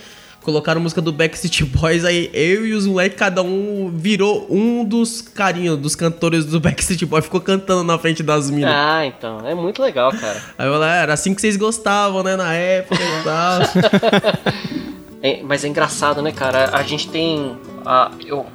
Colocaram 0.48 0.80
música 0.80 1.02
do 1.02 1.12
Backstreet 1.12 1.62
Boys, 1.64 2.06
aí 2.06 2.30
eu 2.32 2.66
e 2.66 2.72
os 2.72 2.86
moleques, 2.86 3.18
cada 3.18 3.42
um 3.42 3.92
virou 3.94 4.46
um 4.48 4.82
dos 4.82 5.20
carinhos, 5.20 5.76
dos 5.76 5.94
cantores 5.94 6.46
do 6.46 6.58
Backstreet 6.58 7.04
Boys, 7.04 7.26
ficou 7.26 7.38
cantando 7.38 7.84
na 7.84 7.98
frente 7.98 8.22
das 8.22 8.50
minas. 8.50 8.72
Ah, 8.74 9.04
então, 9.04 9.46
é 9.46 9.54
muito 9.54 9.82
legal, 9.82 10.10
cara. 10.10 10.42
Aí 10.56 10.66
eu 10.66 10.72
falei, 10.72 10.88
"Ah, 10.88 10.94
era 10.94 11.12
assim 11.12 11.34
que 11.34 11.42
vocês 11.42 11.54
gostavam, 11.58 12.22
né, 12.22 12.34
na 12.34 12.54
época 12.54 12.98
e 13.02 13.24
tal. 13.24 13.60
É, 15.20 15.42
mas 15.42 15.64
é 15.64 15.68
engraçado, 15.68 16.22
né, 16.22 16.32
cara? 16.32 16.70
A 16.72 16.82
gente 16.84 17.08
tem. 17.08 17.58
A, 17.84 18.10
eu, 18.24 18.46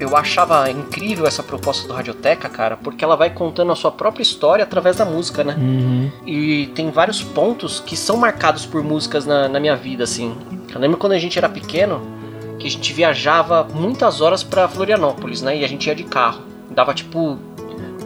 eu 0.00 0.16
achava 0.16 0.70
incrível 0.70 1.26
essa 1.26 1.42
proposta 1.42 1.88
do 1.88 1.94
Radioteca, 1.94 2.48
cara, 2.48 2.76
porque 2.76 3.04
ela 3.04 3.16
vai 3.16 3.30
contando 3.30 3.72
a 3.72 3.76
sua 3.76 3.90
própria 3.90 4.22
história 4.22 4.62
através 4.62 4.96
da 4.96 5.04
música, 5.04 5.42
né? 5.42 5.56
E 6.26 6.66
tem 6.74 6.90
vários 6.90 7.22
pontos 7.22 7.80
que 7.80 7.96
são 7.96 8.16
marcados 8.16 8.64
por 8.64 8.82
músicas 8.82 9.26
na, 9.26 9.48
na 9.48 9.58
minha 9.58 9.74
vida, 9.74 10.04
assim. 10.04 10.36
Eu 10.72 10.80
lembro 10.80 10.96
quando 10.96 11.12
a 11.12 11.18
gente 11.18 11.36
era 11.36 11.48
pequeno, 11.48 12.00
que 12.58 12.66
a 12.66 12.70
gente 12.70 12.92
viajava 12.92 13.66
muitas 13.74 14.20
horas 14.20 14.42
pra 14.42 14.68
Florianópolis, 14.68 15.42
né? 15.42 15.56
E 15.56 15.64
a 15.64 15.68
gente 15.68 15.86
ia 15.86 15.94
de 15.94 16.04
carro. 16.04 16.42
Dava 16.70 16.94
tipo 16.94 17.38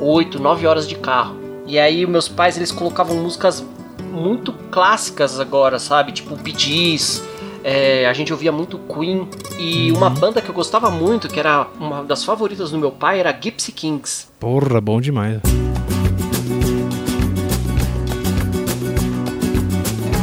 8, 0.00 0.40
9 0.40 0.66
horas 0.66 0.88
de 0.88 0.94
carro. 0.94 1.36
E 1.66 1.78
aí 1.78 2.06
meus 2.06 2.28
pais, 2.28 2.56
eles 2.56 2.72
colocavam 2.72 3.16
músicas 3.16 3.64
muito 4.10 4.52
clássicas 4.70 5.38
agora, 5.38 5.78
sabe? 5.78 6.12
Tipo 6.12 6.36
Bee 6.36 6.54
Gees, 6.56 7.22
é, 7.64 8.06
a 8.06 8.12
gente 8.12 8.32
ouvia 8.32 8.52
muito 8.52 8.78
Queen. 8.78 9.28
E 9.58 9.92
uma 9.92 10.10
banda 10.10 10.40
que 10.40 10.48
eu 10.48 10.54
gostava 10.54 10.90
muito, 10.90 11.28
que 11.28 11.38
era 11.38 11.66
uma 11.78 12.02
das 12.02 12.24
favoritas 12.24 12.70
do 12.70 12.78
meu 12.78 12.90
pai, 12.90 13.20
era 13.20 13.32
Gypsy 13.32 13.72
Kings. 13.72 14.28
Porra, 14.38 14.80
bom 14.80 15.00
demais. 15.00 15.40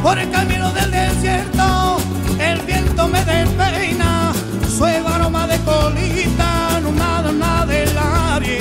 Por 0.01 0.17
el 0.17 0.29
camino 0.31 0.71
del 0.71 0.91
desierto, 0.91 1.97
el 2.39 2.59
viento 2.61 3.07
me 3.07 3.23
despeina. 3.25 4.33
Su 4.67 4.85
aroma 4.85 5.45
de 5.45 5.57
colita, 5.59 6.79
no 6.81 6.91
nada, 6.91 7.31
nada 7.31 7.65
del 7.65 7.89
aire. 7.97 8.59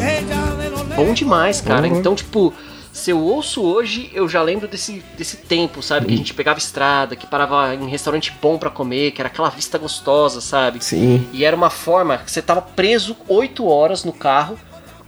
Ella 0.00 0.54
de 0.56 0.70
los 0.70 0.82
Bom 0.96 1.12
demais, 1.12 1.60
cara. 1.60 1.88
Então, 1.88 2.14
tipo, 2.14 2.52
se 2.94 3.10
eu 3.10 3.18
ouço 3.18 3.60
hoje, 3.60 4.08
eu 4.14 4.28
já 4.28 4.40
lembro 4.40 4.68
desse, 4.68 5.02
desse 5.18 5.38
tempo, 5.38 5.82
sabe? 5.82 6.06
Que 6.06 6.14
a 6.14 6.16
gente 6.16 6.32
pegava 6.32 6.60
estrada, 6.60 7.16
que 7.16 7.26
parava 7.26 7.74
em 7.74 7.88
restaurante 7.88 8.32
bom 8.40 8.56
pra 8.56 8.70
comer, 8.70 9.10
que 9.10 9.20
era 9.20 9.26
aquela 9.26 9.48
vista 9.48 9.76
gostosa, 9.76 10.40
sabe? 10.40 10.82
Sim. 10.82 11.26
E 11.32 11.44
era 11.44 11.56
uma 11.56 11.70
forma 11.70 12.18
que 12.18 12.30
você 12.30 12.40
tava 12.40 12.62
preso 12.62 13.16
8 13.28 13.66
horas 13.66 14.04
no 14.04 14.12
carro 14.12 14.56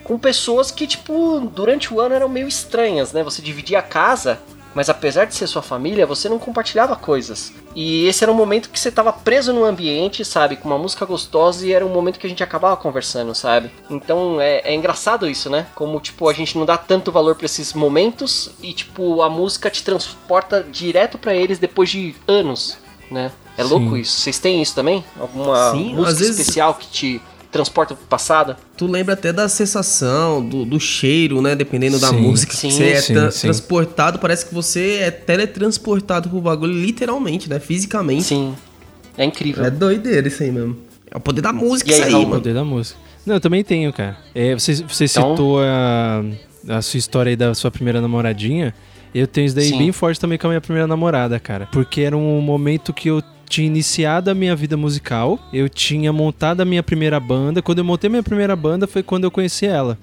com 0.02 0.18
pessoas 0.18 0.72
que, 0.72 0.84
tipo, 0.84 1.38
durante 1.54 1.94
o 1.94 2.00
ano 2.00 2.12
eram 2.12 2.28
meio 2.28 2.48
estranhas, 2.48 3.12
né? 3.12 3.22
Você 3.22 3.40
dividia 3.40 3.78
a 3.78 3.82
casa, 3.82 4.40
mas 4.76 4.90
apesar 4.90 5.24
de 5.24 5.34
ser 5.34 5.46
sua 5.46 5.62
família, 5.62 6.04
você 6.04 6.28
não 6.28 6.38
compartilhava 6.38 6.94
coisas. 6.96 7.50
E 7.74 8.06
esse 8.06 8.22
era 8.22 8.30
um 8.30 8.34
momento 8.34 8.68
que 8.68 8.78
você 8.78 8.92
tava 8.92 9.10
preso 9.10 9.50
num 9.50 9.64
ambiente, 9.64 10.22
sabe? 10.22 10.56
Com 10.56 10.68
uma 10.68 10.76
música 10.76 11.06
gostosa 11.06 11.66
e 11.66 11.72
era 11.72 11.84
um 11.84 11.88
momento 11.88 12.18
que 12.18 12.26
a 12.26 12.28
gente 12.28 12.42
acabava 12.42 12.76
conversando, 12.76 13.34
sabe? 13.34 13.70
Então 13.88 14.38
é, 14.38 14.60
é 14.64 14.74
engraçado 14.74 15.26
isso, 15.26 15.48
né? 15.48 15.66
Como, 15.74 15.98
tipo, 15.98 16.28
a 16.28 16.32
gente 16.34 16.58
não 16.58 16.66
dá 16.66 16.76
tanto 16.76 17.10
valor 17.10 17.36
pra 17.36 17.46
esses 17.46 17.72
momentos 17.72 18.50
e, 18.62 18.74
tipo, 18.74 19.22
a 19.22 19.30
música 19.30 19.70
te 19.70 19.82
transporta 19.82 20.62
direto 20.62 21.16
pra 21.16 21.34
eles 21.34 21.58
depois 21.58 21.88
de 21.88 22.14
anos, 22.28 22.76
né? 23.10 23.32
É 23.56 23.64
louco 23.64 23.96
isso. 23.96 24.20
Vocês 24.20 24.38
têm 24.38 24.60
isso 24.60 24.74
também? 24.74 25.02
Alguma 25.18 25.70
Sim, 25.70 25.94
música 25.94 26.18
vezes- 26.18 26.38
especial 26.38 26.74
que 26.74 26.86
te 26.88 27.22
transporta 27.56 27.94
pro 27.94 28.06
passado? 28.06 28.56
Tu 28.76 28.86
lembra 28.86 29.14
até 29.14 29.32
da 29.32 29.48
sensação, 29.48 30.46
do, 30.46 30.64
do 30.64 30.78
cheiro, 30.78 31.40
né? 31.42 31.54
Dependendo 31.54 31.98
da 31.98 32.08
Sim, 32.10 32.20
música. 32.20 32.52
que 32.52 32.58
sim, 32.58 32.70
você 32.70 32.84
é 32.90 33.00
sim, 33.00 33.14
tra- 33.14 33.30
sim. 33.30 33.40
transportado, 33.42 34.18
parece 34.18 34.46
que 34.46 34.54
você 34.54 34.98
é 35.00 35.10
teletransportado 35.10 36.28
pro 36.28 36.40
bagulho, 36.40 36.72
literalmente, 36.72 37.48
né? 37.48 37.58
Fisicamente. 37.58 38.24
Sim. 38.24 38.54
É 39.16 39.24
incrível. 39.24 39.64
É 39.64 39.70
doideira 39.70 40.28
isso 40.28 40.42
aí 40.42 40.50
mesmo. 40.50 40.76
É 41.10 41.16
o 41.16 41.20
poder 41.20 41.40
da 41.40 41.52
música 41.52 41.90
E 41.90 41.94
aí, 41.94 42.00
isso 42.00 42.08
aí? 42.08 42.14
O 42.14 42.18
mano. 42.28 42.30
poder 42.40 42.54
da 42.54 42.64
música. 42.64 42.98
Não, 43.24 43.34
eu 43.36 43.40
também 43.40 43.64
tenho, 43.64 43.92
cara. 43.92 44.16
É, 44.34 44.54
você 44.54 44.74
você 44.74 45.04
Então- 45.06 45.30
citou 45.30 45.60
a, 45.62 46.22
a 46.68 46.82
sua 46.82 46.98
história 46.98 47.30
aí 47.30 47.36
da 47.36 47.54
sua 47.54 47.70
primeira 47.70 48.00
namoradinha. 48.00 48.74
Eu 49.14 49.26
tenho 49.26 49.46
isso 49.46 49.56
daí 49.56 49.68
Sim. 49.70 49.78
bem 49.78 49.92
forte 49.92 50.20
também 50.20 50.36
com 50.36 50.46
a 50.46 50.50
minha 50.50 50.60
primeira 50.60 50.86
namorada, 50.86 51.40
cara. 51.40 51.66
Porque 51.72 52.02
era 52.02 52.16
um 52.16 52.40
momento 52.40 52.92
que 52.92 53.08
eu 53.08 53.22
tinha 53.48 53.66
iniciado 53.66 54.30
a 54.30 54.34
minha 54.34 54.54
vida 54.54 54.76
musical. 54.76 55.38
Eu 55.52 55.68
tinha 55.68 56.12
montado 56.12 56.60
a 56.60 56.64
minha 56.64 56.82
primeira 56.82 57.18
banda. 57.18 57.62
Quando 57.62 57.78
eu 57.78 57.84
montei 57.84 58.10
minha 58.10 58.22
primeira 58.22 58.54
banda 58.54 58.86
foi 58.86 59.02
quando 59.02 59.24
eu 59.24 59.30
conheci 59.30 59.66
ela. 59.66 59.98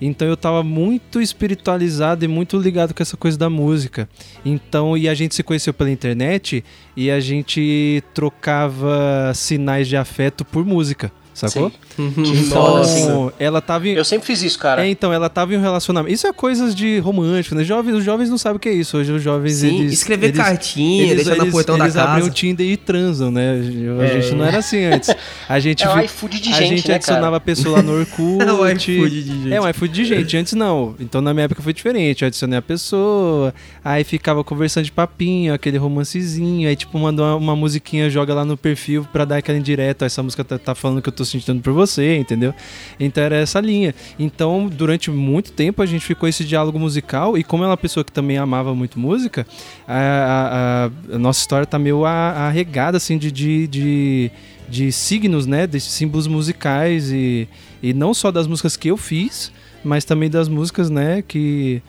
Então 0.00 0.28
eu 0.28 0.36
tava 0.36 0.62
muito 0.62 1.20
espiritualizado 1.20 2.24
e 2.24 2.28
muito 2.28 2.58
ligado 2.58 2.94
com 2.94 3.02
essa 3.02 3.16
coisa 3.16 3.38
da 3.38 3.48
música. 3.48 4.08
Então, 4.44 4.96
e 4.96 5.08
a 5.08 5.14
gente 5.14 5.34
se 5.34 5.42
conheceu 5.42 5.72
pela 5.72 5.90
internet 5.90 6.62
e 6.96 7.10
a 7.10 7.18
gente 7.18 8.02
trocava 8.12 9.32
sinais 9.34 9.88
de 9.88 9.96
afeto 9.96 10.44
por 10.44 10.64
música, 10.64 11.10
sacou? 11.38 11.70
Sim. 11.96 12.12
Então, 12.46 12.76
Nossa. 12.78 13.32
ela 13.38 13.60
tava 13.60 13.88
em... 13.88 13.92
Eu 13.92 14.04
sempre 14.04 14.26
fiz 14.26 14.42
isso, 14.42 14.58
cara. 14.58 14.84
É, 14.86 14.88
então, 14.88 15.12
ela 15.12 15.28
tava 15.28 15.54
em 15.54 15.58
um 15.58 15.60
relacionamento. 15.60 16.14
Isso 16.14 16.26
é 16.26 16.32
coisas 16.32 16.74
de 16.74 16.98
romântico, 16.98 17.54
né? 17.54 17.62
Jovens, 17.64 17.94
os 17.94 18.04
jovens 18.04 18.30
não 18.30 18.38
sabem 18.38 18.56
o 18.56 18.60
que 18.60 18.68
é 18.68 18.72
isso. 18.72 18.96
Hoje 18.96 19.12
os 19.12 19.22
jovens, 19.22 19.56
Sim, 19.56 19.80
eles... 19.80 19.92
escrever 19.92 20.28
eles- 20.28 20.36
cartinha, 20.38 21.04
eles, 21.04 21.16
deixar 21.24 21.36
no 21.36 21.44
eles- 21.44 21.52
portão 21.52 21.78
da 21.78 21.84
eles 21.84 21.96
abrem 21.96 22.16
casa. 22.20 22.30
o 22.30 22.34
Tinder 22.34 22.66
e 22.66 22.76
transam, 22.76 23.30
né? 23.30 23.52
A 23.52 24.06
gente 24.20 24.34
não 24.34 24.44
era 24.44 24.58
assim 24.58 24.84
antes. 24.84 25.14
A 25.48 25.58
gente, 25.60 25.84
É 25.86 25.94
vi- 25.94 26.04
iFood 26.06 26.40
de 26.40 26.48
a 26.48 26.52
gente, 26.56 26.68
gente 26.76 26.88
né, 26.88 26.94
adicionava 26.94 27.24
cara? 27.26 27.36
a 27.36 27.40
pessoa 27.40 27.76
lá 27.76 27.82
no 27.82 27.92
Orkut. 28.00 28.42
É 28.42 28.52
o 28.52 28.66
iFood 28.68 29.10
de 29.22 29.32
gente. 29.42 29.52
É, 29.52 29.60
um 29.60 29.68
iFood 29.68 29.92
de 29.92 30.04
gente. 30.04 30.36
Antes 30.36 30.52
não. 30.54 30.94
Então 30.98 31.20
na 31.20 31.32
minha 31.34 31.44
época 31.44 31.62
foi 31.62 31.72
diferente. 31.72 32.22
Eu 32.22 32.28
adicionei 32.28 32.58
a 32.58 32.62
pessoa, 32.62 33.52
aí 33.84 34.04
ficava 34.04 34.42
conversando 34.42 34.84
de 34.84 34.92
papinho, 34.92 35.52
aquele 35.52 35.76
romancezinho, 35.76 36.68
aí 36.68 36.76
tipo 36.76 36.98
mandou 36.98 37.24
uma, 37.26 37.36
uma 37.36 37.56
musiquinha, 37.56 38.08
joga 38.08 38.32
lá 38.34 38.44
no 38.44 38.56
perfil 38.56 39.06
pra 39.12 39.24
dar 39.24 39.36
aquela 39.38 39.58
indireta. 39.58 40.06
Essa 40.06 40.22
música 40.22 40.42
tá, 40.44 40.58
tá 40.58 40.74
falando 40.74 41.02
que 41.02 41.08
eu 41.08 41.12
tô 41.12 41.24
sentindo 41.26 41.60
por 41.60 41.72
você, 41.72 42.16
entendeu? 42.16 42.54
Então 42.98 43.22
era 43.22 43.36
essa 43.36 43.60
linha. 43.60 43.94
Então 44.18 44.68
durante 44.68 45.10
muito 45.10 45.52
tempo 45.52 45.82
a 45.82 45.86
gente 45.86 46.04
ficou 46.04 46.28
esse 46.28 46.44
diálogo 46.44 46.78
musical 46.78 47.36
e 47.36 47.44
como 47.44 47.62
ela 47.62 47.70
é 47.70 47.72
uma 47.72 47.76
pessoa 47.76 48.04
que 48.04 48.12
também 48.12 48.38
amava 48.38 48.74
muito 48.74 48.98
música, 48.98 49.46
a, 49.86 50.90
a- 51.10 51.14
a- 51.14 51.18
nossa 51.18 51.40
história 51.40 51.66
tá 51.66 51.78
meio 51.78 52.04
arregada 52.04 52.96
assim 52.96 53.18
de, 53.18 53.30
de, 53.30 53.66
de 53.66 54.30
de 54.68 54.90
signos, 54.90 55.46
né, 55.46 55.64
de 55.64 55.78
símbolos 55.80 56.26
musicais 56.26 57.12
e, 57.12 57.48
e 57.80 57.94
não 57.94 58.12
só 58.12 58.32
das 58.32 58.48
músicas 58.48 58.76
que 58.76 58.88
eu 58.90 58.96
fiz, 58.96 59.52
mas 59.84 60.04
também 60.04 60.28
das 60.28 60.48
músicas, 60.48 60.90
né, 60.90 61.22
que 61.22 61.80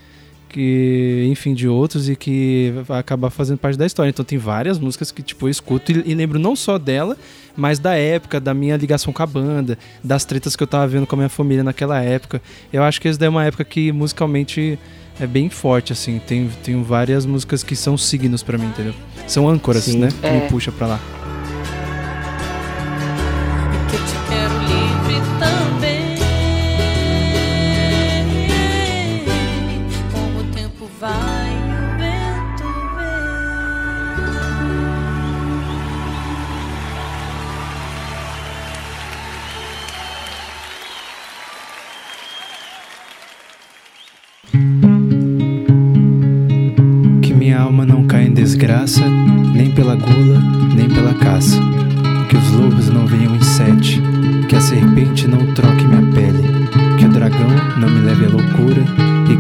que 0.48 1.28
enfim 1.30 1.54
de 1.54 1.68
outros 1.68 2.10
e 2.10 2.16
que 2.16 2.74
vai 2.86 3.00
acabar 3.00 3.30
fazendo 3.30 3.58
parte 3.58 3.78
da 3.78 3.86
história. 3.86 4.10
Então 4.10 4.24
tem 4.26 4.38
várias 4.38 4.80
músicas 4.80 5.12
que 5.12 5.22
tipo 5.22 5.46
eu 5.46 5.50
escuto 5.50 5.92
e, 5.92 6.04
e 6.06 6.16
lembro 6.16 6.40
não 6.40 6.56
só 6.56 6.78
dela, 6.78 7.16
mas 7.56 7.80
da 7.80 7.96
época, 7.96 8.40
da 8.40 8.54
minha 8.54 8.76
ligação 8.78 9.12
com 9.14 9.22
a 9.24 9.26
banda, 9.26 9.78
das 10.04 10.26
tretas 10.26 10.56
que 10.56 10.64
eu 10.64 10.68
tava 10.68 10.88
vendo 10.88 11.06
com 11.08 11.16
a 11.16 11.18
minha 11.18 11.30
família 11.30 11.64
naquela 11.64 12.02
época. 12.02 12.42
Eu 12.72 12.84
acho 12.84 13.00
que 13.02 13.08
essa 13.08 13.18
daí 13.20 13.28
é 13.28 13.30
uma 13.30 13.44
época 13.46 13.64
que 13.64 13.92
musicalmente 13.92 14.78
é 15.20 15.26
bem 15.28 15.50
forte 15.50 15.92
assim. 15.94 16.20
Tem 16.26 16.50
tem 16.64 16.82
várias 16.84 17.26
músicas 17.26 17.64
que 17.64 17.76
são 17.76 17.98
signos 17.98 18.44
pra 18.44 18.58
mim, 18.58 18.68
entendeu? 18.68 18.94
São 19.28 19.48
âncoras, 19.48 19.84
Sim. 19.84 20.00
né? 20.00 20.10
Que 20.22 20.28
É. 20.28 20.42
me 20.42 20.50
puxa 20.50 20.72
pra 20.72 20.88
lá. 20.88 21.00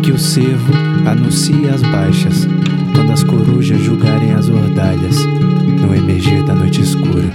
Que 0.08 0.12
o 0.14 0.18
cervo 0.18 0.72
anuncie 1.06 1.68
as 1.68 1.82
baixas, 1.82 2.48
quando 2.96 3.12
as 3.12 3.24
corujas 3.24 3.82
julgarem 3.82 4.32
as 4.32 4.48
ordalhas, 4.48 5.26
no 5.26 5.94
emergir 5.94 6.46
da 6.46 6.56
noite 6.56 6.80
escura. 6.82 7.26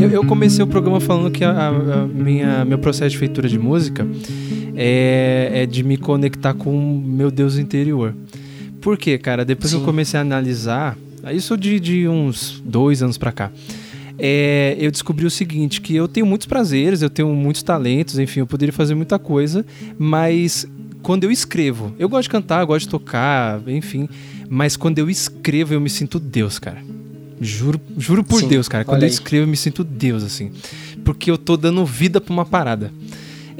Eu, 0.00 0.08
eu 0.08 0.24
comecei 0.24 0.64
o 0.64 0.66
programa 0.66 0.98
falando 0.98 1.30
que 1.30 1.44
a, 1.44 1.50
a- 1.68 2.06
minha, 2.06 2.64
meu 2.64 2.78
processo 2.78 3.10
de 3.10 3.18
feitura 3.18 3.46
de 3.50 3.58
música 3.58 4.06
é, 4.74 5.50
é 5.56 5.66
de 5.66 5.84
me 5.84 5.98
conectar 5.98 6.54
com 6.54 6.70
o 6.74 6.98
meu 6.98 7.30
Deus 7.30 7.58
interior. 7.58 8.14
Por 8.80 8.96
quê, 8.96 9.18
cara? 9.18 9.44
Depois 9.44 9.70
que 9.72 9.76
eu 9.76 9.82
comecei 9.84 10.16
a 10.16 10.22
analisar, 10.22 10.96
isso 11.34 11.54
de, 11.58 11.78
de 11.78 12.08
uns 12.08 12.62
dois 12.64 13.02
anos 13.02 13.18
pra 13.18 13.30
cá, 13.30 13.50
é, 14.18 14.76
eu 14.78 14.90
descobri 14.90 15.24
o 15.24 15.30
seguinte, 15.30 15.80
que 15.80 15.94
eu 15.94 16.08
tenho 16.08 16.26
muitos 16.26 16.46
prazeres, 16.46 17.02
eu 17.02 17.10
tenho 17.10 17.28
muitos 17.34 17.62
talentos, 17.62 18.18
enfim, 18.18 18.40
eu 18.40 18.46
poderia 18.46 18.72
fazer 18.72 18.94
muita 18.94 19.18
coisa, 19.18 19.64
mas 19.98 20.66
quando 21.02 21.24
eu 21.24 21.30
escrevo, 21.30 21.94
eu 21.98 22.08
gosto 22.08 22.24
de 22.24 22.30
cantar, 22.30 22.64
gosto 22.64 22.86
de 22.86 22.90
tocar, 22.90 23.60
enfim, 23.68 24.08
mas 24.48 24.76
quando 24.76 24.98
eu 24.98 25.08
escrevo 25.08 25.72
eu 25.72 25.80
me 25.80 25.88
sinto 25.88 26.18
Deus, 26.18 26.58
cara. 26.58 26.82
Juro, 27.40 27.80
juro 27.96 28.24
por 28.24 28.40
Sim, 28.40 28.48
Deus, 28.48 28.68
cara. 28.68 28.84
Quando 28.84 29.02
eu 29.04 29.08
escrevo 29.08 29.44
eu 29.44 29.48
me 29.48 29.56
sinto 29.56 29.84
Deus, 29.84 30.24
assim. 30.24 30.50
Porque 31.04 31.30
eu 31.30 31.38
tô 31.38 31.56
dando 31.56 31.84
vida 31.86 32.20
pra 32.20 32.32
uma 32.32 32.44
parada. 32.44 32.92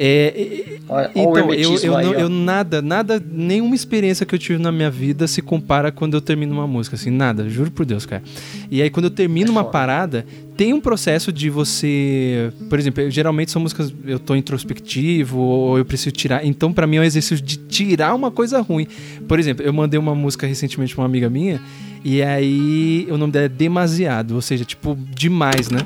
É, 0.01 0.79
Olha, 0.89 1.11
então, 1.13 1.53
eu, 1.53 1.75
eu, 1.83 1.97
aí, 1.97 2.07
eu 2.07 2.29
nada, 2.29 2.81
nada, 2.81 3.21
nenhuma 3.33 3.75
experiência 3.75 4.25
que 4.25 4.33
eu 4.33 4.39
tive 4.39 4.63
na 4.63 4.71
minha 4.71 4.89
vida 4.91 5.27
se 5.27 5.43
compara 5.43 5.91
quando 5.91 6.15
eu 6.15 6.21
termino 6.21 6.55
uma 6.55 6.69
música, 6.69 6.95
assim, 6.95 7.11
nada, 7.11 7.49
juro 7.49 7.71
por 7.73 7.85
Deus, 7.85 8.07
cara. 8.07 8.23
E 8.71 8.81
aí 8.81 8.89
quando 8.91 9.07
eu 9.07 9.11
termino 9.11 9.49
É 9.49 9.51
uma 9.51 9.63
foda. 9.63 9.73
parada, 9.73 10.25
tem 10.57 10.73
um 10.73 10.81
processo 10.81 11.33
de 11.33 11.51
você, 11.51 12.53
por 12.71 12.79
exemplo, 12.79 13.03
eu- 13.03 13.11
geralmente 13.11 13.51
são 13.51 13.61
músicas 13.61 13.93
eu 14.07 14.21
tô 14.21 14.37
introspectivo 14.37 15.37
ou 15.39 15.79
eu 15.79 15.85
preciso 15.85 16.13
tirar, 16.13 16.47
então 16.47 16.73
pra 16.73 16.87
mim 16.87 16.97
é 16.99 17.01
um 17.01 17.05
exercício 17.05 17.45
de 17.45 17.57
tirar 17.57 18.15
uma 18.15 18.31
coisa 18.31 18.61
ruim. 18.61 18.87
Por 19.27 19.39
exemplo, 19.41 19.65
eu 19.67 19.73
mandei 19.73 19.99
uma 19.99 20.15
música 20.15 20.47
recentemente 20.47 20.95
pra 20.95 21.03
uma 21.03 21.09
amiga 21.09 21.29
minha 21.29 21.61
e 22.05 22.23
aí 22.23 23.07
o 23.11 23.17
nome 23.19 23.33
dela 23.33 23.47
é 23.47 23.49
Demasiado, 23.49 24.37
ou 24.37 24.41
seja, 24.43 24.65
tipo 24.65 24.97
demais, 25.15 25.69
né? 25.71 25.81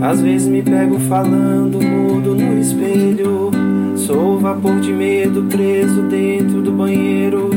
Às 0.00 0.20
vezes 0.20 0.48
me 0.48 0.62
pego 0.62 0.98
falando 1.00 1.80
mudo 1.80 2.34
no 2.34 2.58
espelho. 2.58 3.50
Sou 3.96 4.38
vapor 4.38 4.80
de 4.80 4.92
medo 4.92 5.42
preso 5.42 6.02
dentro 6.02 6.62
do 6.62 6.72
banheiro. 6.72 7.50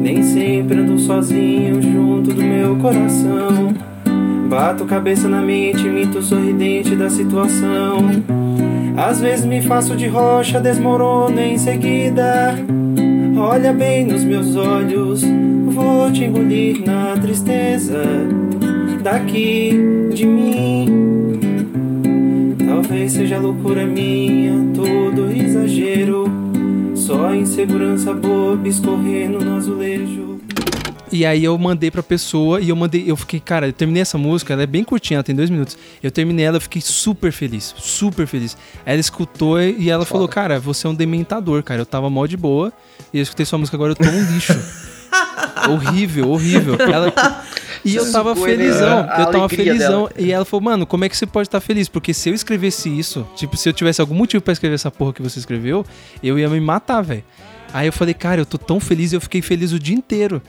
Nem 0.00 0.22
sempre 0.22 0.78
ando 0.78 0.98
sozinho 0.98 1.80
junto 1.80 2.34
do 2.34 2.42
meu 2.42 2.76
coração. 2.76 3.74
Bato 4.48 4.84
cabeça 4.84 5.28
na 5.28 5.40
mente, 5.40 5.88
mito 5.88 6.22
sorridente 6.22 6.94
da 6.94 7.08
situação. 7.08 7.98
Às 8.96 9.20
vezes 9.20 9.44
me 9.44 9.62
faço 9.62 9.96
de 9.96 10.06
rocha, 10.06 10.60
desmorono 10.60 11.40
em 11.40 11.56
seguida. 11.56 12.54
Olha 13.38 13.72
bem 13.72 14.04
nos 14.04 14.24
meus 14.24 14.56
olhos, 14.56 15.22
vou 15.66 16.10
te 16.10 16.24
engolir 16.24 16.82
na 16.84 17.16
tristeza 17.16 18.02
daqui 19.02 19.70
de 20.12 20.26
mim. 20.26 21.17
Talvez 22.88 23.12
seja 23.12 23.38
loucura 23.38 23.84
minha, 23.84 24.72
todo 24.74 25.30
exagero. 25.30 26.24
Só 26.96 27.34
insegurança 27.34 28.14
boba 28.14 28.66
escorrendo 28.66 29.44
no 29.44 29.56
azulejo. 29.58 30.40
E 31.12 31.26
aí 31.26 31.44
eu 31.44 31.56
mandei 31.58 31.90
pra 31.90 32.02
pessoa 32.02 32.62
e 32.62 32.70
eu 32.70 32.76
mandei, 32.76 33.04
eu 33.06 33.14
fiquei, 33.14 33.40
cara, 33.40 33.68
eu 33.68 33.74
terminei 33.74 34.00
essa 34.00 34.16
música, 34.16 34.54
ela 34.54 34.62
é 34.62 34.66
bem 34.66 34.82
curtinha, 34.84 35.18
ela 35.18 35.22
tem 35.22 35.34
dois 35.36 35.50
minutos. 35.50 35.76
Eu 36.02 36.10
terminei 36.10 36.46
ela, 36.46 36.56
eu 36.56 36.60
fiquei 36.62 36.80
super 36.80 37.30
feliz, 37.30 37.74
super 37.76 38.26
feliz. 38.26 38.56
Ela 38.86 38.98
escutou 39.00 39.60
e 39.60 39.90
ela 39.90 40.06
falou, 40.06 40.26
cara, 40.26 40.58
você 40.58 40.86
é 40.86 40.90
um 40.90 40.94
dementador, 40.94 41.62
cara. 41.62 41.82
Eu 41.82 41.86
tava 41.86 42.08
mal 42.08 42.26
de 42.26 42.38
boa 42.38 42.72
e 43.12 43.18
eu 43.18 43.22
escutei 43.22 43.44
sua 43.44 43.58
música 43.58 43.76
agora, 43.76 43.92
eu 43.92 43.96
tô 43.96 44.04
um 44.04 44.32
lixo. 44.32 44.54
horrível, 45.70 46.30
horrível. 46.30 46.76
Ela- 46.80 47.12
E 47.84 47.96
eu 47.96 48.10
tava 48.10 48.34
felizão, 48.34 49.06
a 49.08 49.20
eu 49.20 49.26
tava 49.30 49.48
felizão. 49.48 50.04
dela. 50.04 50.12
E 50.18 50.32
ela 50.32 50.44
falou, 50.44 50.64
mano, 50.64 50.86
como 50.86 51.04
é 51.04 51.08
que 51.08 51.16
você 51.16 51.26
pode 51.26 51.48
estar 51.48 51.60
feliz? 51.60 51.88
Porque 51.88 52.12
se 52.12 52.28
eu 52.28 52.34
escrevesse 52.34 52.88
isso, 52.88 53.26
tipo, 53.36 53.56
se 53.56 53.68
eu 53.68 53.72
tivesse 53.72 54.00
algum 54.00 54.14
motivo 54.14 54.42
pra 54.42 54.52
escrever 54.52 54.74
essa 54.74 54.90
porra 54.90 55.12
que 55.12 55.22
você 55.22 55.38
escreveu, 55.38 55.84
eu 56.22 56.38
ia 56.38 56.48
me 56.48 56.60
matar, 56.60 57.02
velho. 57.02 57.24
Aí 57.72 57.86
eu 57.86 57.92
falei, 57.92 58.14
cara, 58.14 58.40
eu 58.40 58.46
tô 58.46 58.56
tão 58.56 58.80
feliz 58.80 59.12
e 59.12 59.16
eu 59.16 59.20
fiquei 59.20 59.42
feliz 59.42 59.72
o 59.72 59.78
dia 59.78 59.94
inteiro. 59.94 60.40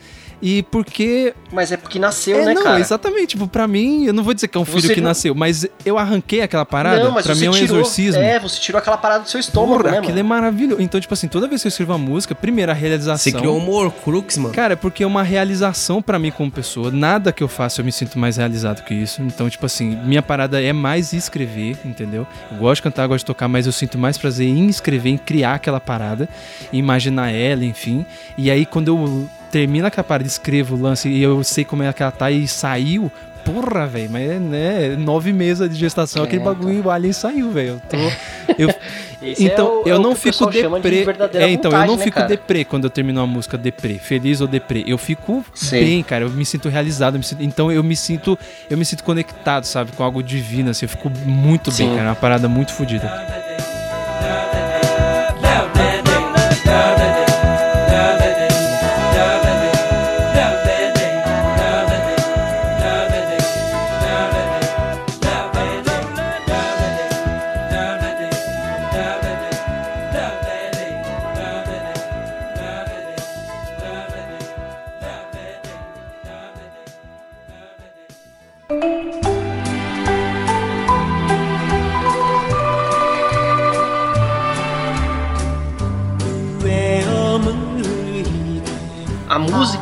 E 0.42 0.62
porque. 0.62 1.34
Mas 1.52 1.70
é 1.70 1.76
porque 1.76 1.98
nasceu, 1.98 2.38
é, 2.38 2.44
né, 2.46 2.54
não, 2.54 2.62
cara? 2.62 2.80
exatamente. 2.80 3.28
Tipo, 3.28 3.46
pra 3.46 3.68
mim, 3.68 4.06
eu 4.06 4.12
não 4.12 4.22
vou 4.22 4.32
dizer 4.32 4.48
que 4.48 4.56
é 4.56 4.60
um 4.60 4.64
filho 4.64 4.80
Você 4.80 4.94
que 4.94 5.00
não- 5.00 5.08
nasceu, 5.08 5.34
mas 5.34 5.66
eu 5.84 5.98
arranquei 5.98 6.40
aquela 6.40 6.64
parada. 6.64 7.04
Não, 7.04 7.10
mas 7.10 7.26
pra 7.26 7.34
você 7.34 7.40
mim 7.40 7.46
é 7.46 7.50
um 7.50 7.52
tirou, 7.52 7.76
exorcismo. 7.80 8.22
É, 8.22 8.38
você 8.38 8.58
tirou 8.58 8.78
aquela 8.78 8.96
parada 8.96 9.24
do 9.24 9.28
seu 9.28 9.38
estômago, 9.38 9.78
Porra, 9.82 9.90
né, 9.92 9.98
aquilo 9.98 10.14
mano? 10.14 10.20
é 10.20 10.22
maravilhoso. 10.22 10.80
Então, 10.80 10.98
tipo 11.00 11.12
assim, 11.12 11.28
toda 11.28 11.46
vez 11.46 11.60
que 11.60 11.66
eu 11.66 11.68
escrevo 11.68 11.92
uma 11.92 11.98
música, 11.98 12.34
primeiro 12.34 12.70
a 12.72 12.74
realização. 12.74 13.18
Você 13.32 13.32
criou 13.38 13.58
um 13.58 13.68
Horcrux, 13.70 14.38
mano. 14.38 14.54
Cara, 14.54 14.72
é 14.72 14.76
porque 14.76 15.02
é 15.02 15.06
uma 15.06 15.22
realização 15.22 16.00
pra 16.00 16.18
mim 16.18 16.30
como 16.30 16.50
pessoa. 16.50 16.90
Nada 16.90 17.32
que 17.32 17.42
eu 17.42 17.48
faço 17.48 17.80
eu 17.80 17.84
me 17.84 17.92
sinto 17.92 18.18
mais 18.18 18.36
realizado 18.38 18.82
que 18.84 18.94
isso. 18.94 19.20
Então, 19.22 19.50
tipo 19.50 19.66
assim, 19.66 19.94
minha 20.04 20.22
parada 20.22 20.62
é 20.62 20.72
mais 20.72 21.12
escrever, 21.12 21.76
entendeu? 21.84 22.26
Eu 22.50 22.56
gosto 22.58 22.76
de 22.76 22.82
cantar, 22.82 23.06
gosto 23.06 23.20
de 23.20 23.26
tocar, 23.26 23.46
mas 23.48 23.66
eu 23.66 23.72
sinto 23.72 23.98
mais 23.98 24.16
prazer 24.16 24.46
em 24.48 24.68
escrever, 24.68 25.10
em 25.10 25.18
criar 25.18 25.54
aquela 25.54 25.80
parada, 25.80 26.28
imaginar 26.72 27.30
ela, 27.30 27.64
enfim. 27.64 28.06
E 28.38 28.50
aí, 28.50 28.64
quando 28.64 28.88
eu 28.88 29.28
termino 29.50 29.86
aquela 29.86 30.04
parada, 30.04 30.26
escrevo 30.28 30.76
o 30.76 30.80
lance 30.80 31.08
e 31.08 31.22
eu 31.22 31.42
sei 31.44 31.64
como 31.64 31.82
é 31.82 31.92
que 31.92 32.02
ela 32.02 32.12
tá 32.12 32.30
e 32.30 32.46
saiu. 32.46 33.10
Porra, 33.44 33.86
velho, 33.86 34.10
mas 34.10 34.30
é 34.30 34.38
né, 34.38 34.88
nove 34.98 35.32
meses 35.32 35.66
de 35.70 35.74
gestação, 35.74 36.22
É, 36.22 36.26
aquele 36.26 36.42
bagulho, 36.44 36.84
o 36.84 36.90
alien 36.90 37.10
saiu, 37.12 37.50
velho. 37.50 37.68
Eu 37.68 37.80
tô. 37.88 37.96
Eu, 38.58 38.68
então, 39.40 39.66
é 39.66 39.70
o- 39.70 39.82
eu 39.88 39.96
é 39.96 39.98
não 39.98 40.14
fico 40.14 40.50
de 40.50 40.60
deprê. 40.62 41.04
verdadeira 41.04 41.46
É, 41.46 41.50
então, 41.50 41.70
eu 41.70 41.72
vontade, 41.72 41.90
não 41.90 41.96
né, 41.98 42.04
fico 42.04 42.16
cara? 42.16 42.28
deprê 42.28 42.64
quando 42.66 42.84
eu 42.84 42.90
termino 42.90 43.18
uma 43.18 43.26
música 43.26 43.56
deprê, 43.56 43.94
feliz 43.94 44.42
ou 44.42 44.46
deprê. 44.46 44.84
Eu 44.86 44.98
fico 44.98 45.42
Sei. 45.54 45.82
bem, 45.82 46.02
cara. 46.02 46.24
Eu 46.26 46.30
me 46.30 46.44
sinto 46.44 46.68
realizado. 46.68 47.14
eu 47.14 47.18
me 47.18 47.24
sinto- 47.24 47.42
então 47.42 47.72
eu 47.72 47.82
me 47.82 47.96
sinto, 47.96 48.38
eu 48.68 48.76
me 48.76 48.84
sinto 48.84 49.02
conectado, 49.02 49.64
sabe, 49.64 49.90
com 49.92 50.04
algo 50.04 50.22
divino. 50.22 50.70
Assim, 50.70 50.84
eu 50.84 50.90
fico 50.90 51.10
muito 51.24 51.70
bem, 51.70 51.88
Sim. 51.88 51.94
cara. 51.94 52.08
É 52.08 52.10
uma 52.10 52.16
parada 52.16 52.46
muito 52.46 52.72
fodida. 52.74 53.10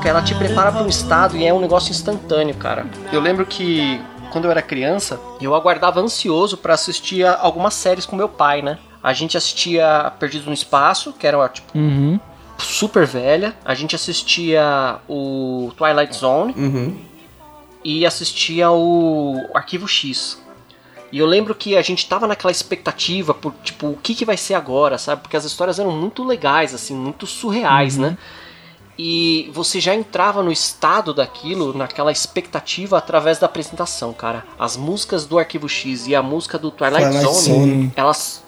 Ela 0.09 0.23
te 0.23 0.35
prepara 0.35 0.73
para 0.73 0.83
um 0.83 0.89
estado 0.89 1.37
e 1.37 1.45
é 1.47 1.53
um 1.53 1.61
negócio 1.61 1.91
instantâneo, 1.91 2.55
cara. 2.55 2.87
Eu 3.13 3.21
lembro 3.21 3.45
que 3.45 4.01
quando 4.31 4.47
eu 4.47 4.51
era 4.51 4.63
criança, 4.63 5.21
eu 5.41 5.55
aguardava 5.55 6.01
ansioso 6.01 6.57
pra 6.57 6.75
assistir 6.75 7.25
a 7.25 7.39
algumas 7.41 7.75
séries 7.75 8.07
com 8.07 8.17
meu 8.17 8.29
pai, 8.29 8.63
né? 8.63 8.79
A 9.03 9.13
gente 9.13 9.37
assistia 9.37 10.13
Perdidos 10.19 10.47
no 10.47 10.53
Espaço, 10.53 11.13
que 11.13 11.27
era 11.27 11.47
tipo 11.49 11.77
Uhum. 11.77 12.19
super 12.59 13.07
velha. 13.07 13.55
A 13.65 13.75
gente 13.75 13.95
assistia 13.95 14.97
o 15.09 15.73
Twilight 15.77 16.17
Zone 16.17 16.55
Uhum. 16.57 16.97
e 17.85 18.05
assistia 18.05 18.71
o 18.71 19.37
Arquivo 19.55 19.87
X. 19.87 20.43
E 21.11 21.19
eu 21.19 21.27
lembro 21.27 21.55
que 21.55 21.75
a 21.77 21.81
gente 21.83 22.07
tava 22.07 22.27
naquela 22.27 22.51
expectativa 22.51 23.33
por, 23.33 23.55
tipo, 23.65 23.87
o 23.89 23.97
que 24.03 24.15
que 24.15 24.25
vai 24.27 24.37
ser 24.37 24.55
agora, 24.55 24.99
sabe? 24.99 25.23
Porque 25.23 25.37
as 25.39 25.45
histórias 25.45 25.79
eram 25.79 25.91
muito 25.91 26.23
legais, 26.23 26.75
assim, 26.75 26.95
muito 26.95 27.27
surreais, 27.27 27.97
né? 27.97 28.19
E 28.99 29.49
você 29.55 29.81
já 29.81 29.95
entrava 29.95 30.43
no 30.43 30.51
estado 30.51 31.15
daquilo, 31.15 31.73
naquela 31.73 32.11
expectativa 32.11 32.99
através 32.99 33.39
da 33.39 33.47
apresentação, 33.47 34.13
cara. 34.13 34.45
As 34.59 34.77
músicas 34.77 35.25
do 35.25 35.39
Arquivo 35.39 35.69
X 35.69 36.09
e 36.09 36.17
a 36.17 36.23
música 36.23 36.59
do 36.59 36.71
Twilight, 36.71 37.05
Twilight 37.05 37.25
Zone, 37.25 37.43
Zone. 37.43 37.93
elas 37.95 38.43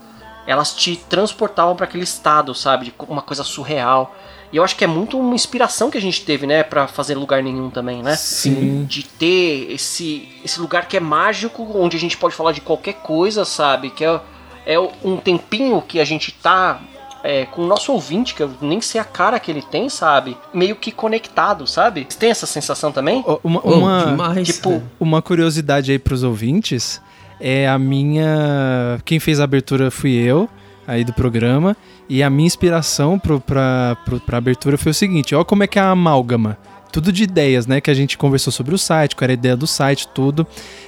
elas 0.46 0.74
te 0.74 0.96
transportavam 0.96 1.76
para 1.76 1.84
aquele 1.84 2.02
estado, 2.02 2.54
sabe, 2.54 2.86
de 2.86 2.94
uma 3.08 3.22
coisa 3.22 3.44
surreal. 3.44 4.16
E 4.52 4.56
eu 4.56 4.64
acho 4.64 4.74
que 4.74 4.82
é 4.82 4.86
muito 4.86 5.16
uma 5.16 5.34
inspiração 5.34 5.90
que 5.90 5.98
a 5.98 6.00
gente 6.00 6.24
teve, 6.24 6.44
né, 6.44 6.64
Pra 6.64 6.88
fazer 6.88 7.14
lugar 7.14 7.40
nenhum 7.40 7.70
também, 7.70 8.02
né? 8.02 8.16
Sim. 8.16 8.84
de 8.84 9.04
ter 9.04 9.70
esse, 9.70 10.28
esse 10.44 10.58
lugar 10.60 10.88
que 10.88 10.96
é 10.96 11.00
mágico, 11.00 11.70
onde 11.78 11.96
a 11.96 12.00
gente 12.00 12.16
pode 12.16 12.34
falar 12.34 12.50
de 12.50 12.60
qualquer 12.60 12.94
coisa, 12.94 13.44
sabe? 13.44 13.90
Que 13.90 14.04
é, 14.04 14.20
é 14.66 14.80
um 15.04 15.16
tempinho 15.18 15.80
que 15.80 16.00
a 16.00 16.04
gente 16.04 16.32
tá 16.32 16.80
é, 17.22 17.44
com 17.46 17.62
o 17.62 17.66
nosso 17.66 17.92
ouvinte, 17.92 18.34
que 18.34 18.42
eu 18.42 18.50
nem 18.60 18.80
sei 18.80 19.00
a 19.00 19.04
cara 19.04 19.38
que 19.38 19.50
ele 19.50 19.62
tem, 19.62 19.88
sabe? 19.88 20.36
Meio 20.54 20.76
que 20.76 20.90
conectado, 20.92 21.66
sabe? 21.66 22.06
Você 22.08 22.18
tem 22.18 22.30
essa 22.30 22.46
sensação 22.46 22.90
também? 22.92 23.24
Uma, 23.44 23.60
Oh, 23.64 23.74
uma, 23.74 24.04
demais, 24.06 24.46
tipo, 24.46 24.82
uma 24.98 25.20
curiosidade 25.22 25.92
aí 25.92 25.98
pros 25.98 26.22
ouvintes 26.22 27.00
é 27.40 27.68
a 27.68 27.78
minha. 27.78 28.98
Quem 29.04 29.18
fez 29.20 29.40
a 29.40 29.44
abertura 29.44 29.90
fui 29.90 30.12
eu. 30.12 30.48
aí 30.86 31.04
do 31.04 31.12
programa. 31.12 31.76
E 32.08 32.22
a 32.22 32.28
minha 32.30 32.46
inspiração 32.46 33.18
pro, 33.18 33.40
pra, 33.40 33.96
pro, 34.04 34.18
pra 34.20 34.38
abertura 34.38 34.76
foi 34.76 34.90
o 34.90 34.94
seguinte: 34.94 35.34
ó, 35.34 35.44
como 35.44 35.62
é 35.62 35.66
que 35.66 35.78
é 35.78 35.82
a 35.82 35.90
amálgama. 35.90 36.58
Tudo 36.92 37.12
de 37.12 37.22
ideias, 37.22 37.68
né? 37.68 37.80
Que 37.80 37.88
a 37.90 37.94
gente 37.94 38.18
conversou 38.18 38.52
sobre 38.52 38.74
o 38.74 38.78
site, 38.78 39.14
qual 39.14 39.24
era 39.26 39.32
a 39.32 39.34
ideia 39.34 39.56
do 39.56 39.64
site, 39.66 40.08
tudo. 40.08 40.44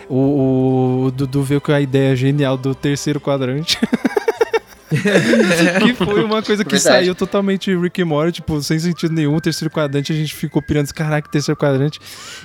O, 0.08 1.04
o 1.06 1.10
Dudu 1.12 1.42
viu 1.44 1.60
que 1.60 1.70
a 1.70 1.80
ideia 1.80 2.16
genial 2.16 2.56
do 2.56 2.74
terceiro 2.74 3.20
quadrante. 3.20 3.78
que 5.82 5.94
foi 5.94 6.22
uma 6.24 6.42
coisa 6.42 6.64
que 6.64 6.72
Verdade. 6.72 6.96
saiu 7.04 7.14
totalmente 7.14 7.74
Rick 7.76 8.00
e 8.00 8.04
Morty, 8.04 8.32
tipo, 8.40 8.60
sem 8.62 8.78
sentido 8.78 9.12
nenhum. 9.14 9.38
Terceiro 9.40 9.72
quadrante, 9.72 10.12
a 10.12 10.16
gente 10.16 10.34
ficou 10.34 10.60
pirando, 10.62 10.92
caraca, 10.92 11.28
terceiro 11.30 11.58
quadrante. 11.58 11.98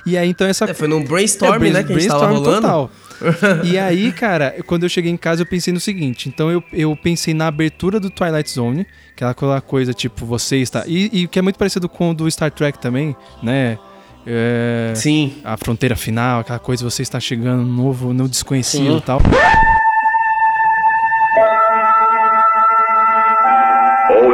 E 0.06 0.16
aí, 0.16 0.28
então, 0.28 0.46
essa 0.46 0.64
É, 0.64 0.74
foi 0.74 0.88
num 0.88 1.02
brainstorm, 1.04 1.54
é, 1.54 1.58
brain- 1.58 1.72
né, 1.72 1.82
que 1.84 1.92
a 1.92 1.98
gente 1.98 2.08
tava 2.08 2.26
brainstorm 2.26 2.44
rolando. 2.44 2.62
total. 2.62 2.90
e 3.64 3.76
aí, 3.78 4.12
cara, 4.12 4.54
quando 4.66 4.84
eu 4.84 4.88
cheguei 4.88 5.10
em 5.10 5.16
casa, 5.16 5.42
eu 5.42 5.46
pensei 5.46 5.72
no 5.72 5.80
seguinte. 5.80 6.28
Então, 6.28 6.50
eu, 6.50 6.62
eu 6.72 6.96
pensei 6.96 7.34
na 7.34 7.48
abertura 7.48 7.98
do 7.98 8.10
Twilight 8.10 8.50
Zone, 8.50 8.86
que 9.16 9.24
é 9.24 9.26
aquela 9.26 9.60
coisa, 9.60 9.92
tipo, 9.92 10.24
você 10.24 10.56
está... 10.58 10.84
E, 10.86 11.22
e 11.22 11.26
que 11.28 11.38
é 11.38 11.42
muito 11.42 11.58
parecido 11.58 11.88
com 11.88 12.10
o 12.10 12.14
do 12.14 12.30
Star 12.30 12.50
Trek 12.50 12.78
também, 12.78 13.16
né? 13.42 13.76
É, 14.30 14.92
Sim. 14.94 15.36
a 15.42 15.56
fronteira 15.56 15.96
final, 15.96 16.40
aquela 16.40 16.58
coisa, 16.58 16.84
você 16.84 17.02
está 17.02 17.18
chegando 17.18 17.62
no 17.62 17.72
novo, 17.82 18.12
no 18.12 18.28
desconhecido 18.28 18.98
e 18.98 19.00
tal. 19.00 19.20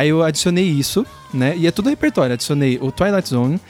Aí 0.00 0.08
eu 0.08 0.22
adicionei 0.22 0.64
isso, 0.64 1.04
né? 1.32 1.54
E 1.58 1.66
é 1.66 1.70
tudo 1.70 1.90
repertório. 1.90 2.32
Adicionei 2.32 2.78
o 2.80 2.90
Twilight 2.90 3.28
Zone, 3.28 3.60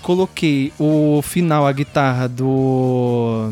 coloquei 0.00 0.72
o 0.78 1.20
final, 1.22 1.66
a 1.66 1.72
guitarra 1.72 2.28
do. 2.28 3.50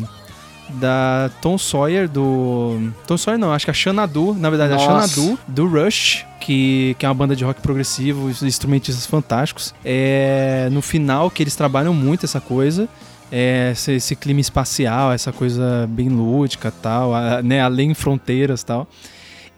Da 0.75 1.29
Tom 1.41 1.57
Sawyer, 1.57 2.07
do. 2.07 2.91
Tom 3.05 3.17
Sawyer 3.17 3.37
não, 3.37 3.51
acho 3.51 3.65
que 3.65 3.71
a 3.71 3.73
Xanadu, 3.73 4.33
na 4.33 4.49
verdade, 4.49 4.73
Nossa. 4.73 4.85
a 4.85 5.07
Xanadu, 5.07 5.37
do 5.45 5.67
Rush, 5.67 6.25
que, 6.39 6.95
que 6.97 7.05
é 7.05 7.09
uma 7.09 7.15
banda 7.15 7.35
de 7.35 7.43
rock 7.43 7.59
progressivo, 7.59 8.29
instrumentistas 8.29 9.05
fantásticos. 9.05 9.75
É, 9.83 10.69
no 10.71 10.81
final, 10.81 11.29
que 11.29 11.43
eles 11.43 11.57
trabalham 11.57 11.93
muito 11.93 12.25
essa 12.25 12.39
coisa. 12.39 12.87
É, 13.29 13.71
esse, 13.73 13.91
esse 13.93 14.15
clima 14.15 14.39
espacial, 14.39 15.11
essa 15.11 15.33
coisa 15.33 15.85
bem 15.89 16.07
lúdica 16.07 16.71
tal, 16.81 17.13
a- 17.13 17.41
né, 17.41 17.59
além 17.61 17.93
fronteiras 17.93 18.63
tal. 18.63 18.87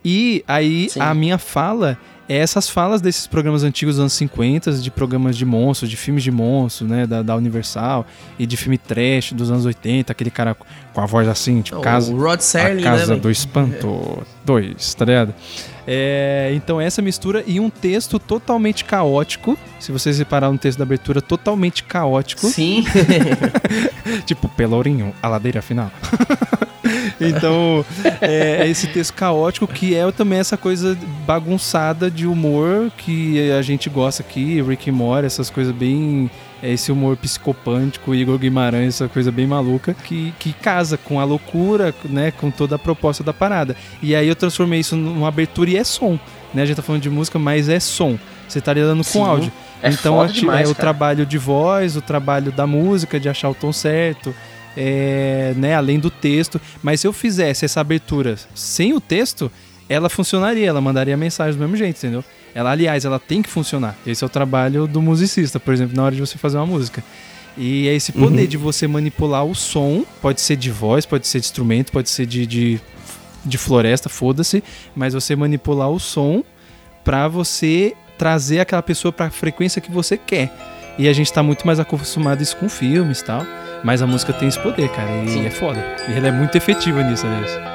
E 0.03 0.43
aí 0.47 0.89
Sim. 0.89 0.99
a 0.99 1.13
minha 1.13 1.37
fala 1.37 1.91
é 1.91 2.12
essas 2.27 2.69
falas 2.69 3.01
desses 3.01 3.27
programas 3.27 3.63
antigos 3.63 3.95
dos 3.95 4.01
anos 4.01 4.13
50, 4.13 4.71
de 4.73 4.89
programas 4.91 5.35
de 5.35 5.45
monstros, 5.45 5.89
de 5.89 5.97
filmes 5.97 6.23
de 6.23 6.31
monstros, 6.31 6.89
né, 6.89 7.05
da, 7.05 7.21
da 7.21 7.35
Universal, 7.35 8.05
e 8.39 8.45
de 8.45 8.55
filme 8.55 8.77
trash 8.77 9.33
dos 9.33 9.51
anos 9.51 9.65
80, 9.65 10.11
aquele 10.11 10.31
cara 10.31 10.55
com 10.55 11.01
a 11.01 11.05
voz 11.05 11.27
assim, 11.27 11.61
tipo, 11.61 11.77
O 11.77 11.81
casa, 11.81 12.13
Rod 12.13 12.39
Serling, 12.39 12.71
a 12.85 12.91
né, 12.91 12.97
Casa 12.97 13.05
velho? 13.07 13.21
do 13.21 13.31
Espanto 13.31 14.23
2, 14.45 14.93
tá 14.95 15.05
ligado? 15.05 15.33
É, 15.85 16.51
então 16.55 16.79
essa 16.79 17.01
mistura 17.01 17.43
e 17.45 17.59
um 17.59 17.69
texto 17.69 18.17
totalmente 18.17 18.85
caótico, 18.85 19.57
se 19.81 19.91
vocês 19.91 20.17
repararam 20.17 20.53
no 20.53 20.59
texto 20.59 20.77
da 20.77 20.83
abertura, 20.85 21.21
totalmente 21.21 21.83
caótico, 21.83 22.47
Sim. 22.47 22.85
tipo 24.25 24.47
Pelourinho, 24.47 25.13
a 25.21 25.27
ladeira 25.27 25.61
final. 25.61 25.91
então, 27.19 27.85
é, 28.21 28.61
é 28.61 28.67
esse 28.67 28.87
texto 28.87 29.13
caótico 29.13 29.67
que 29.67 29.95
é 29.95 30.09
também 30.11 30.39
essa 30.39 30.57
coisa 30.57 30.97
bagunçada 31.25 32.09
de 32.09 32.27
humor 32.27 32.91
que 32.97 33.51
a 33.51 33.61
gente 33.61 33.89
gosta 33.89 34.21
aqui, 34.21 34.61
Rick 34.61 34.91
Morty, 34.91 35.25
essas 35.25 35.49
coisas 35.49 35.73
bem. 35.73 36.29
é 36.61 36.71
Esse 36.71 36.91
humor 36.91 37.17
psicopântico, 37.17 38.13
Igor 38.13 38.37
Guimarães, 38.37 38.95
essa 38.95 39.07
coisa 39.07 39.31
bem 39.31 39.47
maluca, 39.47 39.93
que, 39.93 40.33
que 40.39 40.53
casa 40.53 40.97
com 40.97 41.19
a 41.19 41.23
loucura, 41.23 41.93
né? 42.05 42.31
Com 42.31 42.51
toda 42.51 42.75
a 42.75 42.79
proposta 42.79 43.23
da 43.23 43.33
parada. 43.33 43.75
E 44.01 44.15
aí 44.15 44.27
eu 44.27 44.35
transformei 44.35 44.79
isso 44.79 44.95
numa 44.95 45.27
abertura 45.27 45.69
e 45.69 45.77
é 45.77 45.83
som. 45.83 46.19
Né? 46.53 46.61
A 46.61 46.65
gente 46.65 46.75
tá 46.75 46.83
falando 46.83 47.01
de 47.01 47.09
música, 47.09 47.39
mas 47.39 47.69
é 47.69 47.79
som. 47.79 48.17
Você 48.47 48.61
tá 48.61 48.73
lidando 48.73 49.03
Sim. 49.03 49.19
com 49.19 49.25
áudio. 49.25 49.51
É 49.81 49.89
então 49.89 50.25
demais, 50.27 50.69
é 50.69 50.71
o 50.71 50.73
trabalho 50.73 51.25
de 51.25 51.37
voz, 51.37 51.97
o 51.97 52.01
trabalho 52.01 52.53
da 52.53 52.65
música, 52.65 53.19
de 53.19 53.27
achar 53.27 53.49
o 53.49 53.53
tom 53.53 53.73
certo, 53.73 54.33
é, 54.75 55.53
né, 55.55 55.75
além 55.75 55.99
do 55.99 56.09
texto. 56.09 56.59
Mas 56.81 57.01
se 57.01 57.07
eu 57.07 57.13
fizesse 57.13 57.65
essa 57.65 57.81
abertura 57.81 58.35
sem 58.53 58.93
o 58.93 59.01
texto, 59.01 59.51
ela 59.89 60.09
funcionaria, 60.09 60.67
ela 60.67 60.81
mandaria 60.81 61.15
mensagem 61.17 61.53
do 61.53 61.59
mesmo 61.59 61.75
jeito, 61.75 61.97
entendeu? 61.97 62.23
Ela, 62.55 62.71
aliás, 62.71 63.05
ela 63.05 63.19
tem 63.19 63.41
que 63.41 63.49
funcionar. 63.49 63.95
Esse 64.05 64.23
é 64.23 64.27
o 64.27 64.29
trabalho 64.29 64.87
do 64.87 65.01
musicista, 65.01 65.59
por 65.59 65.73
exemplo, 65.73 65.95
na 65.95 66.03
hora 66.03 66.15
de 66.15 66.21
você 66.21 66.37
fazer 66.37 66.57
uma 66.57 66.65
música. 66.65 67.03
E 67.57 67.87
é 67.87 67.93
esse 67.93 68.11
poder 68.11 68.47
de 68.47 68.57
você 68.57 68.87
manipular 68.87 69.45
o 69.45 69.53
som, 69.53 70.03
pode 70.21 70.41
ser 70.41 70.55
de 70.55 70.71
voz, 70.71 71.05
pode 71.05 71.27
ser 71.27 71.39
de 71.39 71.45
instrumento, 71.45 71.91
pode 71.91 72.09
ser 72.09 72.25
de, 72.25 72.47
de, 72.47 72.81
de 73.45 73.57
floresta, 73.57 74.09
foda-se, 74.09 74.63
mas 74.95 75.13
você 75.13 75.35
manipular 75.35 75.89
o 75.89 75.99
som 75.99 76.43
pra 77.03 77.27
você 77.27 77.93
trazer 78.17 78.59
aquela 78.59 78.81
pessoa 78.81 79.11
pra 79.11 79.29
frequência 79.29 79.81
que 79.81 79.91
você 79.91 80.17
quer. 80.17 80.51
E 80.97 81.07
a 81.07 81.13
gente 81.13 81.31
tá 81.31 81.43
muito 81.43 81.65
mais 81.65 81.79
acostumado 81.79 82.41
isso 82.41 82.55
com 82.57 82.69
filmes 82.69 83.19
e 83.19 83.25
tal. 83.25 83.45
Mas 83.83 84.01
a 84.01 84.07
música 84.07 84.31
tem 84.31 84.47
esse 84.47 84.59
poder, 84.59 84.89
cara. 84.89 85.11
E 85.23 85.29
Sim. 85.29 85.45
é 85.45 85.51
foda. 85.51 85.83
E 86.07 86.13
ela 86.13 86.27
é 86.27 86.31
muito 86.31 86.55
efetiva 86.55 87.03
nisso, 87.03 87.27
aliás. 87.27 87.72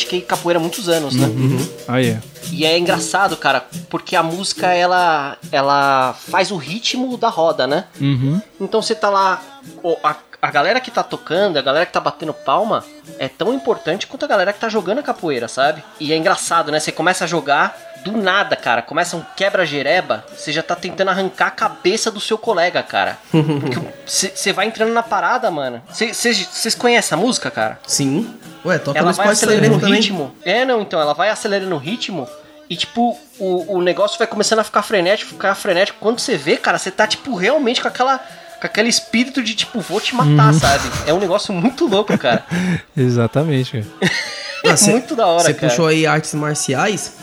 Pratiquei 0.00 0.20
capoeira 0.22 0.58
há 0.58 0.60
muitos 0.60 0.88
anos, 0.88 1.14
né? 1.14 1.26
Ah, 1.86 2.02
é. 2.02 2.20
E 2.50 2.64
é 2.64 2.78
engraçado, 2.78 3.36
cara, 3.36 3.64
porque 3.88 4.16
a 4.16 4.22
música 4.22 4.68
ela 4.72 5.36
ela 5.52 6.14
faz 6.14 6.50
o 6.50 6.56
ritmo 6.56 7.16
da 7.16 7.28
roda, 7.28 7.66
né? 7.66 7.84
Uhum. 8.00 8.40
Então 8.60 8.80
você 8.80 8.94
tá 8.94 9.10
lá, 9.10 9.42
a, 10.02 10.16
a 10.40 10.50
galera 10.50 10.80
que 10.80 10.90
tá 10.90 11.02
tocando, 11.02 11.58
a 11.58 11.62
galera 11.62 11.86
que 11.86 11.92
tá 11.92 12.00
batendo 12.00 12.32
palma, 12.32 12.84
é 13.18 13.28
tão 13.28 13.52
importante 13.52 14.06
quanto 14.06 14.24
a 14.24 14.28
galera 14.28 14.52
que 14.52 14.60
tá 14.60 14.68
jogando 14.68 14.98
a 14.98 15.02
capoeira, 15.02 15.48
sabe? 15.48 15.82
E 15.98 16.12
é 16.12 16.16
engraçado, 16.16 16.72
né? 16.72 16.80
Você 16.80 16.92
começa 16.92 17.24
a 17.24 17.28
jogar 17.28 17.76
do 18.04 18.12
nada, 18.16 18.56
cara. 18.56 18.82
Começa 18.82 19.16
um 19.16 19.22
quebra-jereba, 19.36 20.24
você 20.36 20.52
já 20.52 20.62
tá 20.62 20.74
tentando 20.76 21.08
arrancar 21.10 21.46
a 21.48 21.50
cabeça 21.50 22.10
do 22.10 22.20
seu 22.20 22.36
colega, 22.38 22.82
cara. 22.82 23.18
Você 24.06 24.52
vai 24.52 24.66
entrando 24.66 24.92
na 24.92 25.02
parada, 25.02 25.50
mano. 25.50 25.82
Vocês 25.90 26.74
conhecem 26.74 27.16
a 27.16 27.20
música, 27.20 27.50
cara? 27.50 27.78
Sim. 27.86 28.34
Ué, 28.64 28.78
toca 28.78 28.98
ela 28.98 29.08
no 29.10 29.14
vai 29.14 29.28
acelerando 29.28 29.76
o 29.76 29.90
ritmo. 29.90 30.34
É, 30.44 30.64
não, 30.64 30.80
então, 30.82 31.00
ela 31.00 31.14
vai 31.14 31.30
acelerando 31.30 31.74
o 31.74 31.78
ritmo 31.78 32.28
e, 32.68 32.76
tipo, 32.76 33.18
o, 33.38 33.76
o 33.76 33.82
negócio 33.82 34.18
vai 34.18 34.26
começando 34.26 34.58
a 34.60 34.64
ficar 34.64 34.82
frenético, 34.82 35.32
ficar 35.32 35.54
frenético. 35.54 35.98
Quando 36.00 36.18
você 36.20 36.36
vê, 36.36 36.56
cara, 36.56 36.78
você 36.78 36.90
tá, 36.90 37.06
tipo, 37.06 37.34
realmente 37.34 37.80
com 37.80 37.88
aquela. 37.88 38.18
Com 38.60 38.66
aquele 38.66 38.90
espírito 38.90 39.42
de, 39.42 39.54
tipo, 39.54 39.80
vou 39.80 39.98
te 40.02 40.14
matar, 40.14 40.52
sabe? 40.52 40.84
É 41.06 41.14
um 41.14 41.18
negócio 41.18 41.50
muito 41.54 41.86
louco, 41.86 42.16
cara. 42.18 42.44
Exatamente, 42.96 43.82
cara. 44.00 44.10
Ah, 44.62 44.76
cê- 44.76 44.90
muito 44.90 45.16
da 45.16 45.26
hora, 45.26 45.44
Você 45.44 45.54
cara. 45.54 45.68
puxou 45.70 45.86
aí 45.86 46.06
artes 46.06 46.34
marciais. 46.34 47.14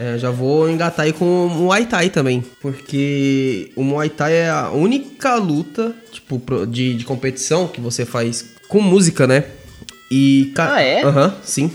É, 0.00 0.16
já 0.18 0.30
vou 0.30 0.70
engatar 0.70 1.04
aí 1.04 1.12
com 1.12 1.46
o 1.46 1.48
Muay 1.50 1.84
Thai 1.84 2.08
também. 2.08 2.42
Porque 2.60 3.70
o 3.76 3.82
Muay 3.84 4.08
Thai 4.08 4.32
é 4.32 4.48
a 4.50 4.70
única 4.70 5.34
luta, 5.36 5.94
tipo, 6.10 6.40
de, 6.66 6.94
de 6.94 7.04
competição 7.04 7.68
que 7.68 7.80
você 7.80 8.04
faz 8.06 8.44
com 8.68 8.80
música, 8.80 9.26
né? 9.26 9.44
E. 10.10 10.52
Ah, 10.56 10.80
é? 10.82 11.02
Aham, 11.04 11.34
sim. 11.42 11.70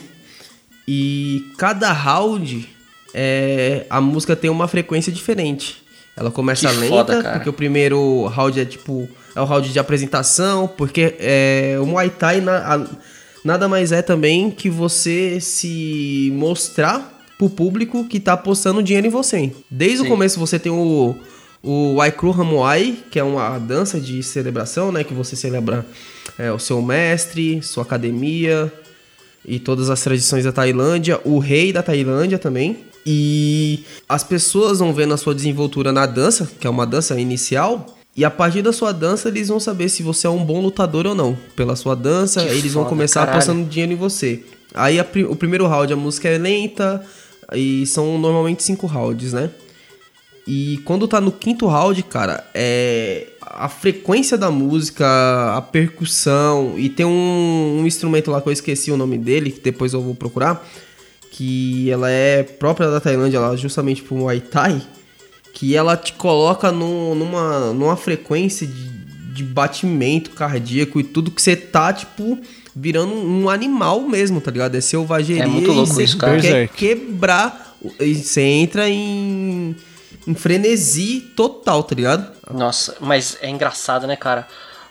E 0.87 1.45
cada 1.57 1.91
round, 1.91 2.67
é, 3.13 3.85
a 3.89 3.99
música 4.01 4.35
tem 4.35 4.49
uma 4.49 4.67
frequência 4.67 5.11
diferente. 5.11 5.83
Ela 6.17 6.31
começa 6.31 6.67
Que 6.69 6.75
lenta, 6.77 6.87
foda, 6.95 7.23
porque 7.33 7.49
o 7.49 7.53
primeiro 7.53 8.25
round 8.27 8.59
é 8.59 8.65
tipo. 8.65 9.07
É 9.35 9.41
o 9.41 9.45
round 9.45 9.71
de 9.71 9.77
apresentação, 9.79 10.67
porque 10.67 11.15
é, 11.19 11.77
o 11.81 11.85
Muay 11.85 12.09
Thai 12.09 12.39
na- 12.39 12.75
a- 12.75 12.87
nada 13.43 13.67
mais 13.67 13.91
é 13.91 14.01
também 14.01 14.49
que 14.49 14.69
você 14.69 15.39
se 15.41 16.31
mostrar 16.33 17.14
pro 17.37 17.49
público 17.49 18.05
que 18.05 18.19
tá 18.19 18.33
apostando 18.33 18.81
dinheiro 18.81 19.07
em 19.07 19.09
você. 19.09 19.51
Desde 19.69 19.99
Sim. 19.99 20.05
o 20.05 20.07
começo 20.09 20.39
você 20.39 20.57
tem 20.57 20.71
o, 20.71 21.15
o 21.61 21.95
Waikru 21.95 22.31
Hamuai, 22.31 22.97
que 23.11 23.19
é 23.19 23.23
uma 23.23 23.57
dança 23.59 23.99
de 23.99 24.21
celebração, 24.23 24.91
né? 24.91 25.03
Que 25.03 25.13
você 25.13 25.35
celebra 25.35 25.85
é, 26.37 26.51
o 26.51 26.59
seu 26.59 26.81
mestre, 26.81 27.61
sua 27.61 27.83
academia 27.83 28.71
e 29.47 29.59
todas 29.59 29.89
as 29.89 30.01
tradições 30.01 30.43
da 30.43 30.51
Tailândia, 30.51 31.19
o 31.23 31.39
rei 31.39 31.71
da 31.71 31.83
Tailândia 31.83 32.39
também. 32.39 32.77
E 33.05 33.83
as 34.09 34.23
pessoas 34.23 34.79
vão 34.79 34.91
vendo 34.93 35.13
a 35.13 35.17
sua 35.17 35.35
desenvoltura 35.35 35.91
na 35.91 36.07
dança, 36.07 36.49
que 36.59 36.65
é 36.65 36.69
uma 36.69 36.87
dança 36.87 37.19
inicial, 37.19 37.85
e 38.15 38.25
a 38.25 38.31
partir 38.31 38.63
da 38.63 38.73
sua 38.73 38.91
dança 38.91 39.27
eles 39.27 39.49
vão 39.49 39.59
saber 39.59 39.89
se 39.89 40.01
você 40.01 40.25
é 40.25 40.29
um 40.29 40.43
bom 40.43 40.61
lutador 40.61 41.05
ou 41.05 41.13
não. 41.13 41.37
Pela 41.55 41.75
sua 41.75 41.95
dança, 41.95 42.41
Que 42.43 42.49
eles 42.49 42.73
vão 42.73 42.83
foda, 42.83 42.95
começar 42.95 43.19
caralho. 43.19 43.37
apostando 43.37 43.69
dinheiro 43.69 43.93
em 43.93 43.95
você. 43.97 44.43
Aí 44.73 44.99
a 44.99 45.05
o 45.29 45.35
primeiro 45.35 45.67
round 45.67 45.93
a 45.93 45.95
música 45.95 46.27
é 46.27 46.37
lenta 46.37 47.05
e 47.53 47.85
são 47.85 48.17
normalmente 48.17 48.63
cinco 48.63 48.87
rounds, 48.87 49.33
né? 49.33 49.49
E 50.47 50.79
quando 50.85 51.07
tá 51.07 51.19
no 51.19 51.31
quinto 51.31 51.65
round, 51.65 52.03
cara, 52.03 52.45
é 52.53 53.27
a 53.41 53.67
frequência 53.67 54.37
da 54.37 54.51
música, 54.51 55.05
a 55.55 55.61
percussão 55.61 56.75
e 56.77 56.87
tem 56.89 57.05
um, 57.05 57.79
um 57.79 57.87
instrumento 57.87 58.29
lá 58.29 58.41
que 58.41 58.49
eu 58.49 58.53
esqueci 58.53 58.91
o 58.91 58.97
nome 58.97 59.17
dele, 59.17 59.49
que 59.49 59.59
depois 59.59 59.93
eu 59.93 60.01
vou 60.01 60.13
procurar, 60.13 60.63
que 61.31 61.89
ela 61.89 62.09
é 62.09 62.43
própria 62.43 62.89
da 62.91 62.99
Tailândia, 62.99 63.37
ela 63.37 63.57
justamente 63.57 64.03
pro 64.03 64.15
Muay 64.15 64.39
Thai, 64.39 64.81
que 65.53 65.75
ela 65.75 65.97
te 65.97 66.13
coloca 66.13 66.71
num- 66.71 67.15
numa, 67.15 67.73
numa 67.73 67.95
frequência 67.97 68.67
de, 68.67 68.89
de 69.33 69.43
batimento 69.43 70.31
cardíaco 70.31 70.99
e 70.99 71.03
tudo 71.03 71.31
que 71.31 71.41
você 71.41 71.55
tá, 71.55 71.91
tipo, 71.91 72.37
virando 72.75 73.13
um 73.13 73.49
animal 73.49 74.01
mesmo, 74.01 74.41
tá 74.41 74.51
ligado? 74.51 74.75
É 74.75 74.81
selvageria 74.81 75.43
É 75.43 75.47
muito 75.47 75.71
louco 75.71 75.91
e 75.91 75.95
você 75.95 76.03
isso, 76.03 76.17
cara. 76.17 76.41
quer 76.41 76.67
quebrar, 76.69 77.75
e 77.99 78.15
você 78.15 78.41
entra 78.41 78.89
em, 78.89 79.75
em 80.27 80.35
frenesi 80.35 81.21
total, 81.35 81.83
tá 81.83 81.95
ligado? 81.95 82.31
Nossa, 82.51 82.95
mas 82.99 83.37
é 83.41 83.49
engraçado, 83.49 84.05
né, 84.07 84.15
cara? 84.15 84.47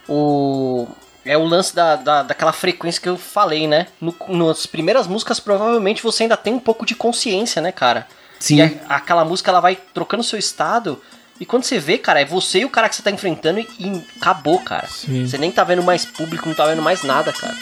O. 0.08 0.86
É 1.26 1.38
o 1.38 1.44
lance 1.44 1.74
da, 1.74 1.96
da, 1.96 2.22
daquela 2.22 2.52
frequência 2.52 3.00
que 3.00 3.08
eu 3.08 3.16
falei, 3.16 3.66
né? 3.66 3.86
No, 3.98 4.14
nas 4.28 4.66
primeiras 4.66 5.06
músicas, 5.06 5.40
provavelmente 5.40 6.02
você 6.02 6.24
ainda 6.24 6.36
tem 6.36 6.52
um 6.52 6.58
pouco 6.58 6.84
de 6.84 6.94
consciência, 6.94 7.62
né, 7.62 7.72
cara? 7.72 8.06
Sim. 8.38 8.56
E 8.56 8.62
a- 8.62 8.70
aquela 8.96 9.24
música 9.24 9.50
ela 9.50 9.60
vai 9.60 9.74
trocando 9.94 10.22
seu 10.22 10.38
estado. 10.38 11.00
E 11.40 11.44
quando 11.44 11.64
você 11.64 11.78
vê, 11.78 11.98
cara, 11.98 12.20
é 12.20 12.24
você 12.24 12.60
e 12.60 12.64
o 12.64 12.70
cara 12.70 12.88
que 12.88 12.94
você 12.94 13.02
tá 13.02 13.10
enfrentando 13.10 13.58
e, 13.58 13.66
e 13.78 14.04
acabou, 14.20 14.60
cara. 14.60 14.86
Sim. 14.86 15.26
Você 15.26 15.36
nem 15.36 15.50
tá 15.50 15.64
vendo 15.64 15.82
mais 15.82 16.04
público, 16.04 16.48
não 16.48 16.54
tá 16.54 16.66
vendo 16.66 16.82
mais 16.82 17.02
nada, 17.02 17.32
cara. 17.32 17.56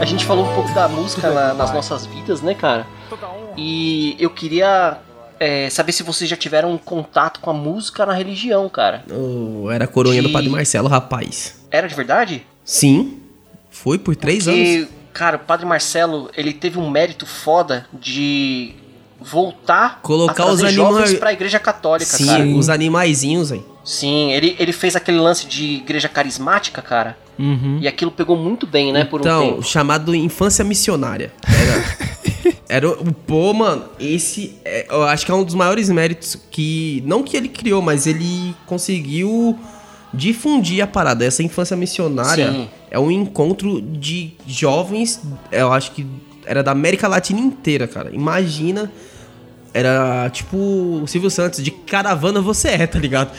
A 0.00 0.04
gente 0.04 0.24
falou 0.24 0.44
um 0.50 0.54
pouco 0.54 0.72
da 0.74 0.88
música 0.88 1.30
na- 1.30 1.54
nas 1.54 1.72
nossas 1.72 2.04
vidas, 2.06 2.42
né, 2.42 2.54
cara? 2.54 2.86
E 3.56 4.16
eu 4.18 4.30
queria 4.30 4.98
é, 5.38 5.68
saber 5.70 5.92
se 5.92 6.02
vocês 6.02 6.28
já 6.28 6.36
tiveram 6.36 6.72
um 6.72 6.78
contato 6.78 7.40
com 7.40 7.50
a 7.50 7.52
música 7.54 8.04
na 8.06 8.12
religião, 8.12 8.68
cara. 8.68 9.04
Eu 9.08 9.68
era 9.70 9.84
a 9.84 9.88
coroinha 9.88 10.22
do 10.22 10.28
De- 10.28 10.32
Padre 10.34 10.48
Marcelo, 10.50 10.88
rapaz. 10.88 11.60
Era 11.70 11.88
de 11.88 11.94
verdade? 11.94 12.46
Sim, 12.64 13.18
foi 13.70 13.98
por 13.98 14.14
três 14.16 14.46
anos. 14.48 14.60
Porque, 14.60 14.88
cara, 15.12 15.36
o 15.36 15.40
Padre 15.40 15.66
Marcelo, 15.66 16.30
ele 16.36 16.52
teve 16.52 16.78
um 16.78 16.88
mérito 16.90 17.26
foda 17.26 17.86
de 17.92 18.74
voltar 19.20 20.00
Colocar 20.02 20.42
a 20.44 20.46
os 20.52 20.60
trazer 20.60 20.74
anima- 20.80 20.98
jovens 21.00 21.18
pra 21.18 21.32
igreja 21.32 21.58
católica, 21.58 22.16
Sim, 22.16 22.26
cara. 22.26 22.44
os 22.46 22.68
animaizinhos, 22.68 23.52
aí. 23.52 23.62
Sim, 23.84 24.32
ele, 24.32 24.56
ele 24.58 24.72
fez 24.72 24.94
aquele 24.96 25.18
lance 25.18 25.46
de 25.46 25.64
igreja 25.76 26.08
carismática, 26.08 26.80
cara. 26.82 27.16
Uhum. 27.38 27.78
E 27.80 27.88
aquilo 27.88 28.10
pegou 28.10 28.36
muito 28.36 28.66
bem, 28.66 28.92
né, 28.92 29.04
por 29.04 29.20
um 29.20 29.24
Então, 29.24 29.46
tempo. 29.50 29.62
chamado 29.62 30.14
Infância 30.14 30.64
Missionária. 30.64 31.32
Era. 31.48 32.12
Era 32.68 32.88
o. 32.88 33.12
Pô, 33.12 33.52
mano, 33.52 33.84
esse. 34.00 34.56
é- 34.64 34.86
eu 34.88 35.02
acho 35.04 35.24
que 35.26 35.30
é 35.30 35.34
um 35.34 35.44
dos 35.44 35.54
maiores 35.54 35.88
méritos 35.90 36.36
que. 36.50 37.02
Não 37.06 37.22
que 37.22 37.36
ele 37.36 37.48
criou, 37.48 37.82
mas 37.82 38.06
ele 38.06 38.54
conseguiu 38.66 39.58
difundir 40.12 40.82
a 40.82 40.86
parada. 40.86 41.24
Essa 41.24 41.42
infância 41.42 41.76
missionária 41.76 42.52
Sim. 42.52 42.68
é 42.90 42.98
um 42.98 43.10
encontro 43.10 43.80
de 43.80 44.32
jovens. 44.46 45.22
Eu 45.50 45.72
acho 45.72 45.92
que 45.92 46.06
era 46.44 46.62
da 46.62 46.72
América 46.72 47.08
Latina 47.08 47.40
inteira, 47.40 47.86
cara. 47.86 48.10
Imagina. 48.12 48.90
Era 49.74 50.28
tipo 50.30 50.56
o 50.56 51.06
Silvio 51.06 51.30
Santos, 51.30 51.64
de 51.64 51.70
caravana 51.70 52.42
você 52.42 52.68
é, 52.68 52.86
tá 52.86 52.98
ligado? 52.98 53.30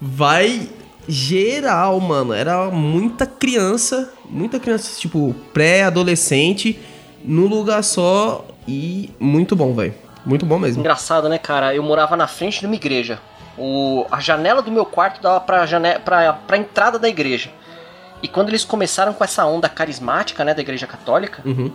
Vai 0.00 0.68
geral, 1.06 2.00
mano. 2.00 2.32
Era 2.32 2.70
muita 2.70 3.26
criança, 3.26 4.10
muita 4.28 4.58
criança, 4.58 4.98
tipo, 4.98 5.34
pré-adolescente, 5.52 6.78
num 7.22 7.46
lugar 7.46 7.84
só 7.84 8.46
e 8.66 9.10
muito 9.20 9.54
bom, 9.54 9.74
velho. 9.74 9.94
Muito 10.24 10.46
bom 10.46 10.58
mesmo. 10.58 10.80
Engraçado, 10.80 11.28
né, 11.28 11.36
cara? 11.36 11.74
Eu 11.74 11.82
morava 11.82 12.16
na 12.16 12.26
frente 12.26 12.60
de 12.60 12.66
uma 12.66 12.74
igreja. 12.74 13.20
O, 13.56 14.06
a 14.10 14.20
janela 14.20 14.60
do 14.62 14.70
meu 14.70 14.84
quarto 14.84 15.20
dava 15.22 15.40
pra, 15.40 15.64
jane, 15.66 15.98
pra, 16.04 16.32
pra 16.32 16.56
entrada 16.56 16.98
da 16.98 17.08
igreja. 17.08 17.50
E 18.22 18.28
quando 18.28 18.48
eles 18.48 18.64
começaram 18.64 19.12
com 19.12 19.22
essa 19.22 19.44
onda 19.46 19.68
carismática, 19.68 20.44
né, 20.44 20.54
da 20.54 20.60
igreja 20.62 20.86
católica, 20.86 21.42
Uhum. 21.44 21.70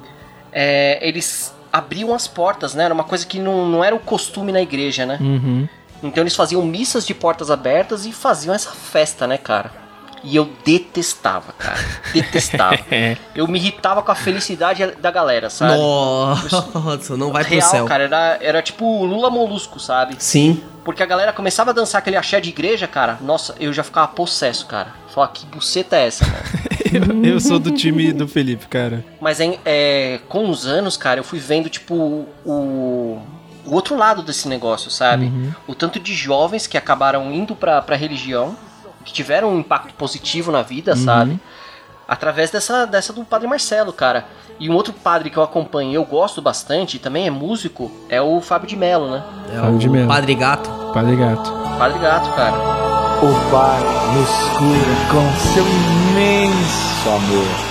é, 0.52 1.00
eles 1.08 1.54
abriam 1.72 2.14
as 2.14 2.28
portas, 2.28 2.74
né? 2.74 2.86
Era 2.86 2.94
uma 2.94 3.04
coisa 3.04 3.26
que 3.26 3.40
não, 3.40 3.68
não 3.68 3.84
era 3.84 3.96
o 3.96 4.00
costume 4.00 4.52
na 4.52 4.62
igreja, 4.62 5.06
né? 5.06 5.18
Uhum. 5.22 5.68
Então 6.02 6.24
eles 6.24 6.36
faziam 6.36 6.62
missas 6.64 7.06
de 7.06 7.14
portas 7.14 7.52
abertas 7.52 8.06
e 8.06 8.12
faziam 8.12 8.56
essa 8.56 8.72
festa, 8.72 9.28
né, 9.28 9.38
cara? 9.38 9.72
E 10.24 10.36
eu 10.36 10.50
detestava, 10.66 11.54
cara. 11.54 11.80
Detestava. 12.14 12.78
eu 13.36 13.48
me 13.48 13.58
irritava 13.60 14.02
com 14.02 14.12
a 14.12 14.16
felicidade 14.16 14.86
da 15.00 15.12
galera, 15.12 15.50
sabe? 15.50 15.78
Nossa, 15.78 17.16
não 17.18 17.32
vai 17.32 17.44
pro 17.44 17.54
Real, 17.54 17.70
céu. 17.70 17.86
cara, 17.86 18.04
era, 18.04 18.38
era 18.42 18.62
tipo 18.62 19.06
Lula 19.06 19.30
Molusco, 19.30 19.80
sabe? 19.80 20.16
Sim. 20.20 20.62
Porque 20.84 21.04
a 21.04 21.06
galera 21.06 21.32
começava 21.32 21.72
a 21.72 21.74
dançar 21.74 22.00
aquele 22.00 22.18
axé 22.18 22.42
de 22.42 22.50
igreja, 22.50 22.88
cara. 22.88 23.18
Nossa, 23.22 23.56
eu 23.60 23.72
já 23.72 23.84
ficava 23.84 24.08
possesso, 24.08 24.66
cara. 24.66 24.94
Falava, 25.14 25.32
que 25.34 25.46
buceta 25.46 25.96
é 25.96 26.08
essa, 26.08 26.26
mano? 26.26 26.70
Eu, 26.92 27.24
eu 27.24 27.40
sou 27.40 27.60
do 27.60 27.70
time 27.70 28.12
do 28.12 28.28
Felipe, 28.28 28.66
cara. 28.68 29.06
Mas 29.22 29.40
é, 29.40 29.60
é, 29.64 30.20
com 30.28 30.50
os 30.50 30.66
anos, 30.66 30.98
cara, 30.98 31.20
eu 31.20 31.24
fui 31.24 31.38
vendo, 31.38 31.70
tipo, 31.70 31.94
o, 32.44 33.22
o 33.64 33.76
outro 33.76 33.96
lado 33.96 34.24
desse 34.24 34.48
negócio, 34.48 34.90
sabe? 34.90 35.32
O 35.68 35.76
tanto 35.76 36.00
de 36.00 36.16
jovens 36.16 36.66
que 36.66 36.76
acabaram 36.78 37.32
indo 37.32 37.56
pra, 37.56 37.80
pra 37.80 37.96
religião, 37.96 38.58
que 39.04 39.14
tiveram 39.14 39.54
um 39.54 39.60
impacto 39.60 39.94
positivo 39.94 40.52
na 40.52 40.62
vida, 40.62 40.96
sabe? 40.96 41.40
Através 42.08 42.50
dessa, 42.50 42.86
dessa 42.86 43.14
do 43.14 43.24
Padre 43.24 43.48
Marcelo, 43.48 43.94
cara. 43.94 44.26
E 44.60 44.70
um 44.70 44.74
outro 44.76 44.92
padre 44.92 45.30
que 45.30 45.38
eu 45.38 45.44
acompanho 45.44 45.92
e 45.92 45.96
eu 45.96 46.04
gosto 46.04 46.42
bastante, 46.42 46.98
e 46.98 47.00
também 47.00 47.28
é 47.28 47.30
músico, 47.30 47.92
é 48.10 48.22
o 48.22 48.42
Fábio 48.42 48.68
de 48.68 48.76
Mello, 48.76 49.10
né? 49.12 49.24
É 49.54 49.60
Fábio 49.60 49.78
de 49.78 49.88
o 49.88 49.92
Mello. 49.92 50.08
Padre 50.08 50.36
Gato. 50.36 50.70
Padre 50.94 51.16
Gato. 51.16 51.52
Padre 51.78 52.00
Gato, 52.00 52.30
cara. 52.36 52.58
O 53.22 53.52
Pai 53.52 53.80
nos 54.14 54.30
cura 54.58 54.96
com 55.12 55.54
seu 55.54 55.66
imenso 55.66 57.10
amor. 57.10 57.69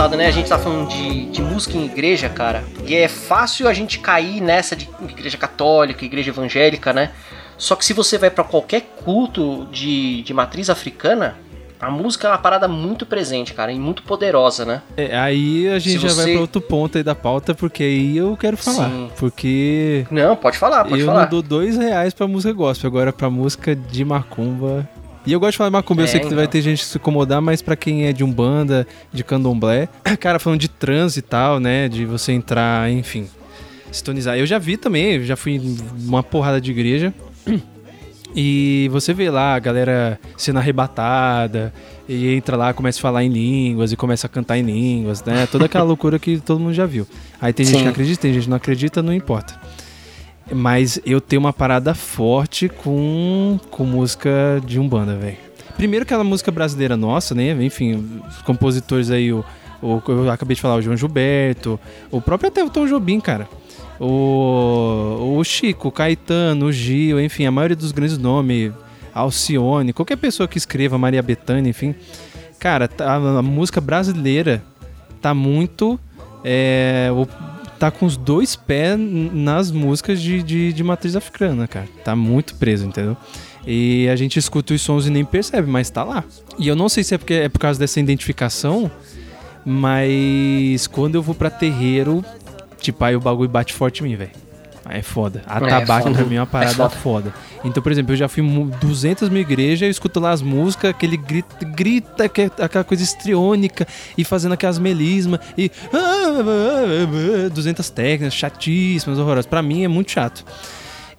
Engraçado, 0.00 0.16
né? 0.16 0.26
A 0.26 0.30
gente 0.30 0.48
tá 0.48 0.58
falando 0.58 0.88
de, 0.88 1.26
de 1.26 1.42
música 1.42 1.76
em 1.76 1.84
igreja, 1.84 2.28
cara. 2.28 2.64
E 2.86 2.94
é 2.94 3.06
fácil 3.08 3.68
a 3.68 3.72
gente 3.74 3.98
cair 3.98 4.40
nessa 4.40 4.74
de 4.74 4.88
igreja 5.08 5.36
católica, 5.36 6.04
igreja 6.04 6.30
evangélica, 6.30 6.92
né? 6.92 7.10
Só 7.58 7.76
que 7.76 7.84
se 7.84 7.92
você 7.92 8.16
vai 8.16 8.30
pra 8.30 8.42
qualquer 8.42 8.82
culto 9.04 9.66
de, 9.70 10.22
de 10.22 10.32
matriz 10.32 10.70
africana, 10.70 11.36
a 11.78 11.90
música 11.90 12.28
é 12.28 12.30
uma 12.30 12.38
parada 12.38 12.66
muito 12.66 13.04
presente, 13.04 13.52
cara, 13.52 13.70
e 13.72 13.78
muito 13.78 14.02
poderosa, 14.02 14.64
né? 14.64 14.82
É, 14.96 15.18
aí 15.18 15.68
a 15.68 15.78
gente 15.78 15.98
Se 16.00 16.08
já 16.08 16.14
vai 16.14 16.24
você- 16.24 16.32
pra 16.32 16.40
outro 16.40 16.60
ponto 16.62 16.96
aí 16.96 17.04
da 17.04 17.14
pauta, 17.14 17.54
porque 17.54 17.82
aí 17.82 18.16
eu 18.16 18.34
quero 18.38 18.56
falar. 18.56 18.88
Sim. 18.88 19.10
Porque 19.18 20.06
Não, 20.10 20.34
pode 20.34 20.56
falar, 20.56 20.84
pode 20.84 21.00
eu 21.00 21.06
falar. 21.06 21.22
não 21.22 21.28
dou 21.28 21.42
dois 21.42 21.76
reais 21.76 22.14
pra 22.14 22.26
música 22.26 22.52
gospel, 22.54 22.88
agora 22.88 23.12
pra 23.12 23.28
música 23.28 23.76
de 23.76 24.04
macumba. 24.04 24.88
E 25.26 25.32
eu 25.32 25.38
gosto 25.40 25.52
de 25.52 25.58
falar 25.58 25.70
de 25.70 25.74
macumba, 25.74 26.02
eu 26.02 26.06
É, 26.06 26.08
sei 26.08 26.20
que 26.20 26.26
então. 26.26 26.36
vai 26.36 26.48
ter 26.48 26.62
gente 26.62 26.84
se 26.84 26.96
incomodar, 26.96 27.42
mas 27.42 27.60
pra 27.60 27.76
quem 27.76 28.06
é 28.06 28.12
de 28.12 28.24
umbanda, 28.24 28.86
de 29.12 29.22
candomblé, 29.22 29.88
cara, 30.18 30.38
falando 30.38 30.60
de 30.60 30.68
trans 30.68 31.16
e 31.16 31.22
tal, 31.22 31.60
né, 31.60 31.88
de 31.88 32.04
você 32.06 32.32
entrar, 32.32 32.90
enfim, 32.90 33.26
sintonizar. 33.92 34.38
Eu 34.38 34.46
já 34.46 34.58
vi 34.58 34.76
também, 34.78 35.16
eu 35.16 35.24
já 35.24 35.36
fui 35.36 35.56
em 35.56 35.76
uma 36.06 36.22
porrada 36.22 36.58
de 36.60 36.70
igreja, 36.70 37.12
e 38.34 38.88
você 38.92 39.12
vê 39.12 39.28
lá 39.30 39.54
a 39.54 39.58
galera 39.58 40.18
sendo 40.36 40.58
arrebatada, 40.58 41.72
e 42.08 42.34
entra 42.34 42.56
lá, 42.56 42.72
começa 42.72 42.98
a 42.98 43.02
falar 43.02 43.22
em 43.22 43.28
línguas, 43.28 43.92
e 43.92 43.96
começa 43.96 44.26
a 44.26 44.30
cantar 44.30 44.56
em 44.58 44.62
línguas, 44.62 45.22
né? 45.22 45.46
Toda 45.52 45.66
aquela 45.66 45.84
loucura 45.84 46.18
que 46.18 46.38
todo 46.38 46.58
mundo 46.58 46.72
já 46.74 46.86
viu. 46.86 47.06
Aí 47.40 47.52
tem 47.52 47.64
gente 47.66 47.76
Sim. 47.78 47.82
que 47.84 47.88
acredita, 47.88 48.22
tem 48.22 48.32
gente 48.32 48.44
que 48.44 48.50
não 48.50 48.56
acredita, 48.56 49.02
não 49.02 49.12
importa. 49.12 49.60
Mas 50.52 51.00
eu 51.06 51.20
tenho 51.20 51.40
uma 51.40 51.52
parada 51.52 51.94
forte 51.94 52.68
com, 52.68 53.58
com 53.70 53.84
música 53.84 54.60
de 54.64 54.80
Umbanda, 54.80 55.14
velho. 55.16 55.36
Primeiro 55.76 56.02
aquela 56.02 56.24
música 56.24 56.50
brasileira 56.50 56.96
nossa, 56.96 57.34
né? 57.34 57.52
Enfim, 57.64 58.20
os 58.28 58.42
compositores 58.42 59.10
aí, 59.10 59.32
o, 59.32 59.44
o, 59.80 60.02
eu 60.08 60.30
acabei 60.30 60.54
de 60.56 60.60
falar, 60.60 60.76
o 60.76 60.82
João 60.82 60.96
Gilberto, 60.96 61.78
o 62.10 62.20
próprio 62.20 62.48
até 62.48 62.62
o 62.64 62.68
Tom 62.68 62.86
Jobim, 62.86 63.20
cara. 63.20 63.48
O, 63.98 65.36
o 65.38 65.44
Chico, 65.44 65.88
o 65.88 65.92
Caetano, 65.92 66.66
o 66.66 66.72
Gil, 66.72 67.20
enfim, 67.20 67.46
a 67.46 67.50
maioria 67.50 67.76
dos 67.76 67.92
grandes 67.92 68.18
nomes, 68.18 68.72
Alcione, 69.14 69.92
qualquer 69.92 70.16
pessoa 70.16 70.48
que 70.48 70.58
escreva, 70.58 70.98
Maria 70.98 71.22
Bethânia, 71.22 71.70
enfim. 71.70 71.94
Cara, 72.58 72.88
tá- 72.88 73.12
a, 73.14 73.38
a 73.38 73.42
música 73.42 73.80
brasileira 73.80 74.62
tá 75.20 75.32
muito. 75.32 75.98
É, 76.42 77.08
tá 77.80 77.90
com 77.90 78.04
os 78.04 78.14
dois 78.14 78.54
pés 78.54 78.98
nas 79.32 79.70
músicas 79.70 80.20
de, 80.20 80.42
de, 80.42 80.70
de 80.70 80.84
matriz 80.84 81.16
africana, 81.16 81.66
cara. 81.66 81.88
Tá 82.04 82.14
muito 82.14 82.54
preso, 82.56 82.86
entendeu? 82.86 83.16
E 83.66 84.06
a 84.10 84.16
gente 84.16 84.38
escuta 84.38 84.74
os 84.74 84.82
sons 84.82 85.06
e 85.06 85.10
nem 85.10 85.24
percebe, 85.24 85.66
mas 85.68 85.88
tá 85.88 86.04
lá. 86.04 86.22
E 86.58 86.68
eu 86.68 86.76
não 86.76 86.90
sei 86.90 87.02
se 87.02 87.14
é 87.14 87.18
porque 87.18 87.32
é 87.32 87.48
por 87.48 87.58
causa 87.58 87.80
dessa 87.80 87.98
identificação, 87.98 88.90
mas 89.64 90.86
quando 90.86 91.14
eu 91.14 91.22
vou 91.22 91.34
pra 91.34 91.48
terreiro, 91.48 92.22
tipo, 92.78 93.02
aí 93.02 93.16
o 93.16 93.20
bagulho 93.20 93.48
bate 93.48 93.72
forte 93.72 94.04
em 94.04 94.08
mim, 94.08 94.16
velho. 94.16 94.30
É 94.88 95.02
foda. 95.02 95.42
A 95.46 95.56
É, 95.58 95.86
foda. 95.86 96.10
pra 96.10 96.24
mim 96.24 96.36
é 96.36 96.40
uma 96.40 96.46
parada 96.46 96.72
foda. 96.74 96.90
foda. 96.90 97.34
Então, 97.64 97.82
por 97.82 97.92
exemplo, 97.92 98.12
eu 98.12 98.16
já 98.16 98.28
fui 98.28 98.42
mu- 98.42 98.70
200 98.80 99.28
mil 99.28 99.40
igrejas, 99.42 99.82
eu 99.82 99.90
escuto 99.90 100.18
lá 100.18 100.30
as 100.30 100.40
músicas, 100.42 100.90
aquele 100.90 101.16
grita, 101.16 101.64
grita 101.64 102.24
é 102.24 102.64
aquela 102.64 102.84
coisa 102.84 103.02
estriônica, 103.02 103.86
e 104.16 104.24
fazendo 104.24 104.52
aquelas 104.52 104.78
melismas, 104.78 105.40
e 105.56 105.70
200 107.52 107.90
técnicas 107.90 108.34
chatíssimas, 108.34 109.18
horrorosas. 109.18 109.46
Pra 109.46 109.62
mim 109.62 109.84
é 109.84 109.88
muito 109.88 110.10
chato. 110.10 110.44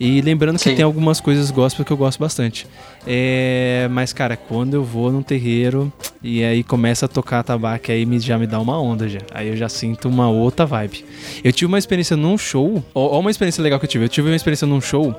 E 0.04 0.20
lembrando 0.20 0.58
que 0.58 0.64
Sim. 0.64 0.78
tem 0.78 0.84
algumas 0.84 1.22
coisas 1.22 1.52
gospel 1.52 1.86
que 1.86 1.94
eu 1.94 1.96
gosto 1.96 2.18
bastante. 2.18 2.66
É, 3.06 3.88
mas, 3.92 4.12
cara, 4.12 4.36
quando 4.36 4.74
eu 4.74 4.84
vou 4.84 5.12
num 5.12 5.22
terreiro 5.22 5.94
e 6.24 6.44
aí 6.44 6.64
começa 6.64 7.06
a 7.06 7.08
tocar 7.08 7.44
tabaco, 7.44 7.92
aí 7.92 8.04
me, 8.04 8.20
já 8.20 8.36
me 8.36 8.48
dá 8.48 8.60
uma 8.60 8.82
onda 8.82 9.08
já. 9.08 9.20
Aí 9.32 9.50
eu 9.50 9.56
já 9.56 9.70
sinto 9.70 10.10
uma 10.10 10.28
outra 10.28 10.66
vibe. 10.66 11.06
Eu 11.44 11.54
tive 11.54 11.68
uma 11.68 11.78
experiência 11.78 12.18
num 12.18 12.36
show. 12.36 12.84
Ó, 12.96 13.16
ó 13.16 13.20
uma 13.20 13.30
experiência 13.30 13.62
legal 13.62 13.80
que 13.80 13.86
eu 13.86 13.90
tive. 13.90 14.06
Eu 14.06 14.10
tive 14.10 14.28
uma 14.28 14.36
experiência 14.36 14.66
num 14.66 14.82
show. 14.82 15.14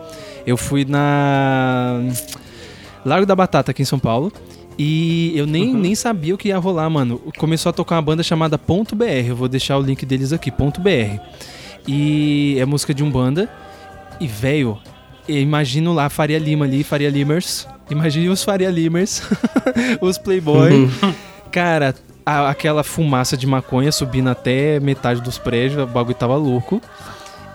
Eu 0.44 0.56
fui 0.56 0.84
na. 0.84 2.00
Largo 3.04 3.24
da 3.24 3.36
Batata 3.36 3.70
aqui 3.70 3.82
em 3.82 3.84
São 3.84 4.00
Paulo. 4.00 4.32
E 4.76 5.32
eu 5.36 5.46
nem, 5.46 5.72
nem 5.72 5.94
sabia 5.94 6.34
o 6.34 6.38
que 6.38 6.48
ia 6.48 6.58
rolar, 6.58 6.90
mano. 6.90 7.20
Começou 7.38 7.70
a 7.70 7.72
tocar 7.72 7.94
uma 7.94 8.02
banda 8.02 8.24
chamada 8.24 8.58
Ponto 8.58 8.96
BR. 8.96 9.28
Eu 9.28 9.36
vou 9.36 9.46
deixar 9.46 9.78
o 9.78 9.80
link 9.80 10.04
deles 10.04 10.32
aqui, 10.32 10.50
Ponto 10.50 10.80
BR. 10.80 11.20
E 11.86 12.56
é 12.58 12.66
música 12.66 12.92
de 12.92 13.04
Umbanda. 13.04 13.48
E, 14.22 14.26
velho, 14.26 14.78
imagino 15.28 15.92
lá 15.92 16.08
Faria 16.08 16.38
Lima 16.38 16.64
ali, 16.64 16.84
Faria 16.84 17.10
Limers. 17.10 17.66
Imagine 17.90 18.28
os 18.28 18.42
Faria 18.44 18.70
Limers, 18.70 19.22
os 20.00 20.16
Playboy. 20.18 20.88
Cara, 21.50 21.94
a- 22.24 22.48
aquela 22.48 22.82
fumaça 22.84 23.36
de 23.36 23.46
maconha 23.46 23.90
subindo 23.92 24.28
até 24.30 24.78
metade 24.80 25.20
dos 25.20 25.38
prédios, 25.38 25.82
o 25.82 25.86
bagulho 25.86 26.14
tava 26.14 26.36
louco. 26.36 26.80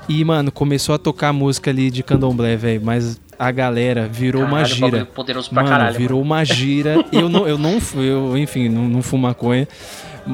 E, 0.10 0.24
mano, 0.24 0.52
começou 0.52 0.96
a 0.96 0.98
tocar 0.98 1.34
música 1.34 1.70
ali 1.72 1.90
de 1.92 2.02
candomblé, 2.04 2.56
velho. 2.56 2.82
Mas 2.84 3.20
a 3.38 3.52
galera 3.52 4.08
virou 4.08 4.42
uma 4.44 4.58
Caralho, 4.62 4.76
bagulho 4.76 4.92
gira. 5.00 5.06
poderoso 5.06 5.50
pra 5.50 5.64
Mano, 5.64 5.76
caralho, 5.76 5.98
virou 5.98 6.22
uma 6.22 6.44
gira. 6.46 7.04
Eu 7.12 7.28
não, 7.28 7.48
eu 7.48 7.58
não, 7.58 7.78
eu, 7.96 8.38
enfim, 8.38 8.70
não, 8.70 8.84
não 8.88 9.02
fumo 9.02 9.24
maconha. 9.24 9.68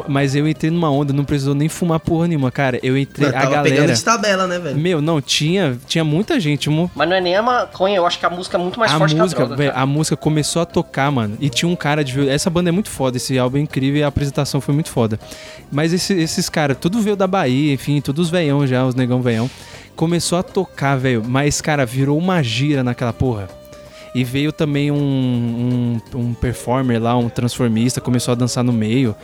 Mas 0.08 0.36
eu 0.36 0.48
entrei 0.48 0.70
numa 0.72 0.90
onda, 0.92 1.14
não 1.14 1.24
precisou 1.24 1.54
nem 1.54 1.70
fumar 1.70 2.00
porra 2.00 2.28
nenhuma, 2.28 2.52
cara. 2.52 2.80
Eu 2.84 2.98
entrei, 2.98 3.28
Eu 3.28 3.30
a 3.30 3.34
tava 3.34 3.62
pegando 3.64 3.76
galera. 3.78 3.94
de 3.94 4.04
tabela, 4.04 4.48
né, 4.48 4.60
velho? 4.60 4.78
Meu, 4.78 5.02
não, 5.02 5.22
tinha, 5.22 5.78
tinha 5.88 6.04
muita 6.04 6.40
gente. 6.40 6.70
Um, 6.70 6.90
Mas 6.96 7.10
não 7.10 7.16
é 7.16 7.22
nem 7.22 7.36
a 7.36 7.42
maconha, 7.42 7.98
eu 7.98 8.06
acho 8.06 8.20
que 8.20 8.26
a 8.26 8.30
música 8.30 8.58
é 8.58 8.62
muito 8.62 8.80
mais 8.80 8.92
a 8.92 8.98
forte 8.98 9.16
música, 9.16 9.36
que 9.38 9.44
a 9.44 9.56
droga. 9.56 9.72
cara. 9.72 9.84
a 9.84 9.86
música 9.86 10.18
começou 10.18 10.62
a 10.62 10.66
tocar, 10.66 11.12
mano. 11.12 11.38
E 11.40 11.50
tinha 11.50 11.70
um 11.70 11.76
cara 11.76 12.04
de. 12.04 12.28
Essa 12.30 12.50
banda 12.50 12.70
é 12.70 12.72
muito 12.72 12.90
foda, 12.90 13.18
esse 13.18 13.38
álbum 13.38 13.58
é 13.58 13.62
incrível 13.62 14.00
e 14.00 14.04
a 14.04 14.08
apresentação 14.08 14.60
foi 14.62 14.74
muito 14.74 14.90
foda. 14.90 15.20
Mas 15.72 15.94
esse- 15.94 16.14
esses 16.14 16.50
caras, 16.50 16.78
tudo 16.80 17.02
veio 17.02 17.16
da 17.16 17.28
Bahia, 17.28 17.74
enfim, 17.74 18.00
todos 18.02 18.26
os 18.26 18.32
veião 18.32 18.66
já, 18.68 18.86
os 18.86 18.96
negão 18.96 19.22
veião. 19.22 19.50
Começou 19.96 20.38
a 20.40 20.44
tocar, 20.44 20.98
velho. 20.98 21.24
Mas, 21.26 21.62
cara, 21.62 21.86
virou 21.86 22.18
uma 22.18 22.42
gira 22.42 22.84
naquela 22.84 23.14
porra. 23.14 23.48
E 24.16 24.24
veio 24.24 24.52
também 24.52 24.92
um, 24.92 26.00
um, 26.14 26.20
um 26.20 26.34
performer 26.36 27.02
lá, 27.02 27.18
um 27.18 27.30
transformista, 27.30 28.00
começou 28.00 28.32
a 28.32 28.36
dançar 28.36 28.64
no 28.64 28.72
meio. 28.72 29.16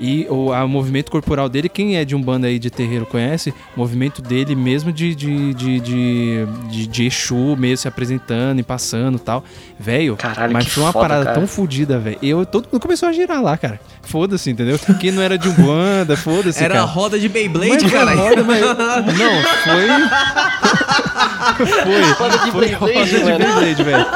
E 0.00 0.26
o 0.28 0.52
a- 0.52 0.64
o 0.64 0.68
movimento 0.68 1.12
corporal 1.12 1.48
dele, 1.48 1.68
quem 1.68 1.96
é 1.96 2.04
de 2.04 2.16
um 2.16 2.20
banda 2.20 2.48
aí 2.48 2.58
de 2.58 2.68
terreiro 2.70 3.06
conhece, 3.06 3.50
o 3.76 3.78
movimento 3.78 4.20
dele 4.20 4.56
mesmo 4.56 4.92
de, 4.92 5.14
de, 5.14 5.54
de, 5.54 5.78
de, 5.80 6.46
de, 6.70 6.86
de 6.88 7.04
Exu 7.06 7.54
mesmo 7.56 7.76
se 7.76 7.88
apresentando 7.88 8.58
e 8.58 8.62
passando 8.64 9.16
e 9.16 9.20
tal. 9.20 9.44
Velho, 9.78 10.18
mas 10.52 10.66
foi 10.66 10.82
uma 10.82 10.92
foda, 10.92 11.08
parada 11.08 11.24
cara. 11.26 11.36
tão 11.38 11.46
fodida, 11.46 11.98
velho. 12.00 12.18
Eu, 12.20 12.44
todo 12.44 12.66
mundo 12.72 12.80
começou 12.80 13.08
a 13.08 13.12
girar 13.12 13.40
lá, 13.40 13.56
cara. 13.56 13.78
Foda-se, 14.02 14.50
entendeu? 14.50 14.76
Quem 15.00 15.12
não 15.12 15.22
era 15.22 15.38
de 15.38 15.48
um 15.48 15.52
banda, 15.54 16.16
foda-se, 16.16 16.58
Era 16.62 16.74
cara. 16.74 16.84
a 16.84 16.88
roda 16.90 17.16
de 17.18 17.28
Beyblade, 17.28 17.88
cara. 17.88 18.12
roda, 18.14 18.42
mas... 18.42 18.60
Não, 19.18 19.42
foi 19.64 21.11
foi. 21.56 22.14
Foda 22.14 22.38
de 22.38 22.50
foi 22.50 22.68
foda 22.74 23.04
de 23.06 23.18
Beyblade, 23.24 23.82
velho. 23.82 24.06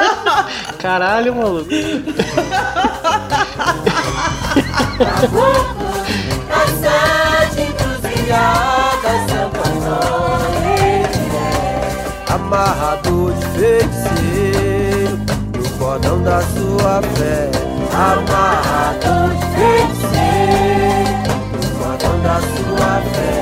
Caralho, 0.79 1.35
maluco. 1.35 1.69
Amarrado 12.29 13.33
de 13.33 13.47
feiticeiro 13.59 15.19
No 15.57 15.69
cordão 15.79 16.23
da 16.23 16.41
sua 16.43 17.03
fé 17.17 17.51
Amarrado 17.93 19.31
de 19.35 19.47
feiticeiro 19.57 21.23
No 21.53 21.69
cordão 21.79 22.21
da 22.23 22.41
sua 22.41 23.01
fé 23.13 23.36